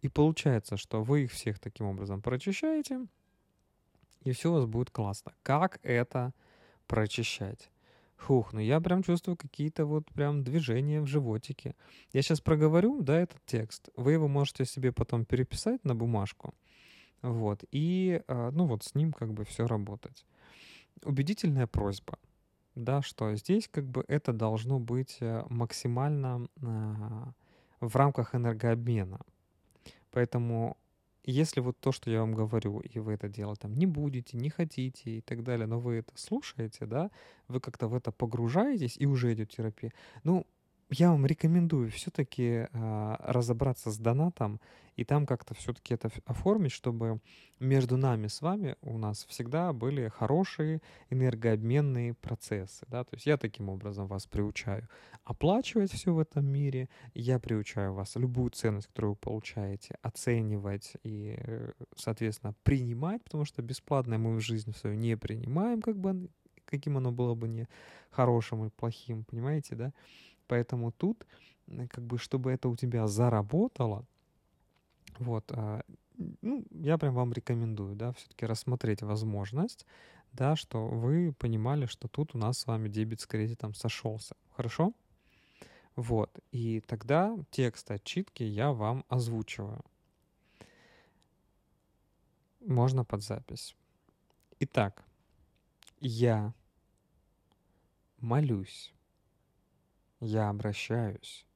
И 0.00 0.08
получается, 0.08 0.76
что 0.76 1.02
вы 1.02 1.24
их 1.24 1.32
всех 1.32 1.58
таким 1.58 1.86
образом 1.86 2.22
прочищаете, 2.22 3.06
и 4.22 4.32
все 4.32 4.50
у 4.50 4.54
вас 4.54 4.66
будет 4.66 4.90
классно. 4.90 5.32
Как 5.42 5.80
это 5.82 6.32
прочищать? 6.86 7.70
Фух, 8.16 8.52
ну 8.52 8.60
я 8.60 8.80
прям 8.80 9.02
чувствую 9.02 9.36
какие-то 9.36 9.86
вот 9.86 10.10
прям 10.12 10.42
движения 10.42 11.00
в 11.00 11.06
животике. 11.06 11.74
Я 12.12 12.22
сейчас 12.22 12.40
проговорю, 12.40 13.00
да, 13.00 13.20
этот 13.20 13.40
текст. 13.46 13.90
Вы 13.96 14.12
его 14.12 14.28
можете 14.28 14.64
себе 14.64 14.92
потом 14.92 15.24
переписать 15.24 15.84
на 15.84 15.94
бумажку. 15.94 16.54
Вот. 17.22 17.64
И, 17.70 18.20
а, 18.26 18.50
ну 18.50 18.66
вот 18.66 18.82
с 18.84 18.94
ним 18.94 19.12
как 19.12 19.32
бы 19.32 19.44
все 19.44 19.66
работать. 19.66 20.26
Убедительная 21.04 21.68
просьба 21.68 22.18
да, 22.84 23.02
что 23.02 23.34
здесь 23.34 23.68
как 23.68 23.84
бы 23.84 24.04
это 24.08 24.32
должно 24.32 24.78
быть 24.78 25.18
э, 25.20 25.44
максимально 25.48 26.48
а, 26.62 27.32
в 27.80 27.96
рамках 27.96 28.34
энергообмена. 28.34 29.20
Поэтому 30.10 30.76
если 31.24 31.60
вот 31.60 31.78
то, 31.78 31.92
что 31.92 32.10
я 32.10 32.20
вам 32.20 32.32
говорю, 32.34 32.80
и 32.80 32.98
вы 32.98 33.12
это 33.12 33.28
делать 33.28 33.60
там 33.60 33.74
не 33.74 33.86
будете, 33.86 34.38
не 34.38 34.48
хотите 34.48 35.18
и 35.18 35.20
так 35.20 35.42
далее, 35.42 35.66
но 35.66 35.78
вы 35.78 35.96
это 35.96 36.12
слушаете, 36.14 36.86
да, 36.86 37.10
вы 37.48 37.60
как-то 37.60 37.86
в 37.88 37.94
это 37.94 38.12
погружаетесь 38.12 38.96
и 38.96 39.06
уже 39.06 39.34
идет 39.34 39.50
терапия, 39.50 39.92
ну, 40.24 40.46
я 40.90 41.10
вам 41.10 41.26
рекомендую 41.26 41.90
все-таки 41.90 42.66
э, 42.70 43.16
разобраться 43.20 43.90
с 43.90 43.98
донатом 43.98 44.60
и 44.96 45.04
там 45.04 45.26
как-то 45.26 45.54
все-таки 45.54 45.94
это 45.94 46.10
оформить, 46.24 46.72
чтобы 46.72 47.20
между 47.60 47.96
нами 47.96 48.26
с 48.26 48.42
вами 48.42 48.76
у 48.82 48.98
нас 48.98 49.24
всегда 49.26 49.72
были 49.72 50.08
хорошие 50.08 50.80
энергообменные 51.10 52.14
процессы. 52.14 52.84
Да? 52.88 53.04
То 53.04 53.14
есть 53.14 53.26
я 53.26 53.36
таким 53.36 53.68
образом 53.68 54.08
вас 54.08 54.26
приучаю 54.26 54.88
оплачивать 55.24 55.92
все 55.92 56.12
в 56.12 56.18
этом 56.18 56.46
мире, 56.46 56.88
я 57.14 57.38
приучаю 57.38 57.92
вас 57.92 58.16
любую 58.16 58.50
ценность, 58.50 58.88
которую 58.88 59.12
вы 59.12 59.16
получаете, 59.18 59.96
оценивать 60.02 60.94
и, 61.04 61.38
соответственно, 61.94 62.54
принимать, 62.62 63.22
потому 63.22 63.44
что 63.44 63.62
бесплатное 63.62 64.18
мы 64.18 64.34
в 64.34 64.40
жизни 64.40 64.72
свою 64.72 64.96
не 64.96 65.16
принимаем, 65.16 65.82
как 65.82 65.98
бы 65.98 66.28
каким 66.64 66.96
оно 66.96 67.12
было 67.12 67.34
бы 67.34 67.48
не 67.48 67.66
хорошим 68.10 68.64
и 68.64 68.70
плохим, 68.70 69.24
понимаете, 69.24 69.74
да? 69.74 69.92
Поэтому 70.48 70.90
тут, 70.90 71.26
как 71.90 72.04
бы, 72.04 72.18
чтобы 72.18 72.50
это 72.50 72.68
у 72.68 72.76
тебя 72.76 73.06
заработало, 73.06 74.04
вот, 75.18 75.44
а, 75.52 75.82
ну, 76.42 76.64
я 76.70 76.98
прям 76.98 77.14
вам 77.14 77.32
рекомендую, 77.32 77.94
да, 77.94 78.12
все-таки 78.12 78.46
рассмотреть 78.46 79.02
возможность, 79.02 79.86
да, 80.32 80.56
что 80.56 80.86
вы 80.86 81.32
понимали, 81.38 81.86
что 81.86 82.08
тут 82.08 82.34
у 82.34 82.38
нас 82.38 82.58
с 82.58 82.66
вами 82.66 82.88
дебет 82.88 83.20
с 83.20 83.26
кредитом 83.26 83.74
сошелся. 83.74 84.34
Хорошо? 84.56 84.92
Вот. 85.96 86.38
И 86.52 86.80
тогда 86.80 87.36
текст 87.50 87.90
отчитки 87.90 88.42
я 88.42 88.72
вам 88.72 89.04
озвучиваю. 89.08 89.84
Можно 92.60 93.04
под 93.04 93.22
запись. 93.22 93.74
Итак, 94.60 95.04
я 96.00 96.52
молюсь 98.18 98.92
я 100.20 100.48
обращаюсь 100.48 101.46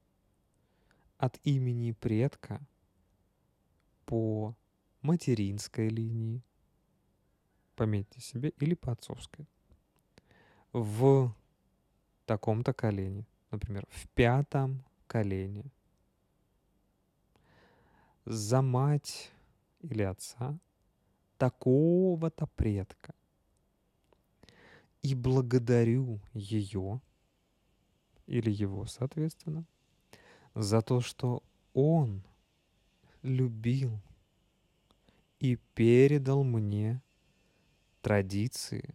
от 1.19 1.39
имени 1.45 1.93
предка 1.93 2.61
по 4.07 4.55
материнской 5.03 5.89
линии, 5.89 6.43
пометьте 7.77 8.21
себе, 8.21 8.51
или 8.59 8.75
по 8.75 8.93
отцовской, 8.93 9.47
в 10.73 11.35
таком-то 12.27 12.73
колене, 12.73 13.27
например, 13.51 13.87
в 13.91 14.09
пятом 14.09 14.85
колене, 15.07 15.65
за 18.25 18.63
мать 18.63 19.33
или 19.81 20.03
отца 20.03 20.59
такого-то 21.39 22.47
предка. 22.47 23.15
И 25.03 25.17
благодарю 25.17 26.21
ее 26.33 27.01
или 28.27 28.51
его, 28.51 28.87
соответственно, 28.87 29.65
за 30.55 30.83
то, 30.83 31.01
что 31.01 31.43
он 31.75 32.23
любил 33.23 34.01
и 35.39 35.57
передал 35.75 36.45
мне 36.45 37.03
традиции 38.01 38.95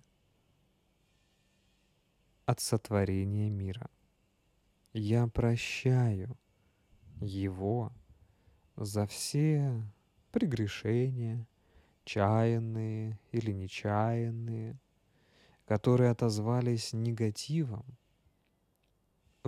от 2.45 2.59
сотворения 2.59 3.49
мира. 3.49 3.89
Я 4.93 5.28
прощаю 5.28 6.38
его 7.19 7.91
за 8.75 9.05
все 9.07 9.84
прегрешения, 10.32 11.45
чаянные 12.05 13.19
или 13.32 13.51
нечаянные, 13.51 14.80
которые 15.65 16.11
отозвались 16.11 16.93
негативом 16.93 17.86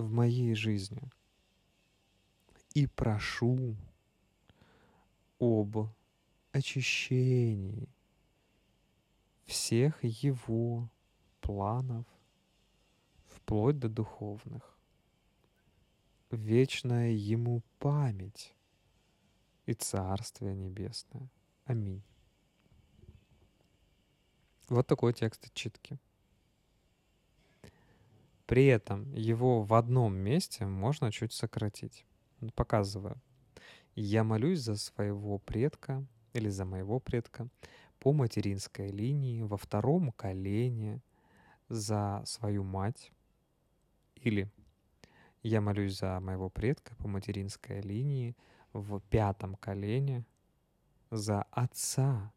в 0.00 0.10
моей 0.10 0.54
жизни. 0.54 1.02
И 2.74 2.86
прошу 2.86 3.76
об 5.38 5.88
очищении 6.52 7.88
всех 9.46 10.04
его 10.04 10.88
планов, 11.40 12.06
вплоть 13.26 13.78
до 13.78 13.88
духовных. 13.88 14.78
Вечная 16.30 17.10
ему 17.10 17.62
память 17.80 18.54
и 19.66 19.74
Царствие 19.74 20.54
Небесное. 20.54 21.28
Аминь. 21.64 22.02
Вот 24.68 24.86
такой 24.86 25.12
текст 25.12 25.52
читки. 25.52 25.98
При 28.50 28.66
этом 28.66 29.14
его 29.14 29.62
в 29.62 29.74
одном 29.74 30.16
месте 30.16 30.66
можно 30.66 31.12
чуть 31.12 31.32
сократить. 31.32 32.04
Показываю. 32.56 33.22
Я 33.94 34.24
молюсь 34.24 34.58
за 34.58 34.74
своего 34.74 35.38
предка 35.38 36.04
или 36.32 36.48
за 36.48 36.64
моего 36.64 36.98
предка 36.98 37.46
по 38.00 38.12
материнской 38.12 38.88
линии 38.88 39.42
во 39.42 39.56
втором 39.56 40.10
колене 40.10 41.00
за 41.68 42.24
свою 42.26 42.64
мать. 42.64 43.12
Или 44.16 44.50
я 45.44 45.60
молюсь 45.60 45.96
за 45.96 46.18
моего 46.18 46.50
предка 46.50 46.96
по 46.96 47.06
материнской 47.06 47.80
линии 47.80 48.34
в 48.72 48.98
пятом 49.10 49.54
колене 49.54 50.24
за 51.12 51.42
отца 51.52 52.32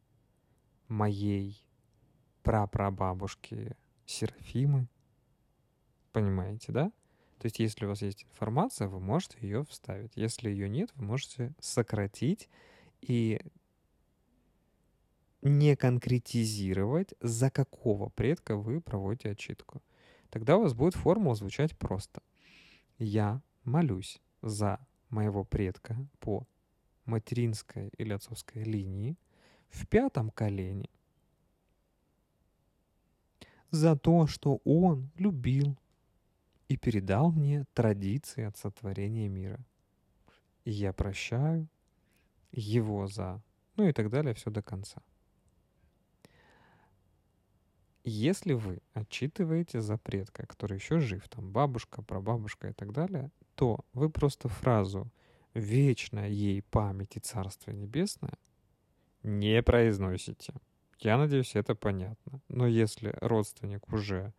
моей 0.88 1.66
прапрабабушки 2.44 3.76
Серафимы. 4.06 4.88
Понимаете, 6.14 6.72
да? 6.72 6.92
То 7.40 7.48
есть, 7.48 7.60
если 7.60 7.86
у 7.86 7.90
вас 7.90 8.02
есть 8.02 8.24
информация, 8.32 8.88
вы 8.88 9.02
можете 9.02 9.38
ее 9.42 9.66
вставить. 9.66 10.14
Если 10.16 10.50
ее 10.50 10.70
нет, 10.70 10.92
вы 10.96 11.04
можете 11.04 11.54
сократить 11.60 12.50
и 13.02 13.42
не 15.42 15.76
конкретизировать, 15.76 17.14
за 17.20 17.50
какого 17.50 18.08
предка 18.10 18.56
вы 18.56 18.80
проводите 18.80 19.32
отчитку. 19.32 19.82
Тогда 20.30 20.58
у 20.58 20.62
вас 20.62 20.74
будет 20.74 20.96
формула 20.96 21.36
звучать 21.36 21.78
просто. 21.78 22.22
Я 22.98 23.42
молюсь 23.66 24.22
за 24.42 24.80
моего 25.10 25.44
предка 25.44 25.98
по 26.20 26.48
материнской 27.06 27.90
или 27.98 28.14
отцовской 28.14 28.64
линии 28.64 29.18
в 29.70 29.86
пятом 29.88 30.30
колене 30.30 30.90
за 33.70 33.98
то, 33.98 34.28
что 34.28 34.62
он 34.64 35.10
любил 35.18 35.78
и 36.68 36.78
передал 36.78 37.32
мне 37.32 37.66
традиции 37.74 38.44
от 38.44 38.58
сотворения 38.58 39.28
мира. 39.28 39.60
И 40.66 40.72
я 40.72 40.94
прощаю 40.94 41.68
его 42.52 43.08
за... 43.08 43.42
Ну 43.76 43.88
и 43.88 43.94
так 43.94 44.10
далее, 44.10 44.34
все 44.34 44.50
до 44.50 44.62
конца. 44.62 45.02
Если 48.04 48.54
вы 48.54 48.80
отчитываете 48.94 49.80
за 49.82 49.98
предка, 49.98 50.46
который 50.46 50.76
еще 50.78 51.00
жив, 51.00 51.28
там 51.30 51.52
бабушка, 51.52 52.02
прабабушка 52.02 52.70
и 52.70 52.74
так 52.74 52.92
далее, 52.92 53.32
то 53.56 53.80
вы 53.94 54.10
просто 54.10 54.50
фразу 54.50 55.10
«Вечная 55.54 56.28
ей 56.28 56.62
память 56.64 57.16
и 57.16 57.20
Царствие 57.20 57.76
Небесное» 57.78 58.34
не 59.24 59.64
произносите. 59.64 60.54
Я 61.00 61.18
надеюсь, 61.18 61.56
это 61.56 61.76
понятно. 61.76 62.42
Но 62.50 62.68
если 62.68 63.16
родственник 63.22 63.92
уже 63.92 64.34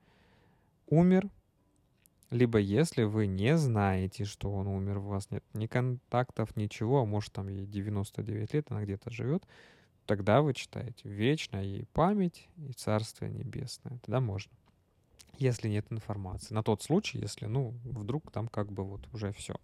умер, 0.86 1.30
либо 2.30 2.58
если 2.58 3.04
вы 3.04 3.26
не 3.26 3.56
знаете, 3.56 4.24
что 4.24 4.52
он 4.52 4.66
умер, 4.66 4.98
у 4.98 5.02
вас 5.02 5.30
нет 5.30 5.44
ни 5.52 5.66
контактов, 5.66 6.56
ничего, 6.56 7.00
а 7.00 7.04
может 7.04 7.32
там 7.32 7.48
ей 7.48 7.66
99 7.66 8.54
лет, 8.54 8.66
она 8.70 8.82
где-то 8.82 9.10
живет, 9.10 9.44
тогда 10.06 10.42
вы 10.42 10.54
читаете 10.54 11.08
«Вечная 11.08 11.62
ей 11.62 11.86
память 11.92 12.48
и 12.56 12.72
Царствие 12.72 13.30
Небесное». 13.30 13.98
Тогда 14.04 14.20
можно. 14.20 14.52
Если 15.38 15.68
нет 15.68 15.86
информации. 15.90 16.54
На 16.54 16.62
тот 16.62 16.82
случай, 16.82 17.18
если, 17.18 17.46
ну, 17.46 17.74
вдруг 17.84 18.30
там 18.30 18.48
как 18.48 18.70
бы 18.70 18.84
вот 18.84 19.08
уже 19.12 19.32
все. 19.32 19.56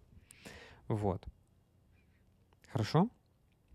Вот. 0.87 1.23
Хорошо? 2.71 3.09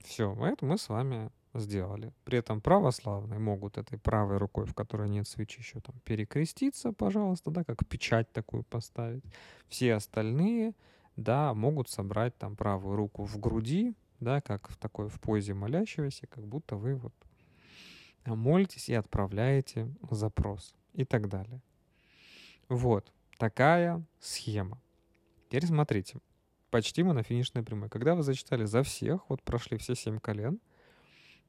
Все, 0.04 0.34
это 0.46 0.64
мы 0.64 0.78
с 0.78 0.88
вами 0.88 1.30
сделали. 1.58 2.12
При 2.24 2.38
этом 2.38 2.60
православные 2.60 3.38
могут 3.38 3.78
этой 3.78 3.98
правой 3.98 4.38
рукой, 4.38 4.66
в 4.66 4.74
которой 4.74 5.08
нет 5.08 5.26
свечи, 5.26 5.60
еще 5.60 5.80
там 5.80 5.98
перекреститься, 6.04 6.92
пожалуйста, 6.92 7.50
да, 7.50 7.64
как 7.64 7.86
печать 7.86 8.32
такую 8.32 8.62
поставить. 8.64 9.24
Все 9.68 9.94
остальные, 9.94 10.74
да, 11.16 11.54
могут 11.54 11.88
собрать 11.88 12.36
там 12.38 12.56
правую 12.56 12.96
руку 12.96 13.24
в 13.24 13.38
груди, 13.38 13.94
да, 14.20 14.40
как 14.40 14.68
в 14.68 14.76
такой 14.76 15.08
в 15.08 15.20
позе 15.20 15.54
молящегося, 15.54 16.26
как 16.26 16.46
будто 16.46 16.76
вы 16.76 16.94
вот 16.94 17.14
молитесь 18.24 18.88
и 18.88 18.94
отправляете 18.94 19.88
запрос 20.10 20.74
и 20.94 21.04
так 21.04 21.28
далее. 21.28 21.60
Вот 22.68 23.12
такая 23.38 24.04
схема. 24.18 24.80
Теперь 25.48 25.66
смотрите, 25.66 26.18
почти 26.70 27.02
мы 27.02 27.12
на 27.12 27.22
финишной 27.22 27.62
прямой. 27.62 27.88
Когда 27.88 28.14
вы 28.14 28.22
зачитали 28.22 28.64
за 28.64 28.82
всех, 28.82 29.28
вот 29.28 29.42
прошли 29.42 29.78
все 29.78 29.94
семь 29.94 30.18
колен, 30.18 30.60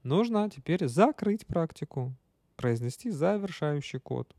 нужно 0.08 0.50
теперь 0.50 0.88
закрыть 0.88 1.46
практику, 1.46 2.14
произнести 2.56 3.12
завершающий 3.12 4.00
код. 4.00 4.34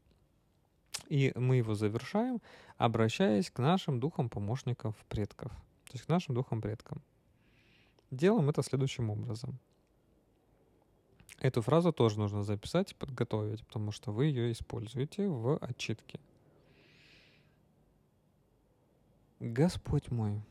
И 1.09 1.33
мы 1.37 1.57
его 1.57 1.75
завершаем, 1.75 2.41
обращаясь 2.77 3.51
к 3.51 3.59
нашим 3.59 4.01
духам 4.01 4.29
помощников 4.29 4.97
предков, 5.09 5.53
то 5.53 5.93
есть 5.93 6.05
к 6.05 6.09
нашим 6.09 6.35
духам 6.35 6.61
предкам. 6.61 7.01
Делаем 8.11 8.49
это 8.49 8.63
следующим 8.63 9.11
образом. 9.11 9.59
Эту 11.41 11.63
фразу 11.63 11.93
тоже 11.93 12.19
нужно 12.19 12.43
записать 12.43 12.93
и 12.93 12.95
подготовить, 12.95 13.65
потому 13.67 13.93
что 13.93 14.11
вы 14.11 14.27
ее 14.27 14.51
используете 14.51 15.29
в 15.29 15.57
отчитке. 15.59 16.19
Господь 19.39 20.11
мой, 20.11 20.43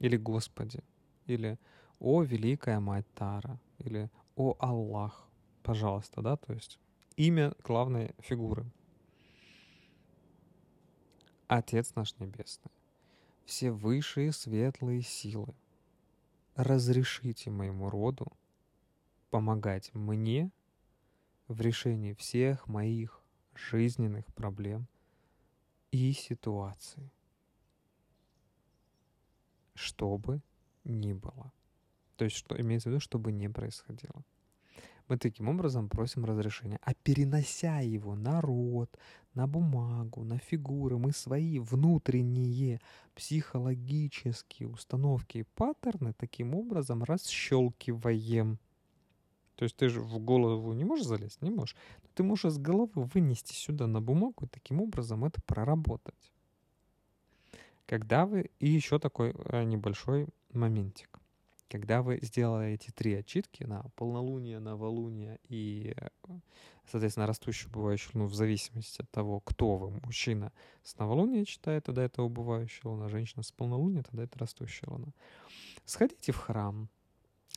или 0.00 0.16
Господи, 0.16 0.82
или 1.26 1.58
О 2.00 2.22
Великая 2.22 2.80
Мать 2.80 3.06
Тара, 3.14 3.58
или 3.78 4.10
О 4.36 4.56
Аллах, 4.58 5.28
пожалуйста, 5.62 6.22
да, 6.22 6.36
то 6.36 6.52
есть 6.52 6.78
имя 7.16 7.52
главной 7.64 8.14
фигуры. 8.18 8.66
Отец 11.46 11.94
наш 11.94 12.14
Небесный, 12.18 12.70
все 13.44 13.70
высшие 13.70 14.32
светлые 14.32 15.02
силы– 15.02 15.54
разрешите 16.58 17.50
моему 17.50 17.88
роду 17.88 18.32
помогать 19.30 19.94
мне 19.94 20.50
в 21.46 21.60
решении 21.60 22.14
всех 22.14 22.66
моих 22.66 23.22
жизненных 23.54 24.26
проблем 24.34 24.88
и 25.92 26.12
ситуаций, 26.12 27.12
что 29.74 30.18
бы 30.18 30.42
ни 30.82 31.12
было. 31.12 31.52
То 32.18 32.24
есть, 32.24 32.36
что 32.36 32.60
имеется 32.60 32.88
в 32.88 32.92
виду, 32.92 33.00
чтобы 33.00 33.30
не 33.30 33.48
происходило. 33.48 34.24
Мы 35.06 35.16
таким 35.18 35.48
образом 35.48 35.88
просим 35.88 36.24
разрешения. 36.24 36.80
А 36.82 36.92
перенося 36.94 37.78
его 37.78 38.16
на 38.16 38.40
рот, 38.40 38.90
на 39.34 39.46
бумагу, 39.46 40.24
на 40.24 40.38
фигуры, 40.38 40.98
мы 40.98 41.12
свои 41.12 41.60
внутренние 41.60 42.80
психологические 43.14 44.68
установки 44.68 45.38
и 45.38 45.46
паттерны 45.54 46.12
таким 46.12 46.56
образом 46.56 47.04
расщелкиваем. 47.04 48.58
То 49.54 49.62
есть 49.62 49.76
ты 49.76 49.88
же 49.88 50.00
в 50.00 50.18
голову 50.18 50.72
не 50.72 50.84
можешь 50.84 51.06
залезть? 51.06 51.40
Не 51.40 51.50
можешь. 51.50 51.76
Но 52.02 52.08
ты 52.14 52.24
можешь 52.24 52.46
из 52.46 52.58
головы 52.58 53.04
вынести 53.14 53.54
сюда 53.54 53.86
на 53.86 54.00
бумагу 54.00 54.44
и 54.44 54.48
таким 54.48 54.80
образом 54.80 55.24
это 55.24 55.40
проработать. 55.42 56.32
Когда 57.86 58.26
вы... 58.26 58.50
И 58.58 58.68
еще 58.68 58.98
такой 58.98 59.34
э, 59.36 59.62
небольшой 59.62 60.26
моментик. 60.52 61.17
Когда 61.68 62.00
вы 62.02 62.18
сделали 62.22 62.72
эти 62.72 62.90
три 62.90 63.14
отчитки 63.14 63.64
на 63.64 63.82
полнолуние, 63.94 64.58
новолуние 64.58 65.38
и, 65.48 65.94
соответственно, 66.90 67.26
растущую 67.26 67.70
убывающую 67.70 68.12
луну 68.14 68.26
в 68.26 68.34
зависимости 68.34 69.02
от 69.02 69.10
того, 69.10 69.40
кто 69.40 69.76
вы, 69.76 69.90
мужчина 70.02 70.50
с 70.82 70.96
новолуния 70.96 71.44
читает, 71.44 71.84
тогда 71.84 72.04
это 72.04 72.22
убывающая 72.22 72.90
луна, 72.90 73.08
женщина 73.08 73.42
с 73.42 73.52
полнолуния, 73.52 74.02
тогда 74.02 74.22
это 74.24 74.38
растущая 74.38 74.86
луна. 74.88 75.08
Сходите 75.84 76.32
в 76.32 76.38
храм, 76.38 76.88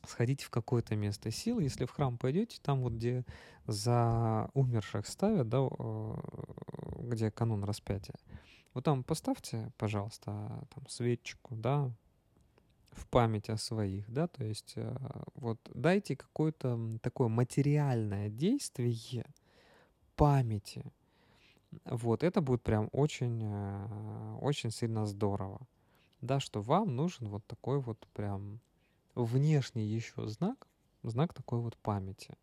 сходите 0.05 0.45
в 0.45 0.49
какое-то 0.49 0.97
место 0.97 1.31
силы. 1.31 1.63
Если 1.63 1.85
в 1.85 1.91
храм 1.91 2.17
пойдете, 2.17 2.59
там 2.61 2.81
вот 2.81 2.93
где 2.93 3.23
за 3.65 4.49
умерших 4.53 5.07
ставят, 5.07 5.47
да, 5.47 5.69
где 6.99 7.31
канон 7.31 7.63
распятия, 7.63 8.15
вот 8.73 8.83
там 8.83 9.03
поставьте, 9.03 9.71
пожалуйста, 9.77 10.67
там 10.73 10.87
свечку, 10.87 11.55
да, 11.55 11.91
в 12.91 13.07
память 13.07 13.49
о 13.49 13.57
своих, 13.57 14.09
да, 14.11 14.27
то 14.27 14.43
есть 14.43 14.73
э, 14.75 14.95
вот 15.35 15.59
дайте 15.73 16.15
какое-то 16.15 16.79
такое 17.01 17.29
материальное 17.29 18.29
действие 18.29 19.25
памяти, 20.15 20.83
вот, 21.85 22.23
это 22.23 22.41
будет 22.41 22.61
прям 22.61 22.89
очень, 22.91 23.41
э, 23.43 24.37
очень 24.41 24.71
сильно 24.71 25.05
здорово, 25.05 25.61
да, 26.21 26.39
что 26.39 26.61
вам 26.61 26.95
нужен 26.95 27.29
вот 27.29 27.45
такой 27.45 27.79
вот 27.79 28.05
прям 28.13 28.59
внешний 29.15 29.85
еще 29.85 30.27
знак, 30.27 30.67
знак 31.03 31.33
такой 31.33 31.59
вот 31.59 31.77
памяти. 31.77 32.37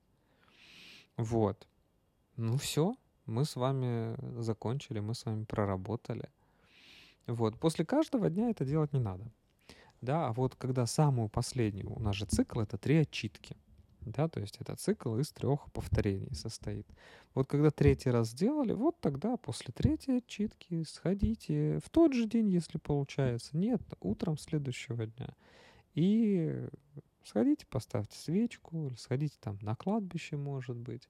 Вот. 1.17 1.67
Ну 2.37 2.57
все, 2.57 2.97
мы 3.27 3.45
с 3.45 3.57
вами 3.57 4.17
закончили, 4.41 5.01
мы 5.01 5.15
с 5.15 5.27
вами 5.27 5.45
проработали. 5.45 6.31
Вот. 7.27 7.59
После 7.59 7.85
каждого 7.85 8.31
дня 8.31 8.51
это 8.51 8.65
делать 8.65 8.93
не 8.93 9.01
надо. 9.01 9.25
Да, 10.01 10.29
а 10.29 10.33
вот 10.33 10.55
когда 10.55 10.87
самую 10.87 11.29
последнюю, 11.29 11.93
у 11.93 12.01
нас 12.01 12.15
же 12.15 12.27
цикл 12.27 12.61
это 12.61 12.79
три 12.79 12.97
отчитки. 12.99 13.57
Да, 14.01 14.29
то 14.29 14.41
есть 14.41 14.57
это 14.61 14.75
цикл 14.77 15.17
из 15.19 15.31
трех 15.33 15.71
повторений 15.73 16.35
состоит. 16.35 16.87
Вот 17.35 17.47
когда 17.47 17.71
третий 17.71 18.11
раз 18.11 18.29
сделали, 18.29 18.73
вот 18.73 19.01
тогда 19.01 19.37
после 19.37 19.73
третьей 19.75 20.19
отчитки 20.19 20.83
сходите 20.85 21.81
в 21.85 21.91
тот 21.91 22.15
же 22.15 22.27
день, 22.27 22.49
если 22.49 22.79
получается. 22.79 23.57
Нет, 23.57 23.83
утром 24.01 24.39
следующего 24.39 25.07
дня. 25.07 25.29
И 25.95 26.69
сходите, 27.25 27.67
поставьте 27.67 28.17
свечку, 28.17 28.87
или 28.87 28.95
сходите 28.95 29.37
там 29.41 29.59
на 29.63 29.75
кладбище, 29.75 30.37
может 30.37 30.77
быть. 30.77 31.09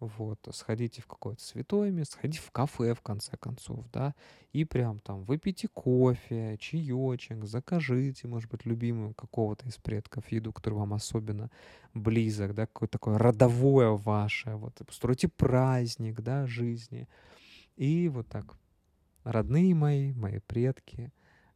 Вот, 0.00 0.48
сходите 0.52 1.02
в 1.02 1.06
какое-то 1.06 1.42
святое 1.44 1.90
место, 1.90 2.14
сходите 2.14 2.40
в 2.40 2.50
кафе, 2.50 2.94
в 2.94 3.02
конце 3.02 3.36
концов, 3.36 3.84
да, 3.92 4.14
и 4.50 4.64
прям 4.64 4.98
там 4.98 5.24
выпейте 5.24 5.68
кофе, 5.68 6.56
чаечек, 6.58 7.44
закажите, 7.44 8.26
может 8.26 8.50
быть, 8.50 8.64
любимую 8.64 9.12
какого-то 9.12 9.68
из 9.68 9.76
предков 9.76 10.26
еду, 10.32 10.54
который 10.54 10.74
вам 10.74 10.94
особенно 10.94 11.50
близок, 11.92 12.54
да, 12.54 12.66
какое-то 12.66 12.92
такое 12.92 13.18
родовое 13.18 13.90
ваше, 13.90 14.54
вот, 14.54 14.74
постройте 14.86 15.28
праздник, 15.28 16.22
да, 16.22 16.46
жизни. 16.46 17.06
И 17.76 18.08
вот 18.08 18.26
так, 18.26 18.56
родные 19.22 19.74
мои, 19.74 20.14
мои 20.14 20.38
предки, 20.38 21.12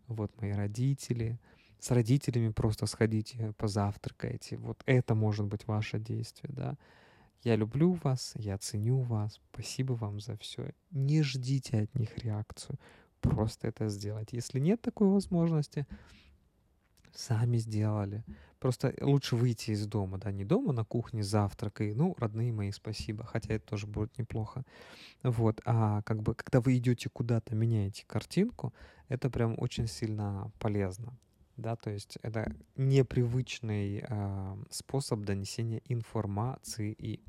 вот 0.07 0.39
мои 0.39 0.53
родители, 0.53 1.41
с 1.79 1.91
родителями 1.91 2.51
просто 2.51 2.85
сходите, 2.85 3.55
позавтракайте, 3.57 4.59
вот 4.59 4.83
это 4.85 5.15
может 5.15 5.47
быть 5.47 5.66
ваше 5.66 5.99
действие, 5.99 6.53
да, 6.55 6.77
я 7.45 7.57
люблю 7.57 7.93
вас, 8.03 8.33
я 8.37 8.57
ценю 8.59 9.01
вас, 9.01 9.41
спасибо 9.53 9.93
вам 9.93 10.21
за 10.21 10.37
все. 10.39 10.73
Не 10.91 11.23
ждите 11.23 11.81
от 11.81 11.95
них 11.95 12.19
реакцию, 12.19 12.79
просто 13.21 13.69
это 13.69 13.89
сделать. 13.89 14.33
Если 14.33 14.59
нет 14.61 14.81
такой 14.81 15.09
возможности, 15.09 15.87
сами 17.12 17.59
сделали. 17.59 18.25
Просто 18.59 18.95
лучше 19.03 19.37
выйти 19.37 19.73
из 19.73 19.87
дома, 19.87 20.19
да, 20.19 20.33
не 20.33 20.45
дома 20.45 20.73
на 20.73 20.85
кухне 20.85 21.23
завтрак 21.23 21.83
и, 21.83 21.93
ну, 21.93 22.15
родные 22.19 22.51
мои, 22.51 22.71
спасибо, 22.71 23.25
хотя 23.25 23.55
это 23.55 23.66
тоже 23.66 23.87
будет 23.87 24.16
неплохо. 24.16 24.65
Вот, 25.23 25.61
а 25.66 26.01
как 26.03 26.23
бы, 26.23 26.35
когда 26.35 26.61
вы 26.62 26.79
идете 26.79 27.11
куда-то, 27.11 27.55
меняете 27.55 28.05
картинку, 28.07 28.73
это 29.09 29.29
прям 29.29 29.55
очень 29.59 29.87
сильно 29.87 30.51
полезно 30.59 31.19
да, 31.56 31.76
то 31.76 31.90
есть 31.90 32.18
это 32.22 32.52
непривычный 32.76 34.05
э, 34.06 34.56
способ 34.70 35.20
донесения 35.20 35.81
информации. 35.89 36.93
И 36.98 37.20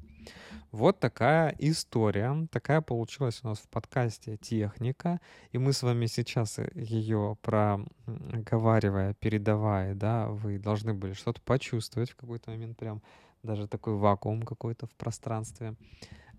вот 0.72 1.00
такая 1.00 1.56
история, 1.60 2.48
такая 2.52 2.82
получилась 2.82 3.42
у 3.44 3.48
нас 3.48 3.60
в 3.60 3.68
подкасте 3.70 4.38
«Техника», 4.38 5.20
и 5.52 5.58
мы 5.58 5.74
с 5.74 5.84
вами 5.84 6.08
сейчас 6.08 6.60
ее 6.74 7.38
проговаривая, 7.42 9.14
передавая, 9.14 9.94
да, 9.94 10.28
вы 10.28 10.58
должны 10.58 10.94
были 10.94 11.14
что-то 11.14 11.42
почувствовать 11.42 12.12
в 12.12 12.16
какой-то 12.16 12.52
момент, 12.52 12.78
прям 12.78 13.02
даже 13.44 13.68
такой 13.68 13.96
вакуум 13.96 14.42
какой-то 14.42 14.88
в 14.88 14.96
пространстве 14.96 15.76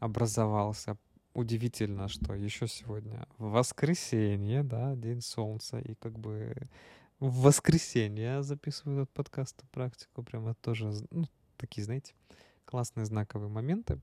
образовался. 0.01 0.99
Удивительно, 1.35 2.09
что 2.09 2.35
еще 2.35 2.67
сегодня 2.67 3.27
воскресенье, 3.39 4.63
да, 4.63 4.97
день 4.97 5.21
солнца, 5.21 5.79
и 5.79 5.95
как 5.95 6.19
бы 6.19 6.55
в 7.21 7.43
воскресенье 7.43 8.43
записываю 8.43 9.03
этот 9.03 9.15
подкаст, 9.15 9.63
практику, 9.71 10.23
прямо 10.23 10.55
тоже, 10.55 10.93
ну, 11.11 11.27
такие, 11.57 11.85
знаете, 11.85 12.15
классные 12.65 13.07
знаковые 13.07 13.49
моменты. 13.49 14.01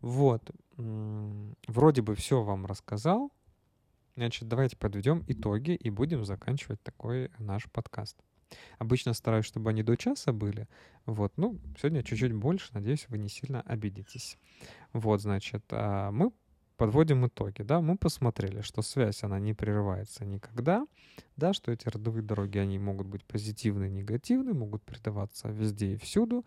Вот, 0.00 0.50
вроде 0.76 2.02
бы 2.02 2.14
все 2.14 2.42
вам 2.42 2.66
рассказал. 2.66 3.32
Значит, 4.14 4.48
давайте 4.48 4.76
подведем 4.76 5.24
итоги 5.26 5.72
и 5.72 5.90
будем 5.90 6.24
заканчивать 6.24 6.82
такой 6.82 7.30
наш 7.38 7.70
подкаст. 7.70 8.16
Обычно 8.78 9.12
стараюсь, 9.12 9.44
чтобы 9.44 9.70
они 9.70 9.82
до 9.82 9.96
часа 9.96 10.32
были. 10.32 10.68
Вот, 11.04 11.36
ну, 11.36 11.58
сегодня 11.78 12.02
чуть-чуть 12.02 12.32
больше. 12.32 12.72
Надеюсь, 12.72 13.06
вы 13.08 13.18
не 13.18 13.28
сильно 13.28 13.60
обидитесь. 13.62 14.38
Вот, 14.92 15.20
значит, 15.20 15.64
а, 15.70 16.10
мы 16.12 16.32
подводим 16.76 17.26
итоги, 17.26 17.62
да, 17.62 17.80
мы 17.80 17.96
посмотрели, 17.96 18.60
что 18.60 18.82
связь, 18.82 19.22
она 19.22 19.38
не 19.38 19.54
прерывается 19.54 20.24
никогда, 20.24 20.86
да, 21.36 21.52
что 21.52 21.72
эти 21.72 21.88
родовые 21.88 22.22
дороги, 22.22 22.58
они 22.58 22.78
могут 22.78 23.06
быть 23.06 23.24
позитивны, 23.24 23.88
негативны, 23.88 24.52
могут 24.52 24.82
передаваться 24.82 25.48
везде 25.48 25.94
и 25.94 25.96
всюду, 25.96 26.44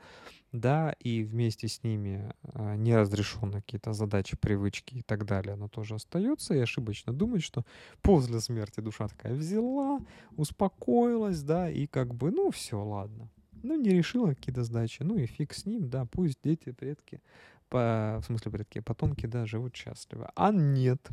да, 0.52 0.96
и 1.00 1.24
вместе 1.24 1.68
с 1.68 1.84
ними 1.84 2.34
а, 2.44 2.76
неразрешенные 2.76 3.62
какие-то 3.62 3.94
задачи, 3.94 4.38
привычки 4.38 4.96
и 4.96 5.02
так 5.02 5.26
далее, 5.26 5.54
оно 5.54 5.68
тоже 5.68 5.96
остается, 5.96 6.54
и 6.54 6.60
ошибочно 6.60 7.14
думать, 7.14 7.44
что 7.44 7.66
после 8.02 8.40
смерти 8.40 8.80
душа 8.80 9.08
такая 9.08 9.34
взяла, 9.34 10.00
успокоилась, 10.38 11.42
да, 11.42 11.70
и 11.70 11.88
как 11.88 12.14
бы, 12.14 12.32
ну, 12.32 12.52
все, 12.52 12.82
ладно, 12.82 13.30
ну, 13.64 13.76
не 13.76 13.90
решила 13.90 14.30
какие-то 14.30 14.64
задачи, 14.64 15.04
ну 15.04 15.18
и 15.18 15.26
фиг 15.26 15.54
с 15.54 15.66
ним, 15.66 15.90
да, 15.90 16.06
пусть 16.06 16.40
дети, 16.44 16.72
предки 16.72 17.22
по, 17.70 18.20
в 18.22 18.26
смысле 18.26 18.52
предки, 18.52 18.80
потомки, 18.80 19.26
да, 19.26 19.46
живут 19.46 19.76
счастливо. 19.76 20.32
А 20.36 20.52
нет. 20.52 21.10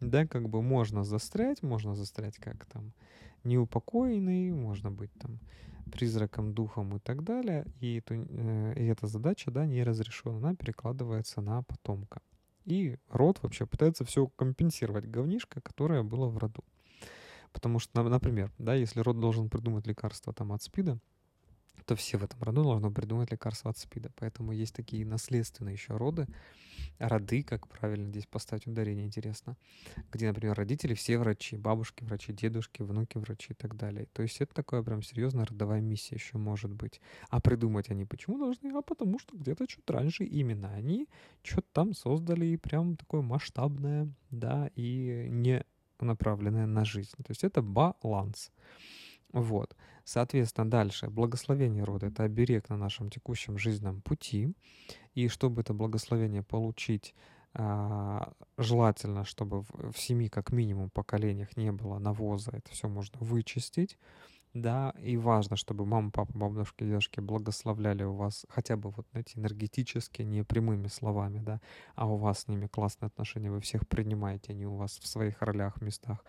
Да, 0.00 0.26
как 0.26 0.48
бы 0.48 0.62
можно 0.62 1.04
застрять, 1.04 1.62
можно 1.62 1.94
застрять 1.94 2.36
как 2.36 2.66
там 2.66 2.92
неупокоенный, 3.44 4.52
можно 4.52 4.90
быть 4.90 5.12
там 5.18 5.40
призраком, 5.90 6.54
духом 6.54 6.96
и 6.96 7.00
так 7.00 7.24
далее. 7.24 7.66
И, 7.80 7.96
эту, 7.96 8.14
и 8.14 8.84
эта 8.84 9.06
задача, 9.06 9.50
да, 9.50 9.66
не 9.66 9.82
разрешена, 9.82 10.36
она 10.36 10.54
перекладывается 10.54 11.40
на 11.40 11.62
потомка. 11.62 12.20
И 12.64 12.98
род 13.08 13.42
вообще 13.42 13.66
пытается 13.66 14.04
все 14.04 14.26
компенсировать 14.28 15.06
говнишко, 15.06 15.60
которое 15.60 16.02
было 16.02 16.28
в 16.28 16.36
роду. 16.38 16.62
Потому 17.52 17.78
что, 17.78 18.02
например, 18.02 18.52
да, 18.58 18.74
если 18.74 19.00
род 19.00 19.18
должен 19.18 19.48
придумать 19.48 19.86
лекарство 19.86 20.32
там 20.32 20.52
от 20.52 20.62
СПИДа, 20.62 20.98
то 21.88 21.96
все 21.96 22.18
в 22.18 22.22
этом 22.22 22.42
роду 22.42 22.64
должны 22.64 22.90
придумать 22.90 23.30
лекарство 23.30 23.70
от 23.70 23.78
СПИДа. 23.78 24.12
Поэтому 24.16 24.52
есть 24.52 24.74
такие 24.74 25.06
наследственные 25.06 25.72
еще 25.72 25.96
роды, 25.96 26.26
роды, 26.98 27.42
как 27.42 27.66
правильно 27.66 28.10
здесь 28.10 28.26
поставить 28.26 28.66
ударение, 28.66 29.06
интересно, 29.06 29.56
где, 30.12 30.28
например, 30.28 30.54
родители 30.54 30.92
все 30.92 31.16
врачи, 31.16 31.56
бабушки 31.56 32.04
врачи, 32.04 32.34
дедушки, 32.34 32.82
внуки 32.82 33.16
врачи 33.16 33.52
и 33.52 33.54
так 33.54 33.74
далее. 33.74 34.06
То 34.12 34.20
есть 34.20 34.38
это 34.42 34.52
такая 34.52 34.82
прям 34.82 35.02
серьезная 35.02 35.46
родовая 35.46 35.80
миссия 35.80 36.16
еще 36.16 36.36
может 36.36 36.74
быть. 36.74 37.00
А 37.30 37.40
придумать 37.40 37.88
они 37.88 38.04
почему 38.04 38.36
должны? 38.36 38.68
А 38.76 38.82
потому 38.82 39.18
что 39.18 39.34
где-то 39.34 39.66
чуть 39.66 39.88
раньше 39.88 40.24
именно 40.24 40.70
они 40.74 41.08
что-то 41.42 41.68
там 41.72 41.94
создали 41.94 42.44
и 42.44 42.58
прям 42.58 42.96
такое 42.98 43.22
масштабное, 43.22 44.12
да, 44.30 44.70
и 44.74 45.28
не 45.30 45.64
направленное 46.00 46.66
на 46.66 46.84
жизнь. 46.84 47.16
То 47.16 47.30
есть 47.30 47.44
это 47.44 47.62
баланс. 47.62 48.52
Вот. 49.32 49.76
Соответственно, 50.04 50.70
дальше. 50.70 51.10
Благословение 51.10 51.84
рода— 51.84 52.06
это 52.08 52.24
оберег 52.24 52.68
на 52.70 52.76
нашем 52.76 53.10
текущем 53.10 53.58
жизненном 53.58 54.00
пути. 54.00 54.54
И 55.14 55.28
чтобы 55.28 55.60
это 55.60 55.74
благословение 55.74 56.42
получить, 56.42 57.14
а, 57.54 58.32
желательно, 58.56 59.24
чтобы 59.24 59.62
в, 59.62 59.98
семи 59.98 60.28
как 60.28 60.52
минимум 60.52 60.90
поколениях 60.90 61.56
не 61.56 61.72
было 61.72 61.98
навоза, 61.98 62.52
это 62.52 62.70
все 62.70 62.88
можно 62.88 63.18
вычистить. 63.20 63.98
Да, 64.54 64.94
и 64.98 65.16
важно, 65.16 65.56
чтобы 65.56 65.84
мама, 65.84 66.10
папа, 66.10 66.32
бабушки, 66.34 66.82
дедушки 66.82 67.20
благословляли 67.20 68.02
у 68.04 68.14
вас 68.14 68.46
хотя 68.48 68.76
бы 68.76 68.90
вот 68.90 69.06
эти 69.12 69.36
энергетически, 69.36 70.22
не 70.22 70.42
прямыми 70.42 70.88
словами, 70.88 71.40
да, 71.40 71.60
а 71.94 72.06
у 72.06 72.16
вас 72.16 72.40
с 72.40 72.48
ними 72.48 72.66
классные 72.66 73.08
отношения, 73.08 73.50
вы 73.50 73.60
всех 73.60 73.86
принимаете, 73.86 74.52
они 74.52 74.66
у 74.66 74.74
вас 74.74 74.98
в 74.98 75.06
своих 75.06 75.42
ролях, 75.42 75.82
местах. 75.82 76.24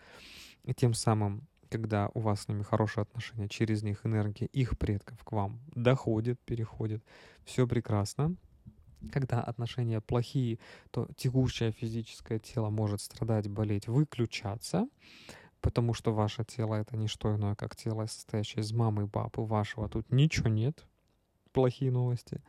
И 0.64 0.74
тем 0.74 0.94
самым 0.94 1.48
когда 1.70 2.10
у 2.14 2.20
вас 2.20 2.42
с 2.42 2.48
ними 2.48 2.64
хорошие 2.64 3.04
отношения, 3.04 3.48
через 3.48 3.84
них 3.84 4.06
энергия 4.06 4.48
их 4.48 4.78
предков 4.78 5.24
к 5.24 5.32
вам 5.32 5.60
доходит, 5.76 6.40
переходит, 6.42 7.04
все 7.46 7.68
прекрасно. 7.68 8.36
Когда 9.14 9.42
отношения 9.42 10.02
плохие, 10.02 10.60
то 10.92 11.08
текущее 11.16 11.72
физическое 11.72 12.40
тело 12.40 12.70
может 12.70 13.00
страдать, 13.00 13.48
болеть, 13.48 13.88
выключаться, 13.88 14.90
потому 15.62 15.94
что 15.94 16.14
ваше 16.14 16.44
тело 16.44 16.76
это 16.76 16.98
не 16.98 17.08
что 17.08 17.34
иное, 17.34 17.56
как 17.56 17.76
тело, 17.76 18.06
состоящее 18.08 18.62
из 18.62 18.74
мамы 18.74 19.04
и 19.04 19.08
папы 19.08 19.42
вашего. 19.42 19.88
Тут 19.88 20.12
ничего 20.12 20.50
нет. 20.50 20.86
Плохие 21.54 21.92
новости. 21.92 22.42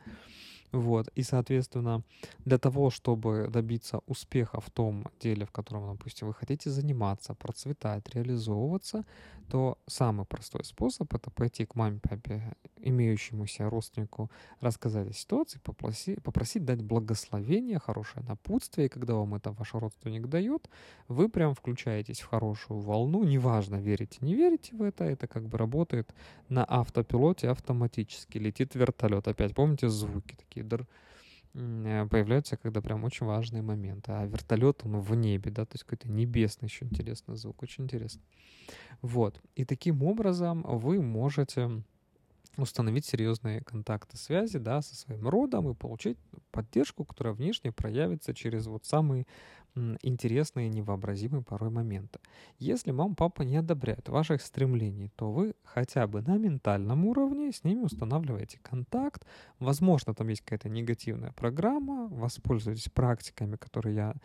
Вот. 0.71 1.09
И, 1.15 1.23
соответственно, 1.23 2.03
для 2.45 2.57
того, 2.57 2.89
чтобы 2.89 3.47
добиться 3.49 3.99
успеха 4.07 4.61
в 4.61 4.69
том 4.69 5.05
деле, 5.19 5.45
в 5.45 5.51
котором, 5.51 5.97
допустим, 5.97 6.27
вы 6.27 6.33
хотите 6.33 6.69
заниматься, 6.69 7.33
процветать, 7.33 8.09
реализовываться, 8.13 9.03
то 9.49 9.77
самый 9.85 10.25
простой 10.25 10.63
способ— 10.63 11.13
это 11.15 11.29
пойти 11.29 11.65
к 11.65 11.75
маме, 11.75 11.99
папе, 12.01 12.55
имеющемуся 12.77 13.69
родственнику, 13.69 14.31
рассказать 14.61 15.09
о 15.09 15.13
ситуации, 15.13 15.59
попросить, 15.59 16.23
попросить 16.23 16.63
дать 16.63 16.81
благословение, 16.81 17.77
хорошее 17.77 18.25
напутствие. 18.25 18.87
И 18.87 18.89
когда 18.89 19.15
вам 19.15 19.35
это 19.35 19.51
ваш 19.51 19.73
родственник 19.73 20.27
дает, 20.27 20.69
вы 21.09 21.27
прям 21.27 21.53
включаетесь 21.53 22.21
в 22.21 22.27
хорошую 22.27 22.79
волну. 22.79 23.23
Неважно, 23.23 23.75
верите, 23.75 24.19
не 24.21 24.35
верите 24.35 24.73
в 24.73 24.81
это, 24.81 25.03
это 25.03 25.27
как 25.27 25.47
бы 25.47 25.57
работает 25.57 26.15
на 26.47 26.63
автопилоте 26.63 27.49
автоматически. 27.49 28.37
Летит 28.37 28.75
вертолет. 28.75 29.27
Опять 29.27 29.53
помните 29.53 29.89
звуки 29.89 30.35
такие 30.35 30.60
др 30.63 30.87
э, 31.53 32.07
появляются, 32.09 32.57
когда 32.57 32.81
прям 32.81 33.03
очень 33.03 33.25
важные 33.25 33.61
моменты. 33.61 34.11
А 34.11 34.25
вертолет, 34.25 34.81
он 34.83 34.99
в 34.99 35.15
небе, 35.15 35.51
да, 35.51 35.65
то 35.65 35.75
есть 35.75 35.83
какой-то 35.83 36.09
небесный 36.09 36.67
еще 36.67 36.85
интересный 36.85 37.35
звук, 37.35 37.61
очень 37.63 37.85
интересно. 37.85 38.21
Вот. 39.01 39.41
И 39.55 39.65
таким 39.65 40.03
образом 40.03 40.63
вы 40.63 41.01
можете 41.01 41.83
установить 42.57 43.05
серьезные 43.05 43.61
контакты 43.61 44.17
связи 44.17 44.59
да, 44.59 44.81
со 44.81 44.95
своим 44.95 45.27
родом 45.27 45.69
и 45.69 45.73
получить 45.73 46.17
поддержку, 46.51 47.05
которая 47.05 47.33
внешне 47.33 47.71
проявится 47.71 48.33
через 48.33 48.67
вот 48.67 48.85
самые 48.85 49.25
интересные, 49.75 50.69
невообразимые 50.69 51.43
порой 51.43 51.69
моменты. 51.69 52.19
Если 52.59 52.91
мама, 52.91 53.15
папа 53.15 53.43
не 53.43 53.57
одобряют 53.57 54.09
ваших 54.09 54.41
стремлений, 54.41 55.09
то 55.15 55.31
вы 55.31 55.53
хотя 55.63 56.07
бы 56.07 56.21
на 56.21 56.37
ментальном 56.37 57.05
уровне 57.05 57.51
с 57.51 57.63
ними 57.63 57.81
устанавливаете 57.81 58.59
контакт. 58.61 59.25
Возможно, 59.59 60.13
там 60.13 60.27
есть 60.27 60.41
какая-то 60.41 60.69
негативная 60.69 61.31
программа, 61.31 62.07
воспользуйтесь 62.09 62.89
практиками, 62.89 63.55
которые 63.55 63.95
я 63.95 64.15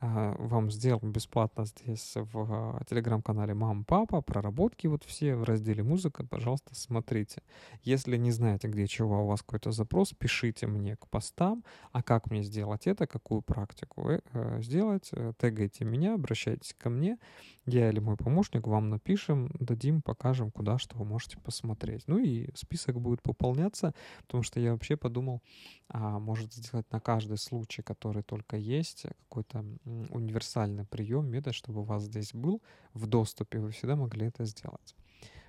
вам 0.00 0.70
сделал 0.70 1.00
бесплатно 1.02 1.64
здесь 1.64 2.12
в 2.14 2.30
а, 2.36 2.84
телеграм-канале 2.88 3.54
«Мам, 3.54 3.84
папа». 3.84 4.20
Проработки 4.20 4.86
вот 4.86 5.04
все 5.04 5.36
в 5.36 5.44
разделе 5.44 5.82
«Музыка», 5.82 6.24
пожалуйста, 6.24 6.74
смотрите. 6.74 7.42
Если 7.82 8.16
не 8.16 8.30
знаете, 8.30 8.68
где 8.68 8.86
чего 8.86 9.24
у 9.24 9.26
вас 9.26 9.40
какой-то 9.40 9.72
запрос, 9.72 10.12
пишите 10.12 10.66
мне 10.66 10.96
к 10.96 11.08
постам. 11.08 11.64
А 11.92 12.02
как 12.02 12.30
мне 12.30 12.42
сделать 12.42 12.86
это, 12.86 13.06
какую 13.06 13.42
практику 13.42 14.10
э, 14.10 14.60
сделать, 14.62 15.08
э, 15.12 15.32
тегайте 15.38 15.84
меня, 15.84 16.14
обращайтесь 16.14 16.74
ко 16.74 16.90
мне. 16.90 17.18
Я 17.64 17.88
или 17.90 17.98
мой 17.98 18.16
помощник 18.16 18.66
вам 18.66 18.90
напишем, 18.90 19.50
дадим, 19.58 20.02
покажем, 20.02 20.50
куда 20.50 20.78
что 20.78 20.96
вы 20.96 21.04
можете 21.04 21.38
посмотреть. 21.38 22.04
Ну 22.06 22.18
и 22.18 22.48
список 22.54 23.00
будет 23.00 23.22
пополняться, 23.22 23.94
потому 24.26 24.42
что 24.42 24.60
я 24.60 24.72
вообще 24.72 24.96
подумал, 24.96 25.42
а, 25.85 25.85
может 25.92 26.52
сделать 26.52 26.90
на 26.90 27.00
каждый 27.00 27.38
случай, 27.38 27.82
который 27.82 28.22
только 28.22 28.56
есть, 28.56 29.06
какой-то 29.28 29.64
универсальный 30.10 30.84
прием, 30.84 31.26
метод, 31.28 31.54
чтобы 31.54 31.80
у 31.80 31.84
вас 31.84 32.04
здесь 32.04 32.32
был 32.34 32.62
в 32.94 33.06
доступе, 33.06 33.60
вы 33.60 33.70
всегда 33.70 33.96
могли 33.96 34.26
это 34.26 34.44
сделать. 34.44 34.94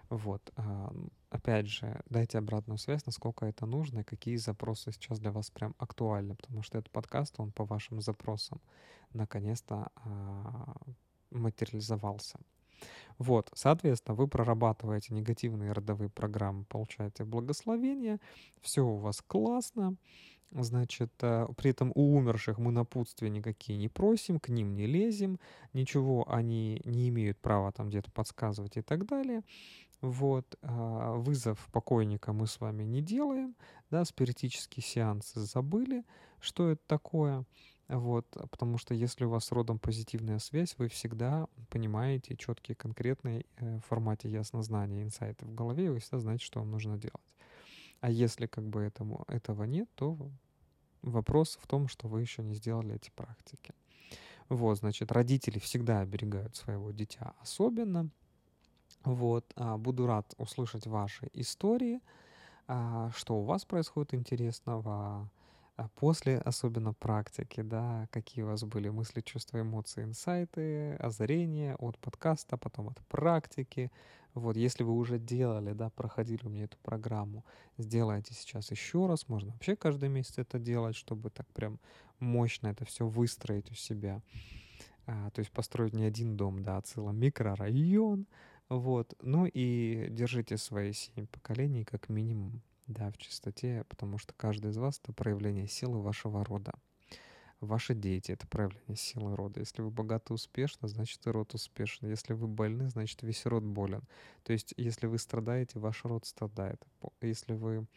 Вот. 0.09 0.41
А, 0.55 0.93
опять 1.29 1.67
же, 1.67 2.01
дайте 2.09 2.37
обратную 2.37 2.77
связь, 2.77 3.05
насколько 3.05 3.45
это 3.45 3.65
нужно 3.65 3.99
и 3.99 4.03
какие 4.03 4.37
запросы 4.37 4.91
сейчас 4.91 5.19
для 5.19 5.31
вас 5.31 5.51
прям 5.51 5.75
актуальны, 5.77 6.35
потому 6.35 6.63
что 6.63 6.77
этот 6.77 6.91
подкаст, 6.91 7.35
он 7.39 7.51
по 7.51 7.65
вашим 7.65 8.01
запросам 8.01 8.61
наконец-то 9.13 9.89
а, 9.95 10.75
материализовался. 11.31 12.39
Вот, 13.17 13.49
соответственно, 13.53 14.15
вы 14.15 14.27
прорабатываете 14.27 15.13
негативные 15.13 15.71
родовые 15.71 16.09
программы, 16.09 16.65
получаете 16.65 17.23
благословение, 17.23 18.19
все 18.61 18.85
у 18.85 18.97
вас 18.97 19.23
классно, 19.25 19.97
Значит, 20.51 21.11
э, 21.21 21.45
при 21.57 21.71
этом 21.71 21.91
у 21.93 22.15
умерших 22.15 22.57
мы 22.57 22.71
напутствия 22.71 23.29
никакие 23.29 23.77
не 23.77 23.89
просим, 23.89 24.39
к 24.39 24.47
ним 24.47 24.75
не 24.75 24.85
лезем, 24.85 25.39
ничего 25.73 26.25
они 26.31 26.81
не 26.85 27.09
имеют 27.09 27.37
права 27.39 27.71
там 27.73 27.89
где-то 27.89 28.11
подсказывать 28.11 28.77
и 28.77 28.81
так 28.81 29.05
далее. 29.05 29.43
Вот, 29.99 30.55
а, 30.61 31.15
вызов 31.15 31.67
покойника 31.71 32.31
мы 32.31 32.45
с 32.45 32.59
вами 32.59 32.83
не 32.83 33.01
делаем, 33.01 33.55
да, 33.89 34.05
спиритические 34.05 34.83
сеансы 34.83 35.39
забыли, 35.39 36.05
что 36.39 36.69
это 36.69 36.81
такое. 36.85 37.45
Вот, 37.87 38.27
потому 38.51 38.77
что 38.77 38.93
если 38.93 39.23
у 39.23 39.29
вас 39.29 39.51
родом 39.51 39.79
позитивная 39.79 40.39
связь, 40.39 40.75
вы 40.77 40.89
всегда 40.89 41.47
понимаете 41.69 42.35
четкие, 42.35 42.75
конкретные 42.75 43.45
э, 43.55 43.77
в 43.77 43.85
формате 43.85 44.29
яснознания, 44.29 45.03
инсайты 45.03 45.45
в 45.45 45.55
голове, 45.55 45.89
вы 45.89 45.99
всегда 45.99 46.19
знаете, 46.19 46.43
что 46.43 46.59
вам 46.59 46.71
нужно 46.71 46.97
делать. 46.97 47.35
А 48.01 48.09
если 48.09 48.45
как 48.45 48.65
бы 48.65 48.81
этому, 48.81 49.23
этого 49.29 49.63
нет, 49.63 49.87
то 49.95 50.17
вопрос 51.01 51.57
в 51.61 51.67
том, 51.67 51.87
что 51.87 52.09
вы 52.09 52.21
еще 52.21 52.43
не 52.43 52.55
сделали 52.55 52.95
эти 52.95 53.09
практики. 53.09 53.73
Вот, 54.49 54.77
значит, 54.77 55.11
родители 55.11 55.59
всегда 55.59 56.01
оберегают 56.01 56.55
своего 56.55 56.91
дитя 56.91 57.35
особенно. 57.39 58.09
Вот, 59.03 59.45
а, 59.55 59.77
буду 59.77 60.07
рад 60.07 60.33
услышать 60.37 60.87
ваши 60.87 61.29
истории, 61.33 62.01
а, 62.67 63.11
что 63.15 63.37
у 63.37 63.43
вас 63.43 63.63
происходит 63.63 64.13
интересного, 64.13 65.29
а 65.77 65.89
после 65.89 66.39
особенно 66.39 66.91
практики, 66.93 67.61
да, 67.61 68.07
какие 68.11 68.43
у 68.43 68.47
вас 68.47 68.63
были 68.63 68.89
мысли, 68.89 69.21
чувства, 69.21 69.61
эмоции, 69.61 70.03
инсайты, 70.03 70.95
озарения 70.95 71.75
от 71.75 71.99
подкаста, 71.99 72.57
потом 72.57 72.89
от 72.89 72.99
практики. 73.07 73.91
Вот, 74.33 74.57
если 74.57 74.83
вы 74.83 74.93
уже 74.93 75.19
делали, 75.19 75.73
да, 75.73 75.91
проходили 75.91 76.43
у 76.45 76.49
меня 76.49 76.63
эту 76.63 76.77
программу, 76.79 77.45
сделайте 77.77 78.33
сейчас 78.33 78.71
еще 78.71 79.05
раз. 79.05 79.27
Можно 79.27 79.51
вообще 79.51 79.75
каждый 79.75 80.09
месяц 80.09 80.39
это 80.39 80.57
делать, 80.57 80.95
чтобы 80.95 81.29
так 81.29 81.47
прям 81.53 81.79
мощно 82.19 82.69
это 82.69 82.83
все 82.83 83.07
выстроить 83.07 83.69
у 83.69 83.75
себя. 83.75 84.21
А, 85.05 85.29
то 85.29 85.39
есть 85.39 85.51
построить 85.51 85.93
не 85.93 86.05
один 86.05 86.37
дом, 86.37 86.63
да, 86.63 86.77
а 86.77 86.81
целый 86.81 87.13
микрорайон. 87.13 88.25
Вот. 88.67 89.13
Ну 89.21 89.45
и 89.45 90.07
держите 90.09 90.57
свои 90.57 90.91
семь 90.91 91.27
поколений 91.27 91.85
как 91.85 92.09
минимум 92.09 92.63
да, 92.87 93.11
в 93.11 93.17
чистоте, 93.17 93.85
потому 93.89 94.17
что 94.17 94.33
каждый 94.33 94.71
из 94.71 94.77
вас— 94.77 94.99
это 95.03 95.13
проявление 95.13 95.67
силы 95.67 96.01
вашего 96.01 96.43
рода. 96.43 96.73
Ваши 97.59 97.95
дети— 97.95 98.31
это 98.33 98.47
проявление 98.47 98.95
силы 98.95 99.35
рода. 99.35 99.59
Если 99.59 99.81
вы 99.81 99.89
богаты 99.89 100.33
успешны, 100.33 100.87
значит 100.87 101.25
и 101.25 101.29
род 101.29 101.53
успешен. 101.53 102.07
Если 102.07 102.33
вы 102.33 102.47
больны, 102.47 102.89
значит 102.89 103.23
весь 103.23 103.45
род 103.45 103.63
болен. 103.63 104.03
То 104.43 104.53
есть 104.53 104.73
если 104.77 105.07
вы 105.07 105.17
страдаете, 105.17 105.79
ваш 105.79 106.05
род 106.05 106.25
страдает. 106.25 106.85
Если 107.21 107.53
вы 107.53 107.87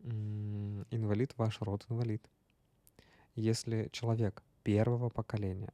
инвалид, 0.00 1.34
ваш 1.36 1.60
род 1.60 1.84
инвалид. 1.88 2.26
Если 3.34 3.88
человек 3.92 4.42
первого 4.62 5.10
поколения, 5.10 5.72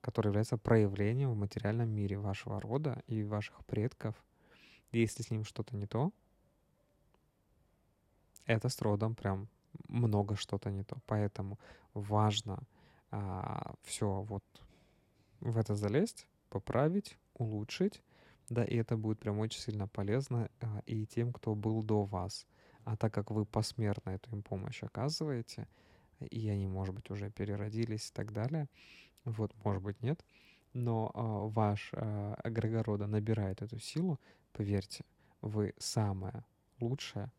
который 0.00 0.28
является 0.28 0.56
проявлением 0.56 1.32
в 1.32 1.36
материальном 1.36 1.90
мире 1.90 2.16
вашего 2.16 2.60
рода 2.60 3.02
и 3.06 3.24
ваших 3.24 3.64
предков, 3.66 4.14
если 4.92 5.22
с 5.22 5.30
ним 5.30 5.44
что-то 5.44 5.76
не 5.76 5.86
то, 5.86 6.12
это 8.46 8.68
с 8.68 8.80
родом 8.82 9.14
прям 9.14 9.48
много 9.88 10.36
что-то 10.36 10.70
не 10.70 10.84
то. 10.84 10.96
Поэтому 11.06 11.58
важно 11.94 12.62
а, 13.10 13.74
все 13.82 14.22
вот 14.22 14.44
в 15.40 15.58
это 15.58 15.74
залезть, 15.74 16.26
поправить, 16.48 17.18
улучшить, 17.34 18.02
да, 18.48 18.64
и 18.64 18.76
это 18.76 18.96
будет 18.96 19.18
прям 19.18 19.38
очень 19.38 19.60
сильно 19.60 19.88
полезно 19.88 20.50
а, 20.60 20.82
и 20.86 21.06
тем, 21.06 21.32
кто 21.32 21.54
был 21.54 21.82
до 21.82 22.04
вас. 22.04 22.46
А 22.84 22.96
так 22.96 23.14
как 23.14 23.30
вы 23.30 23.44
посмертно 23.44 24.10
эту 24.10 24.30
им 24.30 24.42
помощь 24.42 24.82
оказываете, 24.82 25.68
и 26.20 26.48
они, 26.48 26.66
может 26.66 26.94
быть, 26.94 27.10
уже 27.10 27.30
переродились 27.30 28.10
и 28.10 28.12
так 28.12 28.32
далее, 28.32 28.68
вот, 29.24 29.52
может 29.64 29.82
быть, 29.82 30.02
нет, 30.02 30.24
но 30.72 31.10
а, 31.14 31.46
ваш 31.48 31.90
а, 31.92 32.38
эгрегор 32.44 32.84
рода 32.86 33.06
набирает 33.06 33.62
эту 33.62 33.78
силу, 33.78 34.20
поверьте, 34.52 35.04
вы 35.40 35.74
самое 35.78 36.44
лучшее 36.80 37.30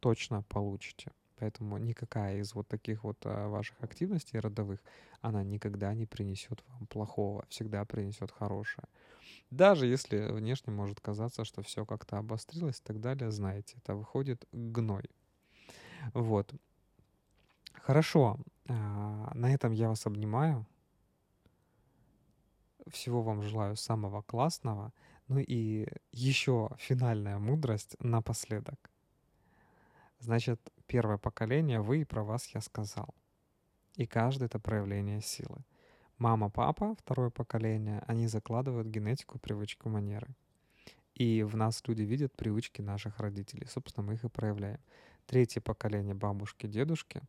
точно 0.00 0.42
получите. 0.42 1.12
Поэтому 1.40 1.78
никакая 1.78 2.38
из 2.38 2.54
вот 2.54 2.68
таких 2.68 3.02
вот 3.02 3.16
а, 3.24 3.48
ваших 3.48 3.82
активностей 3.82 4.38
родовых, 4.38 4.80
она 5.22 5.42
никогда 5.42 5.94
не 5.94 6.04
принесет 6.04 6.62
вам 6.68 6.86
плохого, 6.86 7.46
всегда 7.48 7.84
принесет 7.86 8.30
хорошее. 8.30 8.86
Даже 9.50 9.86
если 9.86 10.30
внешне 10.32 10.72
может 10.72 11.00
казаться, 11.00 11.44
что 11.44 11.62
все 11.62 11.86
как-то 11.86 12.18
обострилось 12.18 12.80
и 12.80 12.82
так 12.82 13.00
далее, 13.00 13.30
знаете, 13.30 13.76
это 13.78 13.94
выходит 13.94 14.46
гной. 14.52 15.04
Вот. 16.12 16.52
Хорошо. 17.72 18.38
А, 18.68 19.30
на 19.34 19.54
этом 19.54 19.72
я 19.72 19.88
вас 19.88 20.06
обнимаю. 20.06 20.66
Всего 22.86 23.22
вам 23.22 23.42
желаю 23.42 23.76
самого 23.76 24.20
классного. 24.22 24.92
Ну 25.28 25.38
и 25.38 25.86
еще 26.12 26.70
финальная 26.78 27.38
мудрость 27.38 27.96
напоследок. 28.00 28.89
Значит, 30.20 30.60
первое 30.86 31.16
поколение, 31.16 31.80
вы 31.80 32.02
и 32.02 32.04
про 32.04 32.22
вас 32.22 32.46
я 32.54 32.60
сказал. 32.60 33.14
И 33.96 34.06
каждый 34.06 34.44
это 34.44 34.58
проявление 34.58 35.22
силы. 35.22 35.64
Мама, 36.18 36.50
папа, 36.50 36.94
второе 36.94 37.30
поколение, 37.30 38.02
они 38.06 38.26
закладывают 38.26 38.86
генетику, 38.86 39.38
привычку, 39.38 39.88
манеры. 39.88 40.28
И 41.14 41.42
в 41.42 41.56
нас 41.56 41.82
люди 41.86 42.02
видят 42.02 42.36
привычки 42.36 42.82
наших 42.82 43.18
родителей. 43.18 43.66
Собственно, 43.66 44.06
мы 44.06 44.14
их 44.14 44.24
и 44.24 44.28
проявляем. 44.28 44.78
третье 45.26 45.62
поколение 45.62 46.14
бабушки, 46.14 46.66
дедушки. 46.66 47.22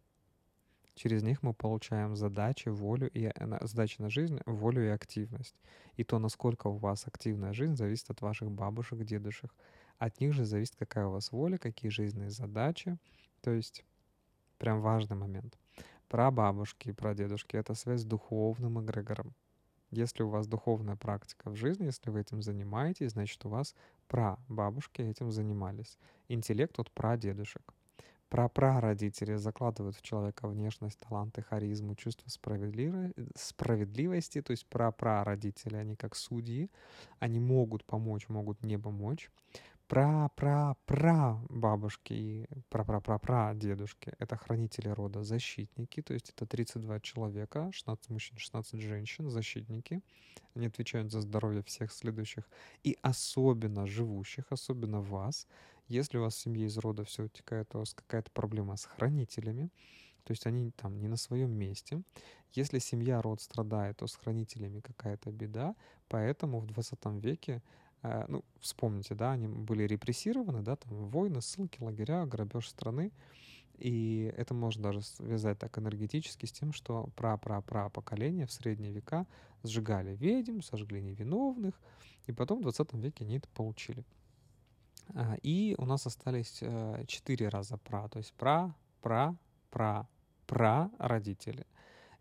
Через 0.96 1.24
них 1.24 1.42
мы 1.42 1.54
получаем 1.54 2.18
задачи, 2.18 2.68
волю 2.68 3.10
и 3.10 3.32
э, 3.34 3.68
задачи 3.68 4.02
на 4.02 4.10
жизнь, 4.10 4.40
волю 4.46 4.86
и 4.86 4.90
активность. 4.90 5.56
И 5.96 6.04
то, 6.04 6.20
насколько 6.20 6.68
у 6.68 6.76
вас 6.78 7.08
активная 7.08 7.54
жизнь, 7.54 7.78
зависит 7.78 8.10
от 8.10 8.22
ваших 8.22 8.52
бабушек, 8.52 9.04
дедушек. 9.06 9.54
От 10.02 10.20
них 10.20 10.34
же 10.34 10.46
зависит, 10.46 10.76
какая 10.78 11.06
у 11.06 11.12
вас 11.12 11.32
воля, 11.32 11.60
какие 11.60 11.92
жизненные 11.92 12.32
задачи. 12.32 12.98
То 13.42 13.52
есть 13.52 13.86
прям 14.58 14.82
важный 14.82 15.16
момент. 15.16 15.60
Про 16.08 16.32
бабушки 16.32 16.90
и 16.90 16.92
про 16.92 17.14
дедушки— 17.14 17.56
это 17.58 17.76
связь 17.76 18.02
с 18.02 18.06
духовным 18.06 18.84
эгрегором. 18.84 19.36
Если 19.92 20.24
у 20.24 20.30
вас 20.30 20.48
духовная 20.48 20.96
практика 20.96 21.52
в 21.52 21.56
жизни, 21.56 21.86
если 21.86 22.10
вы 22.10 22.22
этим 22.22 22.42
занимаетесь, 22.42 23.12
значит, 23.12 23.46
у 23.46 23.50
вас 23.50 23.76
прабабушки 24.08 25.04
этим 25.04 25.32
занимались. 25.32 26.00
Интеллект 26.30 26.80
от 26.80 26.90
прадедушек. 26.90 27.62
Прапрародители 28.30 29.36
закладывают 29.36 29.98
в 29.98 30.02
человека 30.02 30.48
внешность, 30.48 30.98
таланты, 30.98 31.44
харизму, 31.44 31.94
чувство 31.94 32.28
справедливости. 32.30 34.42
То 34.42 34.52
есть 34.52 34.66
прапрародители, 34.66 35.76
они 35.76 35.96
как 35.96 36.16
судьи, 36.16 36.72
они 37.20 37.40
могут 37.40 37.84
помочь, 37.84 38.30
могут 38.30 38.64
не 38.64 38.80
помочь 38.80 39.30
пра-пра-пра 39.92 41.38
бабушки 41.50 42.14
и 42.14 42.48
пра-пра-пра-пра 42.70 43.54
дедушки— 43.54 44.14
это 44.20 44.38
хранители 44.38 44.88
рода, 44.88 45.22
защитники, 45.24 46.02
то 46.02 46.14
есть 46.14 46.30
это 46.30 46.46
32 46.46 47.02
человека, 47.02 47.70
16 47.74 48.10
мужчин, 48.10 48.38
16 48.38 48.80
женщин, 48.80 49.30
защитники. 49.30 50.02
Они 50.56 50.68
отвечают 50.68 51.12
за 51.12 51.20
здоровье 51.20 51.62
всех 51.64 51.92
следующих 51.92 52.50
и 52.86 52.98
особенно 53.02 53.86
живущих, 53.86 54.46
особенно 54.50 55.02
вас. 55.02 55.46
Если 55.90 56.20
у 56.20 56.22
вас 56.22 56.36
в 56.36 56.40
семье 56.40 56.68
из 56.68 56.78
рода 56.78 57.04
все 57.04 57.24
утекает, 57.24 57.76
у 57.76 57.80
вас 57.80 57.94
какая-то 57.94 58.32
проблема 58.32 58.78
с 58.78 58.86
хранителями, 58.86 59.72
то 60.24 60.32
есть 60.32 60.46
они 60.46 60.72
там 60.72 61.02
не 61.02 61.10
на 61.10 61.18
своем 61.18 61.52
месте. 61.52 62.02
Если 62.54 62.80
семья, 62.80 63.22
род 63.22 63.42
страдает, 63.42 63.98
то 63.98 64.08
с 64.08 64.16
хранителями 64.16 64.80
какая-то 64.80 65.32
беда. 65.32 65.76
Поэтому 66.08 66.60
в 66.62 66.68
20 66.68 67.06
веке 67.24 67.62
ну, 68.04 68.44
вспомните, 68.60 69.16
да, 69.16 69.32
они 69.32 69.48
были 69.48 69.84
репрессированы, 69.84 70.62
да, 70.62 70.76
там 70.76 71.10
войны, 71.10 71.42
ссылки, 71.42 71.82
лагеря, 71.82 72.26
грабеж 72.26 72.68
страны. 72.68 73.12
И 73.78 74.32
это 74.38 74.54
можно 74.54 74.84
даже 74.84 75.02
связать 75.02 75.58
так 75.58 75.78
энергетически 75.80 76.46
с 76.46 76.52
тем, 76.52 76.72
что 76.72 77.10
пра-пра-пра 77.16 77.90
поколения 77.90 78.46
в 78.46 78.52
средние 78.52 78.92
века 78.92 79.26
сжигали 79.64 80.16
ведьм, 80.16 80.62
сожгли 80.62 81.02
невиновных, 81.02 81.80
и 82.28 82.32
потом 82.32 82.60
в 82.60 82.62
20 82.62 82.94
веке 82.94 83.26
они 83.26 83.38
это 83.38 83.48
получили. 83.50 84.06
А, 85.16 85.36
и 85.42 85.76
у 85.78 85.86
нас 85.86 86.06
остались 86.06 86.60
э, 86.62 87.04
четыре 87.08 87.50
раза 87.50 87.78
пра, 87.78 88.08
то 88.08 88.20
есть 88.20 88.34
пра, 88.34 88.76
пра, 89.02 89.36
пра, 89.72 90.08
пра 90.46 90.92
родители. 91.00 91.66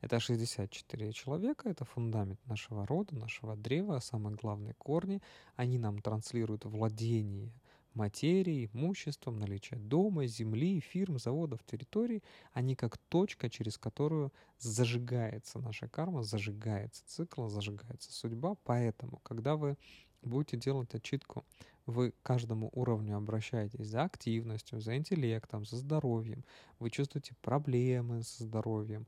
Это 0.00 0.18
64 0.18 1.12
человека, 1.12 1.68
это 1.68 1.84
фундамент 1.84 2.40
нашего 2.46 2.86
рода, 2.86 3.14
нашего 3.16 3.56
древа, 3.56 3.98
самые 4.00 4.34
главные 4.34 4.74
корни. 4.74 5.20
Они 5.56 5.78
нам 5.78 6.00
транслируют 6.00 6.64
владение 6.64 7.52
материей, 7.94 8.70
имуществом, 8.72 9.38
наличие 9.38 9.78
дома, 9.78 10.26
земли, 10.26 10.80
фирм, 10.80 11.18
заводов, 11.18 11.62
территорий. 11.64 12.22
Они 12.52 12.76
как 12.76 12.96
точка, 12.96 13.50
через 13.50 13.78
которую 13.78 14.32
зажигается 14.58 15.58
наша 15.58 15.88
карма, 15.88 16.22
зажигается 16.22 17.02
цикл, 17.06 17.48
зажигается 17.48 18.12
судьба. 18.12 18.56
Поэтому, 18.64 19.18
когда 19.22 19.56
вы 19.56 19.76
будете 20.22 20.56
делать 20.56 20.94
отчитку, 20.94 21.44
вы 21.86 22.12
к 22.12 22.22
каждому 22.22 22.70
уровню 22.72 23.16
обращаетесь 23.16 23.86
за 23.86 24.04
активностью, 24.04 24.80
за 24.80 24.96
интеллектом, 24.96 25.64
за 25.64 25.76
здоровьем, 25.76 26.44
вы 26.78 26.90
чувствуете 26.90 27.34
проблемы 27.42 28.22
со 28.22 28.44
здоровьем, 28.44 29.06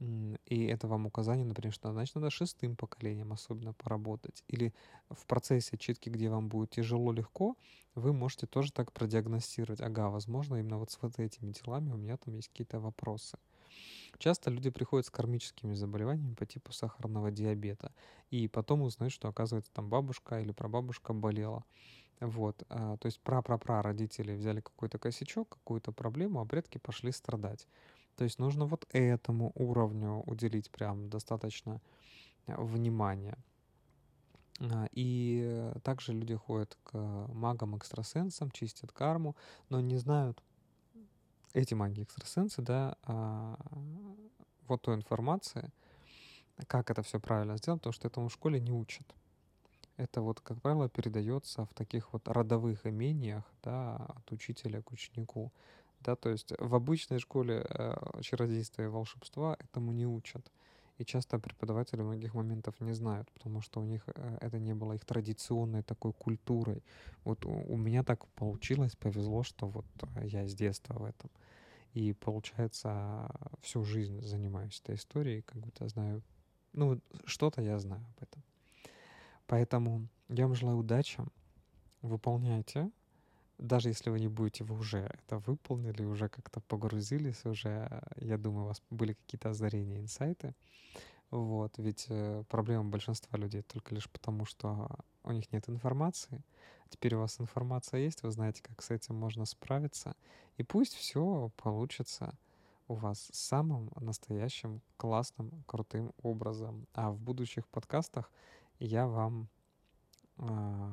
и 0.00 0.64
это 0.64 0.88
вам 0.88 1.06
указание, 1.06 1.44
например, 1.44 1.72
что 1.74 1.92
значит 1.92 2.14
надо 2.14 2.30
шестым 2.30 2.76
поколением 2.76 3.32
особенно 3.32 3.74
поработать. 3.74 4.44
Или 4.48 4.74
в 5.10 5.26
процессе 5.26 5.76
читки, 5.78 6.08
где 6.08 6.30
вам 6.30 6.48
будет 6.48 6.70
тяжело-легко, 6.70 7.56
вы 7.94 8.12
можете 8.12 8.46
тоже 8.46 8.72
так 8.72 8.92
продиагностировать. 8.92 9.80
Ага, 9.80 10.08
возможно, 10.10 10.56
именно 10.56 10.78
вот 10.78 10.90
с 10.90 10.98
вот 11.02 11.18
этими 11.18 11.52
делами 11.52 11.92
у 11.92 11.96
меня 11.96 12.16
там 12.16 12.34
есть 12.34 12.48
какие-то 12.48 12.80
вопросы. 12.80 13.38
Часто 14.18 14.50
люди 14.50 14.70
приходят 14.70 15.06
с 15.06 15.10
кармическими 15.10 15.74
заболеваниями 15.74 16.34
по 16.34 16.46
типу 16.46 16.72
сахарного 16.72 17.30
диабета, 17.30 17.92
и 18.30 18.48
потом 18.48 18.82
узнают, 18.82 19.12
что, 19.12 19.28
оказывается, 19.28 19.72
там 19.72 19.88
бабушка 19.88 20.40
или 20.40 20.52
прабабушка 20.52 21.12
болела. 21.12 21.64
Вот, 22.20 22.64
а, 22.68 22.96
то 22.98 23.06
есть 23.06 23.20
пра-пра-пра 23.22 23.82
родители 23.82 24.34
взяли 24.36 24.60
какой-то 24.60 24.98
косячок, 24.98 25.50
какую-то 25.50 25.92
проблему, 25.92 26.40
а 26.40 26.46
предки 26.46 26.78
пошли 26.78 27.12
страдать. 27.12 27.68
То 28.20 28.24
есть 28.24 28.38
нужно 28.38 28.66
вот 28.66 28.86
этому 28.90 29.50
уровню 29.54 30.22
уделить 30.26 30.70
прям 30.70 31.08
достаточно 31.08 31.80
э, 32.46 32.54
внимания. 32.62 33.38
А, 34.60 34.88
и 34.92 35.72
также 35.82 36.12
люди 36.12 36.34
ходят 36.34 36.76
к 36.84 36.98
магам-экстрасенсам, 37.32 38.50
чистят 38.50 38.92
карму, 38.92 39.36
но 39.70 39.80
не 39.80 39.96
знают 39.96 40.42
эти 41.54 41.72
маги-экстрасенсы, 41.72 42.60
да, 42.60 42.98
а, 43.04 43.56
вот 44.68 44.82
той 44.82 44.96
информации, 44.96 45.72
как 46.66 46.90
это 46.90 47.02
все 47.02 47.20
правильно 47.20 47.56
сделать, 47.56 47.80
потому 47.80 47.94
что 47.94 48.06
этому 48.06 48.28
в 48.28 48.34
школе 48.34 48.60
не 48.60 48.70
учат. 48.70 49.14
Это 49.96 50.20
вот, 50.20 50.42
как 50.42 50.60
правило, 50.60 50.90
передается 50.90 51.64
в 51.64 51.72
таких 51.72 52.12
вот 52.12 52.28
родовых 52.28 52.86
имениях, 52.86 53.44
да, 53.62 53.96
от 53.96 54.30
учителя 54.30 54.82
к 54.82 54.92
ученику. 54.92 55.52
Да, 56.00 56.16
то 56.16 56.30
есть 56.30 56.52
в 56.58 56.74
обычной 56.74 57.18
школе 57.18 57.66
э, 57.68 58.20
чародейства 58.22 58.82
и 58.82 58.86
волшебства 58.86 59.56
этому 59.60 59.92
не 59.92 60.06
учат. 60.06 60.50
И 60.98 61.04
часто 61.04 61.38
преподаватели 61.38 62.02
многих 62.02 62.34
моментов 62.34 62.78
не 62.80 62.92
знают, 62.92 63.30
потому 63.32 63.62
что 63.62 63.80
у 63.80 63.84
них 63.84 64.02
э, 64.06 64.38
это 64.40 64.58
не 64.58 64.74
было 64.74 64.94
их 64.94 65.04
традиционной 65.04 65.82
такой 65.82 66.12
культурой. 66.12 66.82
Вот 67.24 67.44
у, 67.44 67.50
у 67.50 67.76
меня 67.76 68.02
так 68.02 68.26
получилось, 68.28 68.96
повезло, 68.96 69.42
что 69.42 69.66
вот 69.66 69.86
э, 70.16 70.26
я 70.26 70.46
с 70.46 70.54
детства 70.54 70.94
в 70.94 71.04
этом. 71.04 71.30
И 71.92 72.12
получается, 72.12 73.30
всю 73.60 73.84
жизнь 73.84 74.22
занимаюсь 74.22 74.80
этой 74.84 74.94
историей, 74.94 75.42
как 75.42 75.56
будто 75.58 75.88
знаю, 75.88 76.22
ну, 76.72 77.00
что-то 77.24 77.62
я 77.62 77.78
знаю 77.78 78.04
об 78.16 78.22
этом. 78.22 78.42
Поэтому 79.46 80.06
я 80.28 80.46
вам 80.46 80.54
желаю 80.54 80.78
удачи, 80.78 81.18
выполняйте 82.02 82.90
даже 83.60 83.88
если 83.90 84.10
вы 84.10 84.18
не 84.20 84.28
будете, 84.28 84.64
вы 84.64 84.76
уже 84.78 84.98
это 84.98 85.38
выполнили, 85.38 86.04
уже 86.04 86.28
как-то 86.28 86.60
погрузились, 86.60 87.44
уже, 87.44 88.02
я 88.16 88.38
думаю, 88.38 88.64
у 88.64 88.68
вас 88.68 88.82
были 88.90 89.12
какие-то 89.12 89.50
озарения, 89.50 90.00
инсайты. 90.00 90.54
Вот, 91.30 91.74
ведь 91.76 92.06
э, 92.08 92.42
проблема 92.48 92.84
большинства 92.84 93.38
людей 93.38 93.62
только 93.62 93.94
лишь 93.94 94.08
потому, 94.10 94.46
что 94.46 94.88
у 95.22 95.32
них 95.32 95.52
нет 95.52 95.68
информации. 95.68 96.42
Теперь 96.88 97.14
у 97.14 97.20
вас 97.20 97.40
информация 97.40 98.00
есть, 98.00 98.22
вы 98.24 98.32
знаете, 98.32 98.62
как 98.62 98.82
с 98.82 98.90
этим 98.90 99.14
можно 99.14 99.44
справиться. 99.44 100.16
И 100.56 100.64
пусть 100.64 100.94
все 100.94 101.52
получится 101.56 102.34
у 102.88 102.94
вас 102.94 103.28
самым 103.32 103.92
настоящим, 104.00 104.80
классным, 104.96 105.62
крутым 105.66 106.12
образом. 106.22 106.88
А 106.94 107.12
в 107.12 107.20
будущих 107.20 107.68
подкастах 107.68 108.32
я 108.80 109.06
вам 109.06 109.48
э, 110.38 110.90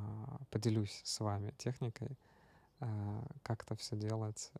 поделюсь 0.51 1.01
с 1.03 1.19
вами 1.19 1.55
техникой, 1.57 2.15
а, 2.79 3.25
как 3.43 3.63
это 3.63 3.75
все 3.75 3.95
делать 3.95 4.51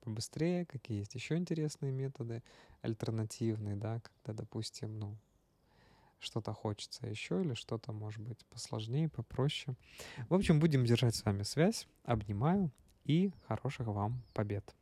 побыстрее, 0.00 0.64
какие 0.64 0.98
есть 0.98 1.14
еще 1.14 1.36
интересные 1.36 1.92
методы, 1.92 2.42
альтернативные, 2.82 3.76
да, 3.76 4.00
когда, 4.00 4.42
допустим, 4.42 4.98
ну, 4.98 5.16
что-то 6.18 6.52
хочется 6.52 7.06
еще 7.06 7.42
или 7.42 7.54
что-то 7.54 7.92
может 7.92 8.20
быть 8.22 8.44
посложнее, 8.46 9.08
попроще. 9.08 9.76
В 10.28 10.34
общем, 10.34 10.60
будем 10.60 10.84
держать 10.84 11.14
с 11.14 11.24
вами 11.24 11.42
связь. 11.42 11.86
Обнимаю 12.04 12.70
и 13.04 13.32
хороших 13.46 13.88
вам 13.88 14.22
побед. 14.32 14.74